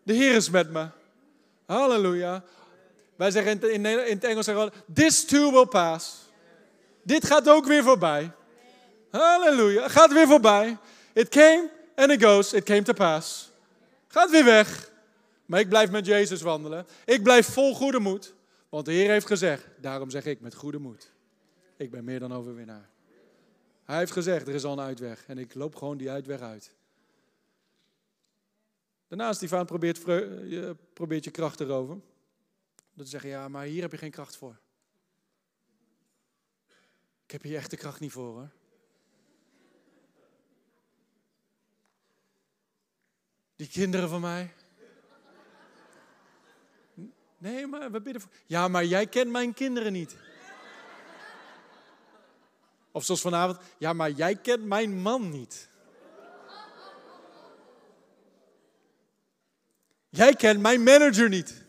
De 0.03 0.13
Heer 0.13 0.35
is 0.35 0.51
met 0.51 0.71
me. 0.71 0.87
Halleluja. 1.67 2.45
Wij 3.17 3.31
zeggen 3.31 3.73
in 3.73 3.85
het 3.85 4.25
Engels 4.25 4.45
zeggen 4.45 4.65
we, 4.65 4.73
this 4.95 5.25
too 5.25 5.53
will 5.53 5.67
pass. 5.67 6.30
Dit 7.03 7.27
gaat 7.27 7.49
ook 7.49 7.67
weer 7.67 7.83
voorbij. 7.83 8.33
Halleluja. 9.11 9.89
Gaat 9.89 10.13
weer 10.13 10.27
voorbij. 10.27 10.79
It 11.13 11.29
came 11.29 11.71
And 12.01 12.11
it 12.11 12.23
goes, 12.23 12.53
it 12.53 12.65
came 12.65 12.83
to 12.83 12.93
pass. 12.93 13.51
Gaat 14.09 14.31
weer 14.31 14.45
weg. 14.45 14.91
Maar 15.47 15.61
ik 15.61 15.69
blijf 15.69 15.91
met 15.91 16.07
Jezus 16.07 16.43
wandelen. 16.43 16.87
Ik 17.05 17.23
blijf 17.23 17.47
vol 17.47 17.75
goede 17.75 17.99
moed. 17.99 18.35
Want 18.69 18.85
de 18.85 18.93
Heer 18.93 19.11
heeft 19.11 19.27
gezegd, 19.27 19.67
daarom 19.81 20.11
zeg 20.11 20.25
ik 20.25 20.41
met 20.41 20.55
goede 20.55 20.79
moed. 20.79 21.11
Ik 21.77 21.91
ben 21.91 22.05
meer 22.05 22.19
dan 22.19 22.33
overwinnaar. 22.33 22.89
Hij 23.85 23.99
heeft 23.99 24.13
gezegd, 24.13 24.49
er 24.49 24.55
is 24.55 24.65
al 24.65 24.73
een 24.73 24.81
uitweg. 24.85 25.25
En 25.27 25.39
ik 25.39 25.55
loop 25.55 25.77
gewoon 25.77 25.97
die 25.97 26.11
uitweg 26.11 26.41
uit. 26.41 26.75
Daarnaast, 29.09 29.45
vaan 29.45 29.67
probeert, 29.67 30.05
probeert 30.93 31.25
je 31.25 31.31
kracht 31.31 31.57
te 31.57 31.65
roven. 31.65 32.03
Dat 32.95 33.05
te 33.05 33.11
zeggen, 33.11 33.31
ja, 33.31 33.49
maar 33.49 33.65
hier 33.65 33.83
heb 33.83 33.91
je 33.91 33.99
geen 33.99 34.11
kracht 34.11 34.37
voor. 34.37 34.59
Ik 37.31 37.37
heb 37.37 37.51
hier 37.51 37.59
echt 37.59 37.71
de 37.71 37.77
kracht 37.77 38.01
niet 38.01 38.13
voor 38.13 38.33
hoor. 38.33 38.51
Die 43.57 43.69
kinderen 43.69 44.09
van 44.09 44.21
mij. 44.21 44.55
Nee, 47.39 47.67
maar 47.67 47.91
we 47.91 48.01
bidden 48.01 48.23
voor. 48.23 48.31
Ja, 48.47 48.69
maar 48.69 48.85
jij 48.85 49.07
kent 49.07 49.31
mijn 49.31 49.55
kinderen 49.55 49.93
niet. 49.93 50.17
Of 52.91 53.05
zoals 53.05 53.21
vanavond. 53.21 53.59
Ja, 53.79 53.93
maar 53.93 54.11
jij 54.11 54.37
kent 54.37 54.65
mijn 54.65 55.01
man 55.01 55.31
niet. 55.31 55.69
Jij 60.09 60.35
kent 60.35 60.61
mijn 60.61 60.83
manager 60.83 61.29
niet. 61.29 61.65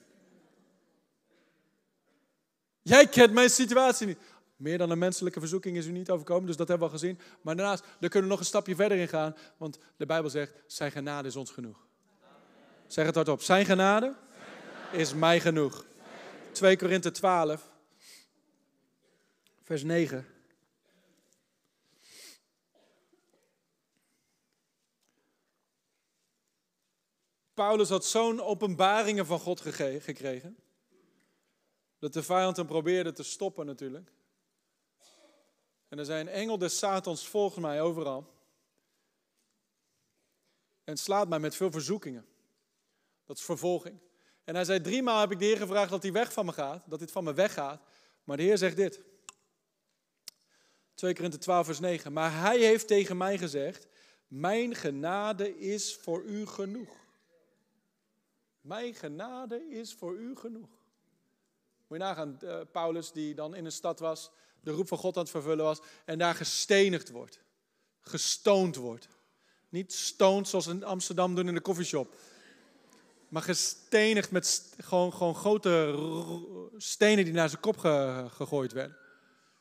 Jij 2.81 3.07
kent 3.07 3.33
mijn 3.33 3.49
situatie 3.49 4.07
niet. 4.07 4.19
Meer 4.61 4.77
dan 4.77 4.89
een 4.89 4.97
menselijke 4.97 5.39
verzoeking 5.39 5.77
is 5.77 5.85
u 5.85 5.91
niet 5.91 6.09
overkomen, 6.09 6.45
dus 6.45 6.55
dat 6.55 6.67
hebben 6.67 6.87
we 6.87 6.93
al 6.93 6.99
gezien. 6.99 7.19
Maar 7.41 7.55
daarnaast, 7.55 7.83
daar 7.99 8.09
kunnen 8.09 8.21
we 8.21 8.35
nog 8.35 8.39
een 8.39 8.45
stapje 8.45 8.75
verder 8.75 8.97
in 8.97 9.07
gaan, 9.07 9.35
want 9.57 9.77
de 9.97 10.05
Bijbel 10.05 10.29
zegt, 10.29 10.53
zijn 10.67 10.91
genade 10.91 11.27
is 11.27 11.35
ons 11.35 11.51
genoeg. 11.51 11.87
Zeg 12.87 13.05
het 13.05 13.15
hardop, 13.15 13.41
zijn 13.41 13.65
genade, 13.65 14.15
is 14.91 15.13
mij 15.13 15.39
genoeg. 15.39 15.85
2 16.51 16.77
Korinthe 16.77 17.11
12, 17.11 17.69
vers 19.61 19.83
9. 19.83 20.25
Paulus 27.53 27.89
had 27.89 28.05
zo'n 28.05 28.41
openbaringen 28.41 29.25
van 29.25 29.39
God 29.39 29.61
gekregen, 29.99 30.57
dat 31.99 32.13
de 32.13 32.23
vijand 32.23 32.57
hem 32.57 32.65
probeerde 32.65 33.11
te 33.11 33.23
stoppen 33.23 33.65
natuurlijk. 33.65 34.11
En 35.91 35.99
er 35.99 36.05
zijn 36.05 36.27
engel 36.27 36.57
des 36.57 36.77
Satans 36.77 37.27
volgens 37.27 37.61
mij 37.61 37.81
overal. 37.81 38.33
En 40.83 40.97
slaat 40.97 41.27
mij 41.27 41.39
met 41.39 41.55
veel 41.55 41.71
verzoekingen. 41.71 42.25
Dat 43.25 43.37
is 43.37 43.43
vervolging. 43.43 43.99
En 44.43 44.55
hij 44.55 44.63
zei, 44.63 44.81
driemaal 44.81 45.19
heb 45.19 45.31
ik 45.31 45.39
de 45.39 45.45
Heer 45.45 45.57
gevraagd 45.57 45.89
dat 45.89 46.03
hij 46.03 46.11
weg 46.11 46.33
van 46.33 46.45
me 46.45 46.51
gaat, 46.51 46.83
dat 46.89 46.99
dit 46.99 47.11
van 47.11 47.23
me 47.23 47.33
weggaat. 47.33 47.81
Maar 48.23 48.37
de 48.37 48.43
Heer 48.43 48.57
zegt 48.57 48.75
dit. 48.75 49.01
2 50.93 51.13
Korinthe 51.13 51.37
12 51.37 51.65
vers 51.65 51.79
9. 51.79 52.13
Maar 52.13 52.39
hij 52.39 52.59
heeft 52.59 52.87
tegen 52.87 53.17
mij 53.17 53.37
gezegd, 53.37 53.87
mijn 54.27 54.75
genade 54.75 55.59
is 55.59 55.95
voor 55.95 56.23
u 56.23 56.45
genoeg. 56.45 56.95
Mijn 58.61 58.93
genade 58.93 59.69
is 59.69 59.93
voor 59.93 60.15
u 60.15 60.35
genoeg. 60.35 60.69
Moet 61.87 61.97
je 61.97 62.03
nagaan, 62.03 62.39
uh, 62.43 62.59
Paulus 62.71 63.11
die 63.11 63.35
dan 63.35 63.55
in 63.55 63.65
een 63.65 63.71
stad 63.71 63.99
was, 63.99 64.31
de 64.61 64.71
roep 64.71 64.87
van 64.87 64.97
God 64.97 65.15
aan 65.15 65.21
het 65.21 65.31
vervullen 65.31 65.65
was 65.65 65.79
en 66.05 66.17
daar 66.17 66.35
gestenigd 66.35 67.09
wordt. 67.09 67.39
Gestoond 68.01 68.75
wordt. 68.75 69.07
Niet 69.69 69.93
stoned 69.93 70.47
zoals 70.47 70.67
in 70.67 70.83
Amsterdam 70.83 71.35
doen 71.35 71.47
in 71.47 71.53
de 71.53 71.61
koffieshop. 71.61 72.15
Maar 73.27 73.41
gestenigd 73.41 74.31
met 74.31 74.73
gewoon, 74.77 75.13
gewoon 75.13 75.35
grote 75.35 76.69
stenen 76.77 77.23
die 77.23 77.33
naar 77.33 77.49
zijn 77.49 77.61
kop 77.61 77.77
gegooid 77.77 78.71
werden. 78.71 78.97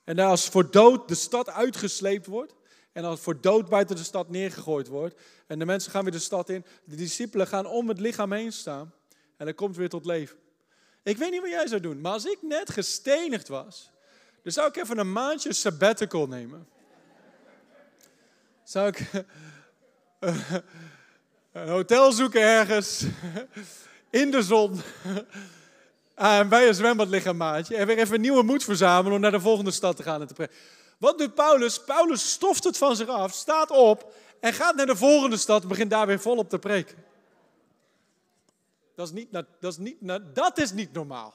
En 0.04 0.16
daar 0.16 0.28
als 0.28 0.48
voor 0.48 0.70
dood 0.70 1.08
de 1.08 1.14
stad 1.14 1.48
uitgesleept 1.48 2.26
wordt. 2.26 2.54
En 2.92 3.04
als 3.04 3.20
voor 3.20 3.40
dood 3.40 3.68
buiten 3.68 3.96
de 3.96 4.02
stad 4.02 4.28
neergegooid 4.28 4.88
wordt. 4.88 5.20
En 5.46 5.58
de 5.58 5.64
mensen 5.64 5.90
gaan 5.90 6.02
weer 6.02 6.12
de 6.12 6.18
stad 6.18 6.48
in. 6.48 6.64
De 6.84 6.96
discipelen 6.96 7.46
gaan 7.46 7.66
om 7.66 7.88
het 7.88 8.00
lichaam 8.00 8.32
heen 8.32 8.52
staan. 8.52 8.94
En 9.36 9.44
dan 9.46 9.54
komt 9.54 9.76
weer 9.76 9.88
tot 9.88 10.04
leven. 10.04 10.36
Ik 11.02 11.16
weet 11.16 11.30
niet 11.30 11.40
wat 11.40 11.50
jij 11.50 11.66
zou 11.66 11.80
doen. 11.80 12.00
Maar 12.00 12.12
als 12.12 12.24
ik 12.24 12.38
net 12.42 12.70
gestenigd 12.70 13.48
was. 13.48 13.89
Dan 14.42 14.52
zou 14.52 14.68
ik 14.68 14.76
even 14.76 14.98
een 14.98 15.12
maandje 15.12 15.52
sabbatical 15.52 16.26
nemen. 16.26 16.68
Zou 18.62 18.86
ik 18.88 19.10
een 21.52 21.68
hotel 21.68 22.12
zoeken 22.12 22.40
ergens 22.40 23.04
in 24.10 24.30
de 24.30 24.42
zon. 24.42 24.80
En 26.14 26.48
bij 26.48 26.68
een 26.68 26.74
zwembad 26.74 27.08
liggen 27.08 27.30
een 27.30 27.36
maandje. 27.36 27.76
En 27.76 27.86
weer 27.86 27.98
even 27.98 28.20
nieuwe 28.20 28.42
moed 28.42 28.64
verzamelen 28.64 29.12
om 29.12 29.20
naar 29.20 29.30
de 29.30 29.40
volgende 29.40 29.70
stad 29.70 29.96
te 29.96 30.02
gaan 30.02 30.20
en 30.20 30.26
te 30.26 30.34
preken. 30.34 30.54
Wat 30.98 31.18
doet 31.18 31.34
Paulus? 31.34 31.84
Paulus 31.84 32.30
stoft 32.30 32.64
het 32.64 32.76
van 32.76 32.96
zich 32.96 33.08
af, 33.08 33.32
staat 33.32 33.70
op 33.70 34.14
en 34.40 34.52
gaat 34.52 34.74
naar 34.74 34.86
de 34.86 34.96
volgende 34.96 35.36
stad 35.36 35.62
en 35.62 35.68
begint 35.68 35.90
daar 35.90 36.06
weer 36.06 36.20
volop 36.20 36.48
te 36.48 36.58
preken. 36.58 37.04
Dat 38.94 39.06
is 39.06 39.12
niet, 39.12 39.32
dat 39.32 39.46
is 39.60 39.76
niet, 39.76 39.96
dat 40.34 40.58
is 40.58 40.72
niet 40.72 40.92
normaal. 40.92 41.34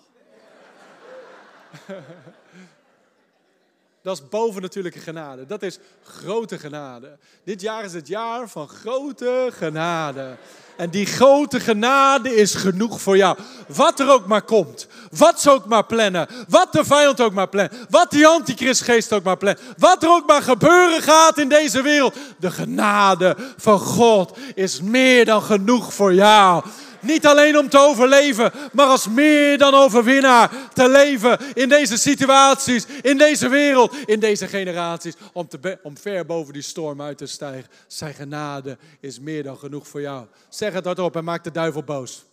Dat 4.06 4.18
is 4.18 4.30
bovennatuurlijke 4.30 5.00
genade. 5.00 5.46
Dat 5.46 5.62
is 5.62 5.80
grote 6.04 6.60
genade. 6.60 7.18
Dit 7.44 7.62
jaar 7.62 7.84
is 7.84 7.94
het 7.94 8.08
jaar 8.08 8.50
van 8.50 8.68
grote 8.68 9.50
genade. 9.52 10.38
En 10.78 10.90
die 10.90 11.06
grote 11.06 11.60
genade 11.60 12.36
is 12.36 12.56
genoeg 12.56 13.02
voor 13.02 13.18
jou. 13.18 13.38
Wat 13.76 14.00
er 14.00 14.12
ook 14.12 14.28
maar 14.28 14.42
komt. 14.42 14.88
Wat 15.18 15.42
ze 15.42 15.52
ook 15.52 15.66
maar 15.66 15.86
plannen. 15.86 16.28
Wat 16.48 16.74
de 16.74 16.86
vijand 16.86 17.22
ook 17.22 17.34
maar 17.34 17.50
plannen. 17.50 17.78
Wat 17.90 18.12
die 18.12 18.28
antichristgeest 18.28 19.14
ook 19.14 19.24
maar 19.24 19.38
plannen. 19.38 19.64
Wat 19.78 20.04
er 20.04 20.10
ook 20.10 20.28
maar 20.28 20.42
gebeuren 20.42 21.02
gaat 21.02 21.38
in 21.38 21.50
deze 21.50 21.82
wereld. 21.82 22.16
De 22.40 22.52
genade 22.52 23.36
van 23.58 23.80
God 23.80 24.38
is 24.56 24.82
meer 24.82 25.26
dan 25.26 25.42
genoeg 25.42 25.94
voor 25.94 26.14
jou. 26.14 26.64
Niet 27.06 27.26
alleen 27.26 27.58
om 27.58 27.70
te 27.70 27.80
overleven, 27.80 28.52
maar 28.72 28.86
als 28.86 29.08
meer 29.08 29.58
dan 29.58 29.74
overwinnaar 29.74 30.52
te 30.74 30.90
leven 30.90 31.38
in 31.54 31.70
deze 31.70 31.98
situaties, 31.98 32.86
in 33.02 33.18
deze 33.18 33.48
wereld, 33.48 33.96
in 34.06 34.20
deze 34.20 34.48
generaties. 34.48 35.14
Om, 35.34 35.48
te 35.48 35.80
om 35.84 35.98
ver 35.98 36.26
boven 36.26 36.54
die 36.54 36.62
storm 36.62 37.02
uit 37.02 37.18
te 37.18 37.26
stijgen. 37.26 37.70
Zijn 37.88 38.14
genade 38.14 38.78
is 39.00 39.20
meer 39.20 39.44
dan 39.44 39.58
genoeg 39.58 39.88
voor 39.88 40.02
jou. 40.02 40.26
Zeg 40.66 40.74
het 40.74 40.86
hardop 40.86 41.16
en 41.16 41.24
maak 41.24 41.44
de 41.44 41.52
duivel 41.52 41.84
boos. 41.84 42.24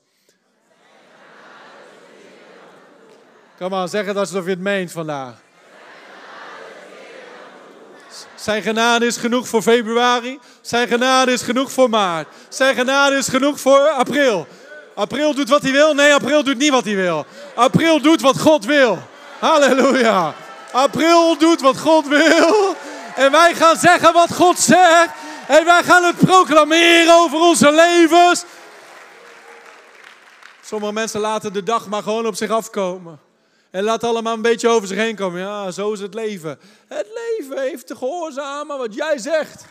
Kom 3.59 3.74
aan, 3.74 3.89
zeg 3.89 4.07
het 4.07 4.16
alsof 4.16 4.45
je 4.45 4.51
het 4.51 4.59
meent 4.59 4.93
vandaag. 4.93 5.35
Zijn 8.35 8.62
genade 8.62 9.07
is 9.07 9.16
genoeg 9.16 9.49
voor 9.49 9.62
februari. 9.62 10.39
Zijn 10.61 10.89
genade 10.89 11.33
is 11.33 11.43
genoeg 11.43 11.72
voor 11.72 11.91
maart. 11.91 12.28
Zijn 12.49 12.74
genade 12.74 13.16
is 13.16 13.28
genoeg 13.28 13.61
voor 13.61 13.89
april. 13.89 14.47
April 14.95 15.35
doet 15.35 15.49
wat 15.49 15.62
hij 15.62 15.72
wil? 15.72 15.95
Nee, 15.95 16.14
april 16.14 16.45
doet 16.45 16.59
niet 16.59 16.70
wat 16.70 16.85
hij 16.85 16.97
wil. 16.97 17.26
April 17.55 18.01
doet 18.01 18.20
wat 18.20 18.41
God 18.41 18.64
wil. 18.64 18.99
Halleluja. 19.39 20.35
April 20.72 21.39
doet 21.39 21.61
wat 21.61 21.78
God 21.78 22.07
wil. 22.07 22.76
En 23.16 23.30
wij 23.30 23.55
gaan 23.55 23.76
zeggen 23.76 24.12
wat 24.12 24.35
God 24.35 24.59
zegt. 24.59 25.11
En 25.53 25.64
wij 25.64 25.82
gaan 25.82 26.05
het 26.05 26.16
proclameren 26.16 27.14
over 27.14 27.38
onze 27.38 27.72
levens. 27.72 28.44
Sommige 30.62 30.92
mensen 30.92 31.20
laten 31.20 31.53
de 31.53 31.62
dag 31.62 31.88
maar 31.88 32.03
gewoon 32.03 32.26
op 32.26 32.34
zich 32.34 32.50
afkomen. 32.50 33.20
En 33.70 33.84
laten 33.84 34.09
allemaal 34.09 34.34
een 34.34 34.42
beetje 34.42 34.68
over 34.68 34.88
zich 34.88 34.96
heen 34.96 35.16
komen. 35.16 35.40
Ja, 35.40 35.70
zo 35.70 35.92
is 35.92 36.00
het 36.00 36.14
leven. 36.14 36.59
Het 36.88 37.07
leven 37.14 37.62
heeft 37.62 37.86
te 37.86 37.96
gehoorzamen 37.96 38.78
wat 38.78 38.94
jij 38.94 39.18
zegt. 39.18 39.64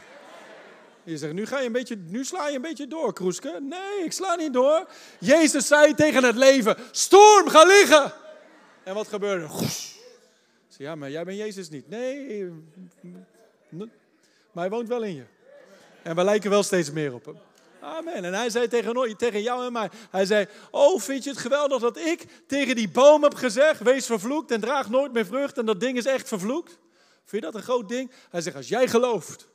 Je 1.03 1.17
zegt, 1.17 1.33
nu, 1.33 1.45
ga 1.45 1.59
je 1.59 1.65
een 1.65 1.71
beetje, 1.71 1.95
nu 1.95 2.25
sla 2.25 2.47
je 2.47 2.55
een 2.55 2.61
beetje 2.61 2.87
door, 2.87 3.13
Kroeske. 3.13 3.57
Nee, 3.61 4.03
ik 4.03 4.11
sla 4.11 4.35
niet 4.35 4.53
door. 4.53 4.87
Jezus 5.19 5.67
zei 5.67 5.93
tegen 5.93 6.23
het 6.23 6.35
leven, 6.35 6.77
storm, 6.91 7.49
ga 7.49 7.63
liggen. 7.63 8.13
En 8.83 8.93
wat 8.93 9.07
gebeurde? 9.07 9.47
Ja, 10.77 10.95
maar 10.95 11.09
jij 11.09 11.23
bent 11.23 11.37
Jezus 11.37 11.69
niet. 11.69 11.89
Nee, 11.89 12.51
maar 14.51 14.63
hij 14.63 14.69
woont 14.69 14.87
wel 14.87 15.01
in 15.01 15.15
je. 15.15 15.23
En 16.03 16.15
we 16.15 16.23
lijken 16.23 16.49
wel 16.49 16.63
steeds 16.63 16.91
meer 16.91 17.13
op 17.13 17.25
hem. 17.25 17.37
Amen. 17.81 18.23
En 18.23 18.33
hij 18.33 18.49
zei 18.49 18.67
tegen, 18.67 19.17
tegen 19.17 19.41
jou 19.41 19.65
en 19.65 19.71
mij, 19.71 19.89
hij 20.09 20.25
zei, 20.25 20.45
oh 20.71 20.99
vind 20.99 21.23
je 21.23 21.29
het 21.29 21.39
geweldig 21.39 21.81
dat 21.81 21.97
ik 21.97 22.25
tegen 22.47 22.75
die 22.75 22.89
boom 22.89 23.23
heb 23.23 23.33
gezegd, 23.33 23.81
wees 23.81 24.05
vervloekt 24.05 24.51
en 24.51 24.61
draag 24.61 24.89
nooit 24.89 25.13
meer 25.13 25.25
vrucht 25.25 25.57
en 25.57 25.65
dat 25.65 25.79
ding 25.79 25.97
is 25.97 26.05
echt 26.05 26.27
vervloekt? 26.27 26.79
Vind 27.25 27.43
je 27.43 27.51
dat 27.51 27.55
een 27.55 27.67
groot 27.67 27.89
ding? 27.89 28.11
Hij 28.29 28.41
zegt, 28.41 28.55
als 28.55 28.67
jij 28.67 28.87
gelooft, 28.87 29.47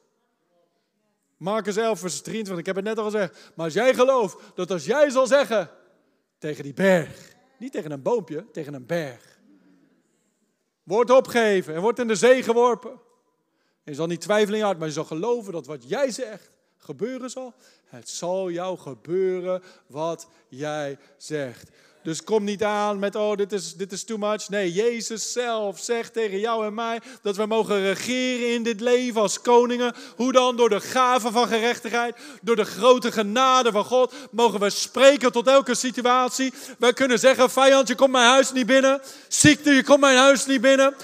Marcus 1.37 1.77
11, 1.77 1.99
vers 1.99 2.21
23, 2.21 2.59
ik 2.59 2.67
heb 2.67 2.77
het 2.77 2.85
net 2.85 2.99
al 2.99 3.05
gezegd. 3.05 3.53
Maar 3.55 3.65
als 3.65 3.75
jij 3.75 3.95
gelooft 3.95 4.37
dat 4.55 4.71
als 4.71 4.85
jij 4.85 5.11
zal 5.11 5.27
zeggen 5.27 5.71
tegen 6.39 6.63
die 6.63 6.75
berg, 6.75 7.35
niet 7.59 7.73
tegen 7.73 7.91
een 7.91 8.03
boompje, 8.03 8.51
tegen 8.51 8.75
een 8.75 8.87
berg. 8.87 9.39
Wordt 10.83 11.11
opgegeven 11.11 11.75
en 11.75 11.81
wordt 11.81 11.99
in 11.99 12.09
de 12.09 12.15
zee 12.15 12.43
geworpen. 12.43 13.01
Je 13.87 13.95
zal 13.95 14.07
niet 14.07 14.21
twijfelen 14.21 14.53
in 14.53 14.59
je 14.59 14.65
hart, 14.65 14.79
maar 14.79 14.89
je 14.89 14.95
zal 14.95 15.05
geloven 15.05 15.53
dat 15.53 15.67
wat 15.67 15.89
jij 15.89 16.11
zegt 16.11 16.51
gebeuren 16.77 17.31
zal? 17.31 17.55
Het 17.87 18.09
zal 18.09 18.51
jou 18.51 18.79
gebeuren 18.79 19.63
wat 19.87 20.29
jij 20.49 20.99
zegt. 21.17 21.71
Dus 22.03 22.25
kom 22.25 22.45
niet 22.45 22.63
aan 22.63 22.99
met, 22.99 23.15
oh, 23.15 23.37
dit 23.37 23.53
is, 23.53 23.75
dit 23.75 23.93
is 23.93 24.05
too 24.05 24.19
much. 24.19 24.49
Nee, 24.49 24.73
Jezus 24.73 25.33
zelf 25.33 25.79
zegt 25.79 26.13
tegen 26.13 26.39
jou 26.39 26.67
en 26.67 26.75
mij 26.75 27.01
dat 27.23 27.37
we 27.37 27.47
mogen 27.47 27.83
regeren 27.83 28.55
in 28.55 28.63
dit 28.63 28.81
leven 28.81 29.21
als 29.21 29.41
koningen. 29.41 29.95
Hoe 30.17 30.33
dan? 30.33 30.57
Door 30.57 30.69
de 30.69 30.81
gave 30.81 31.31
van 31.31 31.49
gerechtigheid, 31.49 32.17
door 32.43 32.57
de 32.57 32.65
grote 32.65 33.13
genade 33.13 33.73
van 33.73 33.85
God, 33.85 34.15
mogen 34.31 34.61
we 34.61 34.71
spreken 34.71 35.33
tot 35.33 35.47
elke 35.47 35.75
situatie. 35.75 36.53
Wij 36.79 36.93
kunnen 36.93 37.19
zeggen, 37.19 37.51
vijand, 37.51 37.89
je 37.89 37.95
komt 37.95 38.13
mijn 38.13 38.31
huis 38.31 38.53
niet 38.53 38.67
binnen. 38.67 39.01
Ziekte, 39.29 39.71
je 39.71 39.85
komt 39.85 40.01
mijn 40.01 40.19
huis 40.19 40.47
niet 40.47 40.61
binnen. 40.61 40.95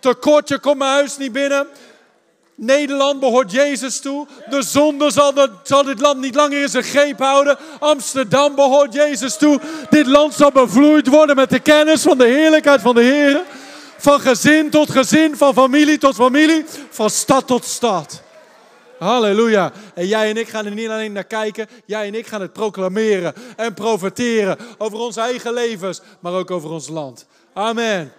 Tekort, 0.00 0.48
je 0.48 0.58
komt 0.58 0.78
mijn 0.78 0.90
huis 0.92 1.16
niet 1.16 1.32
binnen. 1.32 1.66
Nederland 2.56 3.20
behoort 3.20 3.52
Jezus 3.52 4.00
toe. 4.00 4.26
De 4.48 4.62
zonde 4.62 5.10
zal, 5.10 5.84
dit 5.84 6.00
land 6.00 6.20
niet 6.20 6.34
langer 6.34 6.62
in 6.62 6.68
zijn 6.68 6.84
greep 6.84 7.18
houden. 7.18 7.58
Amsterdam 7.78 8.54
behoort 8.54 8.94
Jezus 8.94 9.36
toe. 9.36 9.60
Dit 9.90 10.06
land 10.06 10.34
zal 10.34 10.52
bevloeid 10.52 11.06
worden 11.06 11.36
met 11.36 11.50
de 11.50 11.60
kennis 11.60 12.02
van 12.02 12.18
de 12.18 12.26
heerlijkheid 12.26 12.80
van 12.80 12.94
de 12.94 13.02
Heer. 13.02 13.42
Van 13.96 14.20
gezin 14.20 14.70
tot 14.70 14.90
gezin, 14.90 15.36
van 15.36 15.54
familie 15.54 15.98
tot 15.98 16.14
familie, 16.14 16.64
van 16.90 17.10
stad 17.10 17.46
tot 17.46 17.64
stad. 17.64 18.22
Halleluja. 18.98 19.72
En 19.94 20.06
jij 20.06 20.30
en 20.30 20.36
ik 20.36 20.48
gaan 20.48 20.66
er 20.66 20.72
niet 20.72 20.88
alleen 20.88 21.12
naar 21.12 21.24
kijken, 21.24 21.68
jij 21.84 22.06
en 22.06 22.14
ik 22.14 22.26
gaan 22.26 22.40
het 22.40 22.52
proclameren 22.52 23.34
en 23.56 23.74
profeteren 23.74 24.58
over 24.78 24.98
onze 24.98 25.20
eigen 25.20 25.52
levens, 25.52 26.00
maar 26.20 26.32
ook 26.32 26.50
over 26.50 26.70
ons 26.70 26.88
land. 26.88 27.26
Amen. 27.52 28.12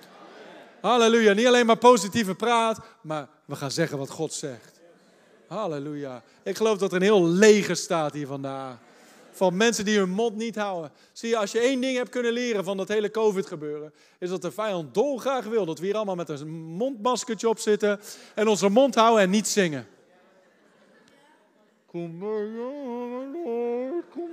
Halleluja. 0.81 1.33
Niet 1.33 1.47
alleen 1.47 1.65
maar 1.65 1.77
positieve 1.77 2.35
praat, 2.35 2.79
maar 3.01 3.27
we 3.45 3.55
gaan 3.55 3.71
zeggen 3.71 3.97
wat 3.97 4.09
God 4.09 4.33
zegt. 4.33 4.79
Halleluja. 5.47 6.23
Ik 6.43 6.57
geloof 6.57 6.77
dat 6.77 6.91
er 6.91 6.95
een 6.95 7.01
heel 7.01 7.27
leger 7.27 7.75
staat 7.75 8.13
hier 8.13 8.27
vandaag. 8.27 8.77
Van 9.31 9.57
mensen 9.57 9.85
die 9.85 9.97
hun 9.97 10.09
mond 10.09 10.35
niet 10.35 10.55
houden. 10.55 10.91
Zie 11.13 11.29
je, 11.29 11.37
als 11.37 11.51
je 11.51 11.59
één 11.59 11.81
ding 11.81 11.97
hebt 11.97 12.09
kunnen 12.09 12.31
leren 12.31 12.63
van 12.63 12.77
dat 12.77 12.87
hele 12.87 13.11
COVID-gebeuren, 13.11 13.93
is 14.19 14.29
dat 14.29 14.41
de 14.41 14.51
vijand 14.51 14.93
dolgraag 14.93 15.45
wil 15.45 15.65
dat 15.65 15.79
we 15.79 15.85
hier 15.85 15.95
allemaal 15.95 16.15
met 16.15 16.29
een 16.29 16.49
mondmaskertje 16.49 17.49
op 17.49 17.59
zitten 17.59 17.99
en 18.35 18.47
onze 18.47 18.69
mond 18.69 18.95
houden 18.95 19.23
en 19.23 19.29
niet 19.29 19.47
zingen. 19.47 19.87
Kom 21.85 22.23
Lord, 22.23 24.05
kom 24.09 24.29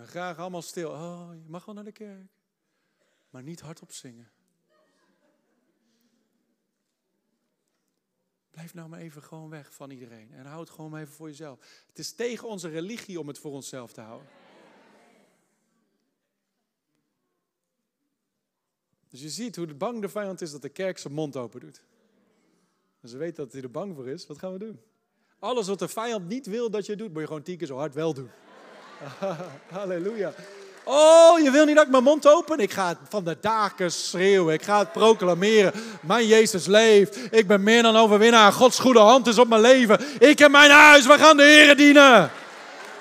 bij 0.00 0.08
graag 0.08 0.38
allemaal 0.38 0.62
stil. 0.62 0.90
Oh, 0.90 1.30
je 1.32 1.48
mag 1.48 1.64
wel 1.64 1.74
naar 1.74 1.84
de 1.84 1.92
kerk. 1.92 2.26
Maar 3.30 3.42
niet 3.42 3.60
hardop 3.60 3.92
zingen. 3.92 4.30
Blijf 8.50 8.74
nou 8.74 8.88
maar 8.88 9.00
even 9.00 9.22
gewoon 9.22 9.50
weg 9.50 9.74
van 9.74 9.90
iedereen. 9.90 10.32
En 10.32 10.46
houd 10.46 10.66
het 10.66 10.76
gewoon 10.76 10.96
even 10.96 11.14
voor 11.14 11.28
jezelf. 11.28 11.84
Het 11.86 11.98
is 11.98 12.12
tegen 12.12 12.48
onze 12.48 12.68
religie 12.68 13.20
om 13.20 13.28
het 13.28 13.38
voor 13.38 13.52
onszelf 13.52 13.92
te 13.92 14.00
houden. 14.00 14.28
Dus 19.08 19.20
je 19.20 19.28
ziet 19.28 19.56
hoe 19.56 19.74
bang 19.74 20.00
de 20.00 20.08
vijand 20.08 20.40
is 20.40 20.50
dat 20.50 20.62
de 20.62 20.68
kerk 20.68 20.98
zijn 20.98 21.14
mond 21.14 21.36
open 21.36 21.60
doet. 21.60 21.82
En 23.00 23.08
ze 23.08 23.16
weet 23.16 23.36
dat 23.36 23.52
hij 23.52 23.62
er 23.62 23.70
bang 23.70 23.94
voor 23.94 24.08
is. 24.08 24.26
Wat 24.26 24.38
gaan 24.38 24.52
we 24.52 24.58
doen? 24.58 24.80
Alles 25.38 25.66
wat 25.66 25.78
de 25.78 25.88
vijand 25.88 26.28
niet 26.28 26.46
wil 26.46 26.70
dat 26.70 26.86
je 26.86 26.96
doet, 26.96 27.12
moet 27.12 27.20
je 27.20 27.26
gewoon 27.26 27.42
tien 27.42 27.56
keer 27.56 27.66
zo 27.66 27.76
hard 27.76 27.94
wel 27.94 28.14
doen. 28.14 28.30
Halleluja. 29.72 30.32
Oh, 30.84 31.40
je 31.40 31.50
wil 31.50 31.64
niet 31.64 31.74
dat 31.74 31.84
ik 31.84 31.90
mijn 31.90 32.02
mond 32.02 32.26
open? 32.26 32.58
Ik 32.58 32.72
ga 32.72 32.88
het 32.88 32.96
van 33.08 33.24
de 33.24 33.36
daken 33.40 33.92
schreeuwen. 33.92 34.54
Ik 34.54 34.62
ga 34.62 34.78
het 34.78 34.92
proclameren. 34.92 35.72
Mijn 36.02 36.26
Jezus 36.26 36.66
leeft. 36.66 37.18
Ik 37.30 37.46
ben 37.46 37.62
meer 37.62 37.82
dan 37.82 37.96
overwinnaar. 37.96 38.52
Gods 38.52 38.78
goede 38.78 38.98
hand 38.98 39.26
is 39.26 39.38
op 39.38 39.48
mijn 39.48 39.60
leven. 39.60 40.00
Ik 40.18 40.40
en 40.40 40.50
mijn 40.50 40.70
huis, 40.70 41.06
we 41.06 41.18
gaan 41.18 41.36
de 41.36 41.42
Heer 41.42 41.76
dienen. 41.76 42.30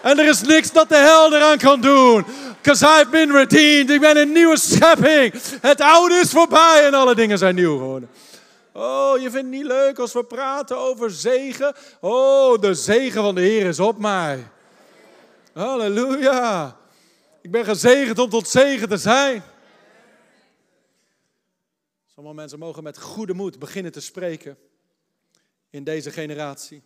En 0.01 0.19
er 0.19 0.27
is 0.27 0.41
niks 0.41 0.71
dat 0.71 0.89
de 0.89 0.97
hel 0.97 1.35
eraan 1.35 1.57
kan 1.57 1.81
doen. 1.81 2.25
Because 2.61 2.85
I've 2.85 3.07
been 3.11 3.31
redeemed. 3.31 3.89
Ik 3.89 3.99
ben 3.99 4.17
een 4.17 4.31
nieuwe 4.31 4.57
schepping. 4.57 5.33
Het 5.61 5.81
oude 5.81 6.15
is 6.15 6.29
voorbij 6.29 6.85
en 6.85 6.93
alle 6.93 7.15
dingen 7.15 7.37
zijn 7.37 7.55
nieuw 7.55 7.77
geworden. 7.77 8.09
Oh, 8.73 9.17
je 9.17 9.31
vindt 9.31 9.35
het 9.35 9.45
niet 9.45 9.65
leuk 9.65 9.99
als 9.99 10.13
we 10.13 10.23
praten 10.23 10.77
over 10.77 11.11
zegen? 11.11 11.75
Oh, 11.99 12.61
de 12.61 12.73
zegen 12.73 13.21
van 13.21 13.35
de 13.35 13.41
Heer 13.41 13.65
is 13.65 13.79
op 13.79 13.97
mij. 13.97 14.47
Halleluja. 15.53 16.77
Ik 17.41 17.51
ben 17.51 17.65
gezegend 17.65 18.19
om 18.19 18.29
tot 18.29 18.47
zegen 18.47 18.89
te 18.89 18.97
zijn. 18.97 19.43
Sommige 22.07 22.35
mensen 22.35 22.59
mogen 22.59 22.83
met 22.83 23.01
goede 23.01 23.33
moed 23.33 23.59
beginnen 23.59 23.91
te 23.91 24.01
spreken 24.01 24.57
in 25.69 25.83
deze 25.83 26.11
generatie. 26.11 26.83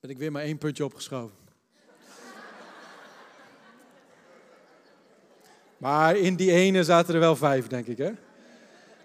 Ben 0.00 0.10
ik 0.10 0.18
weer 0.18 0.32
maar 0.32 0.42
één 0.42 0.58
puntje 0.58 0.84
opgeschoven. 0.84 1.36
Maar 5.76 6.16
in 6.16 6.36
die 6.36 6.52
ene 6.52 6.84
zaten 6.84 7.14
er 7.14 7.20
wel 7.20 7.36
vijf, 7.36 7.66
denk 7.66 7.86
ik, 7.86 7.98
hè? 7.98 8.12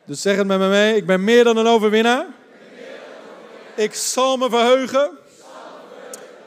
Dus 0.05 0.21
zeg 0.21 0.37
het 0.37 0.47
met 0.47 0.59
me 0.59 0.67
mee. 0.67 0.95
Ik 0.95 1.05
ben 1.05 1.23
meer 1.23 1.43
dan 1.43 1.57
een 1.57 1.67
overwinnaar. 1.67 2.27
Ik 3.75 3.93
zal 3.93 4.37
me 4.37 4.49
verheugen. 4.49 5.18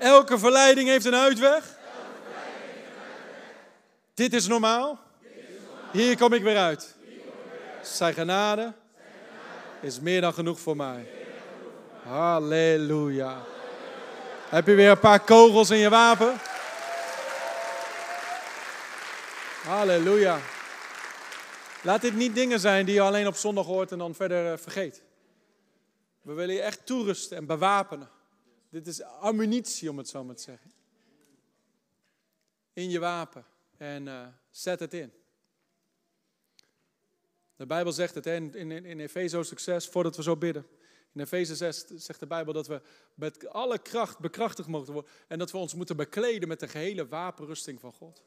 Elke 0.02 0.38
verleiding 0.38 0.88
heeft 0.88 1.04
een 1.04 1.14
uitweg. 1.14 1.78
Dit 4.14 4.34
is 4.34 4.46
normaal. 4.46 4.98
Hier 5.92 6.16
kom 6.16 6.32
ik 6.32 6.42
weer 6.42 6.58
uit. 6.58 6.94
Zijn 7.82 8.14
genade 8.14 8.72
is 9.80 10.00
meer 10.00 10.20
dan 10.20 10.34
genoeg 10.34 10.60
voor 10.60 10.76
mij. 10.76 11.06
Halleluja. 12.02 13.42
Heb 14.48 14.66
je 14.66 14.74
weer 14.74 14.90
een 14.90 14.98
paar 14.98 15.20
kogels 15.20 15.70
in 15.70 15.78
je 15.78 15.88
wapen? 15.88 16.40
Halleluja. 19.62 20.38
Laat 21.82 22.00
dit 22.00 22.14
niet 22.14 22.34
dingen 22.34 22.60
zijn 22.60 22.86
die 22.86 22.94
je 22.94 23.00
alleen 23.00 23.26
op 23.26 23.36
zondag 23.36 23.66
hoort 23.66 23.92
en 23.92 23.98
dan 23.98 24.14
verder 24.14 24.52
eh, 24.52 24.58
vergeet. 24.58 25.02
We 26.22 26.32
willen 26.32 26.54
je 26.54 26.62
echt 26.62 26.86
toerusten 26.86 27.36
en 27.36 27.46
bewapenen. 27.46 28.20
Dit 28.72 28.86
is 28.86 29.02
ammunitie, 29.02 29.90
om 29.90 29.98
het 29.98 30.08
zo 30.08 30.24
maar 30.24 30.34
te 30.34 30.42
zeggen. 30.42 30.72
In 32.72 32.90
je 32.90 32.98
wapen 32.98 33.44
en 33.76 34.06
uh, 34.06 34.26
zet 34.50 34.80
het 34.80 34.94
in. 34.94 35.12
De 37.56 37.66
Bijbel 37.66 37.92
zegt 37.92 38.14
het 38.14 38.26
in, 38.26 38.54
in, 38.54 38.70
in 38.70 39.00
Efeze 39.00 39.42
succes, 39.42 39.88
voordat 39.88 40.16
we 40.16 40.22
zo 40.22 40.36
bidden. 40.36 40.66
In 41.12 41.20
Efeze 41.20 41.56
6 41.56 41.84
zegt 41.86 42.20
de 42.20 42.26
Bijbel 42.26 42.52
dat 42.52 42.66
we 42.66 42.82
met 43.14 43.48
alle 43.48 43.78
kracht 43.78 44.18
bekrachtigd 44.18 44.68
mogen 44.68 44.92
worden. 44.92 45.12
En 45.28 45.38
dat 45.38 45.50
we 45.50 45.58
ons 45.58 45.74
moeten 45.74 45.96
bekleden 45.96 46.48
met 46.48 46.60
de 46.60 46.68
gehele 46.68 47.08
wapenrusting 47.08 47.80
van 47.80 47.92
God. 47.92 48.22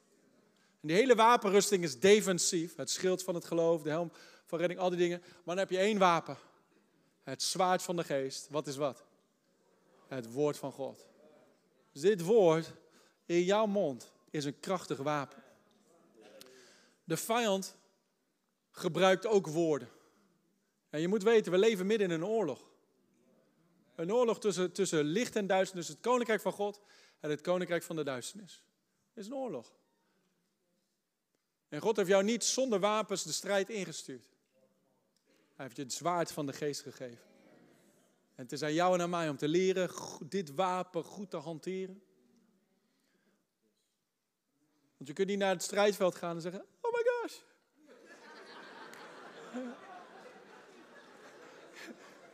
En 0.81 0.87
die 0.87 0.97
hele 0.97 1.15
wapenrusting 1.15 1.83
is 1.83 1.99
defensief. 1.99 2.75
Het 2.75 2.89
schild 2.89 3.23
van 3.23 3.35
het 3.35 3.45
geloof, 3.45 3.81
de 3.81 3.89
helm 3.89 4.11
van 4.45 4.59
redding, 4.59 4.79
al 4.79 4.89
die 4.89 4.99
dingen. 4.99 5.19
Maar 5.19 5.55
dan 5.55 5.57
heb 5.57 5.69
je 5.69 5.77
één 5.77 5.97
wapen. 5.97 6.37
Het 7.23 7.43
zwaard 7.43 7.81
van 7.81 7.95
de 7.95 8.03
geest. 8.03 8.47
Wat 8.49 8.67
is 8.67 8.75
wat? 8.75 9.05
Het 10.07 10.31
woord 10.31 10.57
van 10.57 10.71
God. 10.71 11.07
Dus 11.91 12.01
dit 12.01 12.21
woord 12.21 12.73
in 13.25 13.43
jouw 13.43 13.65
mond 13.65 14.11
is 14.29 14.45
een 14.45 14.59
krachtig 14.59 14.97
wapen. 14.97 15.43
De 17.03 17.17
vijand 17.17 17.75
gebruikt 18.71 19.25
ook 19.25 19.47
woorden. 19.47 19.89
En 20.89 21.01
je 21.01 21.07
moet 21.07 21.23
weten, 21.23 21.51
we 21.51 21.57
leven 21.57 21.85
midden 21.85 22.07
in 22.09 22.13
een 22.13 22.25
oorlog. 22.25 22.69
Een 23.95 24.13
oorlog 24.13 24.39
tussen, 24.39 24.71
tussen 24.71 25.03
licht 25.03 25.35
en 25.35 25.47
duisternis, 25.47 25.87
het 25.87 25.99
koninkrijk 25.99 26.41
van 26.41 26.51
God 26.51 26.81
en 27.19 27.29
het 27.29 27.41
koninkrijk 27.41 27.83
van 27.83 27.95
de 27.95 28.03
duisternis. 28.03 28.63
Het 29.13 29.23
is 29.23 29.25
een 29.25 29.35
oorlog. 29.35 29.73
En 31.69 31.81
God 31.81 31.95
heeft 31.95 32.09
jou 32.09 32.23
niet 32.23 32.43
zonder 32.43 32.79
wapens 32.79 33.23
de 33.23 33.31
strijd 33.31 33.69
ingestuurd. 33.69 34.25
Hij 35.55 35.65
heeft 35.65 35.75
je 35.75 35.83
het 35.83 35.93
zwaard 35.93 36.31
van 36.31 36.45
de 36.45 36.53
geest 36.53 36.81
gegeven. 36.81 37.34
En 38.36 38.43
het 38.43 38.51
is 38.51 38.63
aan 38.63 38.73
jou 38.73 38.93
en 38.93 39.01
aan 39.01 39.09
mij 39.09 39.29
om 39.29 39.38
te 39.38 39.47
leren 39.47 39.89
dit 40.29 40.55
wapen 40.55 41.03
goed 41.03 41.29
te 41.29 41.38
hanteren. 41.38 42.03
Want 44.97 45.09
je 45.09 45.13
kunt 45.13 45.27
niet 45.27 45.38
naar 45.38 45.53
het 45.53 45.63
strijdveld 45.63 46.15
gaan 46.15 46.36
en 46.36 46.41
zeggen: 46.41 46.65
Oh 46.81 46.91
my 46.91 47.03
gosh. 47.03 47.36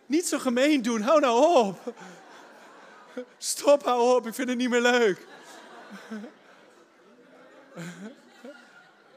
niet 0.06 0.28
zo 0.28 0.40
gemeen 0.40 0.82
doen, 0.82 1.02
hou 1.02 1.20
nou 1.20 1.68
op. 1.68 1.94
Stop, 3.38 3.84
hou 3.84 4.16
op, 4.16 4.28
ik 4.28 4.34
vind 4.34 4.50
het 4.50 4.58
niet 4.58 4.70
meer 4.70 4.82
leuk. 4.82 5.28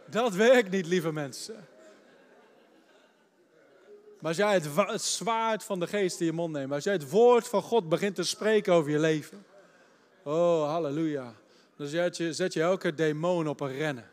Dat 0.07 0.35
werkt 0.35 0.70
niet, 0.70 0.87
lieve 0.87 1.12
mensen. 1.12 1.66
Maar 4.25 4.33
als 4.33 4.43
jij 4.43 4.55
het, 4.55 4.89
het, 4.91 5.03
zwaard 5.03 5.64
van 5.64 5.81
de 5.81 5.87
geest 5.87 6.20
in 6.20 6.27
je 6.27 6.33
mond 6.33 6.53
neemt, 6.53 6.72
als 6.72 6.85
jij 6.85 6.93
het 6.93 7.11
woord 7.11 7.49
van 7.49 7.62
God 7.62 7.89
begint 7.89 8.14
te 8.14 8.22
spreken 8.22 8.72
over 8.72 8.91
je 8.91 8.99
leven. 8.99 9.45
Oh, 10.22 10.68
halleluja. 10.68 11.35
Dan 11.77 11.87
zet 11.87 12.16
je, 12.16 12.33
zet 12.33 12.53
je 12.53 12.61
elke 12.62 12.95
demon 12.95 13.49
op 13.49 13.61
een 13.61 13.72
rennen. 13.72 14.11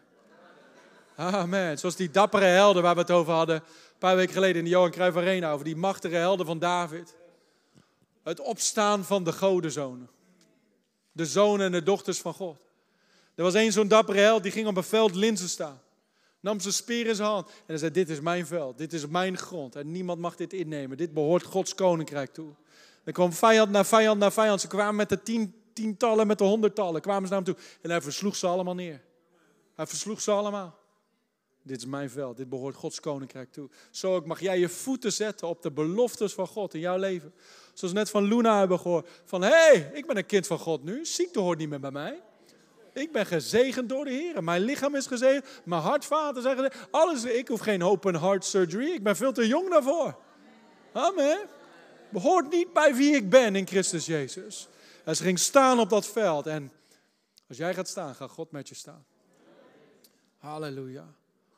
Amen. 1.15 1.79
Zoals 1.79 1.95
die 1.95 2.09
dappere 2.09 2.45
helden 2.45 2.83
waar 2.83 2.93
we 2.93 2.99
het 2.99 3.11
over 3.11 3.33
hadden. 3.33 3.55
Een 3.55 3.97
paar 3.97 4.15
weken 4.15 4.33
geleden 4.33 4.57
in 4.57 4.63
de 4.63 4.69
Johan 4.69 4.91
Cruijff 4.91 5.17
Arena. 5.17 5.51
Over 5.51 5.65
die 5.65 5.75
machtige 5.75 6.15
helden 6.15 6.45
van 6.45 6.59
David. 6.59 7.15
Het 8.23 8.39
opstaan 8.39 9.03
van 9.03 9.23
de 9.23 9.33
godenzonen. 9.33 10.09
De 11.11 11.25
zonen 11.25 11.65
en 11.65 11.71
de 11.71 11.83
dochters 11.83 12.19
van 12.19 12.33
God. 12.33 12.57
Er 13.35 13.43
was 13.43 13.53
één 13.53 13.71
zo'n 13.71 13.87
dappere 13.87 14.19
held 14.19 14.43
die 14.43 14.51
ging 14.51 14.67
op 14.67 14.77
een 14.77 14.83
veld 14.83 15.15
linzen 15.15 15.49
staan. 15.49 15.81
Nam 16.41 16.59
zijn 16.59 16.73
speer 16.73 17.07
in 17.07 17.15
zijn 17.15 17.27
hand 17.27 17.47
en 17.47 17.53
hij 17.65 17.77
zei: 17.77 17.91
Dit 17.91 18.09
is 18.09 18.19
mijn 18.19 18.45
veld, 18.45 18.77
dit 18.77 18.93
is 18.93 19.07
mijn 19.07 19.37
grond 19.37 19.75
en 19.75 19.91
niemand 19.91 20.19
mag 20.19 20.35
dit 20.35 20.53
innemen. 20.53 20.97
Dit 20.97 21.13
behoort 21.13 21.43
Gods 21.43 21.75
koninkrijk 21.75 22.33
toe. 22.33 22.53
Er 23.03 23.13
kwam 23.13 23.33
vijand 23.33 23.71
naar 23.71 23.85
vijand 23.85 24.19
naar 24.19 24.31
vijand. 24.31 24.61
Ze 24.61 24.67
kwamen 24.67 24.95
met 24.95 25.09
de 25.09 25.23
tien, 25.23 25.55
tientallen, 25.73 26.27
met 26.27 26.37
de 26.37 26.43
honderdtallen, 26.43 27.01
kwamen 27.01 27.27
ze 27.27 27.33
naar 27.33 27.43
hem 27.43 27.53
toe. 27.53 27.63
En 27.81 27.89
hij 27.89 28.01
versloeg 28.01 28.35
ze 28.35 28.47
allemaal 28.47 28.75
neer. 28.75 29.01
Hij 29.75 29.87
versloeg 29.87 30.21
ze 30.21 30.31
allemaal. 30.31 30.79
Dit 31.63 31.77
is 31.77 31.85
mijn 31.85 32.09
veld, 32.09 32.37
dit 32.37 32.49
behoort 32.49 32.75
Gods 32.75 32.99
koninkrijk 32.99 33.51
toe. 33.51 33.69
Zo 33.91 34.15
ook 34.15 34.25
mag 34.25 34.39
jij 34.39 34.59
je 34.59 34.69
voeten 34.69 35.13
zetten 35.13 35.47
op 35.47 35.61
de 35.61 35.71
beloftes 35.71 36.33
van 36.33 36.47
God 36.47 36.73
in 36.73 36.79
jouw 36.79 36.97
leven. 36.97 37.33
Zoals 37.73 37.93
we 37.93 37.99
net 37.99 38.09
van 38.09 38.23
Luna 38.23 38.59
hebben 38.59 38.79
gehoord. 38.79 39.09
Van 39.23 39.41
hé, 39.41 39.49
hey, 39.49 39.91
ik 39.93 40.05
ben 40.07 40.17
een 40.17 40.25
kind 40.25 40.47
van 40.47 40.59
God 40.59 40.83
nu. 40.83 41.05
Ziekte 41.05 41.39
hoort 41.39 41.57
niet 41.57 41.69
meer 41.69 41.79
bij 41.79 41.91
mij. 41.91 42.21
Ik 42.93 43.11
ben 43.11 43.25
gezegend 43.25 43.89
door 43.89 44.05
de 44.05 44.11
Heer. 44.11 44.43
Mijn 44.43 44.61
lichaam 44.61 44.95
is 44.95 45.07
gezegend. 45.07 45.45
Mijn 45.63 45.81
hartvaten 45.81 46.41
zijn 46.41 46.55
gezegend. 46.57 46.87
Alles, 46.91 47.23
ik 47.23 47.47
hoef 47.47 47.59
geen 47.59 47.83
open 47.83 48.19
heart 48.19 48.45
surgery. 48.45 48.91
Ik 48.91 49.03
ben 49.03 49.15
veel 49.15 49.31
te 49.31 49.47
jong 49.47 49.69
daarvoor. 49.69 50.17
Amen. 50.91 51.39
Behoort 52.09 52.51
niet 52.51 52.73
bij 52.73 52.95
wie 52.95 53.15
ik 53.15 53.29
ben 53.29 53.55
in 53.55 53.67
Christus 53.67 54.05
Jezus. 54.05 54.67
En 55.03 55.15
ze 55.15 55.23
ging 55.23 55.39
staan 55.39 55.79
op 55.79 55.89
dat 55.89 56.07
veld. 56.07 56.47
En 56.47 56.71
als 57.47 57.57
jij 57.57 57.73
gaat 57.73 57.87
staan, 57.87 58.15
gaat 58.15 58.29
God 58.29 58.51
met 58.51 58.69
je 58.69 58.75
staan. 58.75 59.05
Halleluja. 60.37 61.07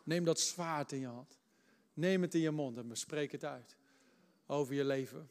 Neem 0.04 0.26
dat 0.26 0.40
zwaard 0.40 0.92
in 0.92 1.00
je 1.00 1.08
hand. 1.08 1.38
Neem 1.94 2.22
het 2.22 2.34
in 2.34 2.42
je 2.42 2.52
mond 2.52 2.78
en 2.78 2.88
bespreek 2.88 3.32
het 3.32 3.46
uit. 3.46 3.76
Over 4.48 4.74
je 4.74 4.86
leven. 4.86 5.30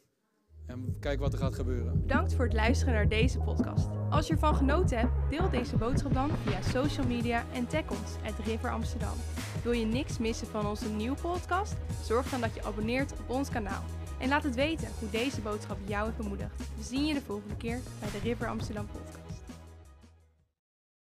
En 0.66 0.96
kijk 1.00 1.20
wat 1.20 1.32
er 1.32 1.38
gaat 1.38 1.54
gebeuren. 1.54 2.00
Bedankt 2.00 2.34
voor 2.34 2.44
het 2.44 2.54
luisteren 2.54 2.94
naar 2.94 3.08
deze 3.08 3.38
podcast. 3.38 3.88
Als 4.10 4.26
je 4.26 4.32
ervan 4.32 4.54
genoten 4.54 4.98
hebt, 4.98 5.12
deel 5.30 5.50
deze 5.50 5.76
boodschap 5.76 6.14
dan 6.14 6.30
via 6.44 6.62
social 6.62 7.06
media 7.06 7.44
en 7.52 7.66
tag 7.66 7.90
ons 7.90 8.16
at 8.24 8.46
River 8.46 8.70
Amsterdam. 8.70 9.16
Wil 9.62 9.72
je 9.72 9.86
niks 9.86 10.18
missen 10.18 10.46
van 10.46 10.66
onze 10.66 10.88
nieuwe 10.88 11.16
podcast? 11.20 11.76
Zorg 12.02 12.28
dan 12.30 12.40
dat 12.40 12.54
je 12.54 12.64
abonneert 12.64 13.12
op 13.12 13.30
ons 13.30 13.48
kanaal. 13.48 13.82
En 14.18 14.28
laat 14.28 14.42
het 14.42 14.54
weten 14.54 14.88
hoe 14.98 15.10
deze 15.10 15.40
boodschap 15.40 15.78
jou 15.84 16.04
heeft 16.04 16.16
bemoedigd. 16.16 16.56
We 16.76 16.82
zien 16.82 17.06
je 17.06 17.14
de 17.14 17.20
volgende 17.20 17.56
keer 17.56 17.80
bij 18.00 18.10
de 18.10 18.18
River 18.18 18.48
Amsterdam 18.48 18.86
podcast. 18.86 19.21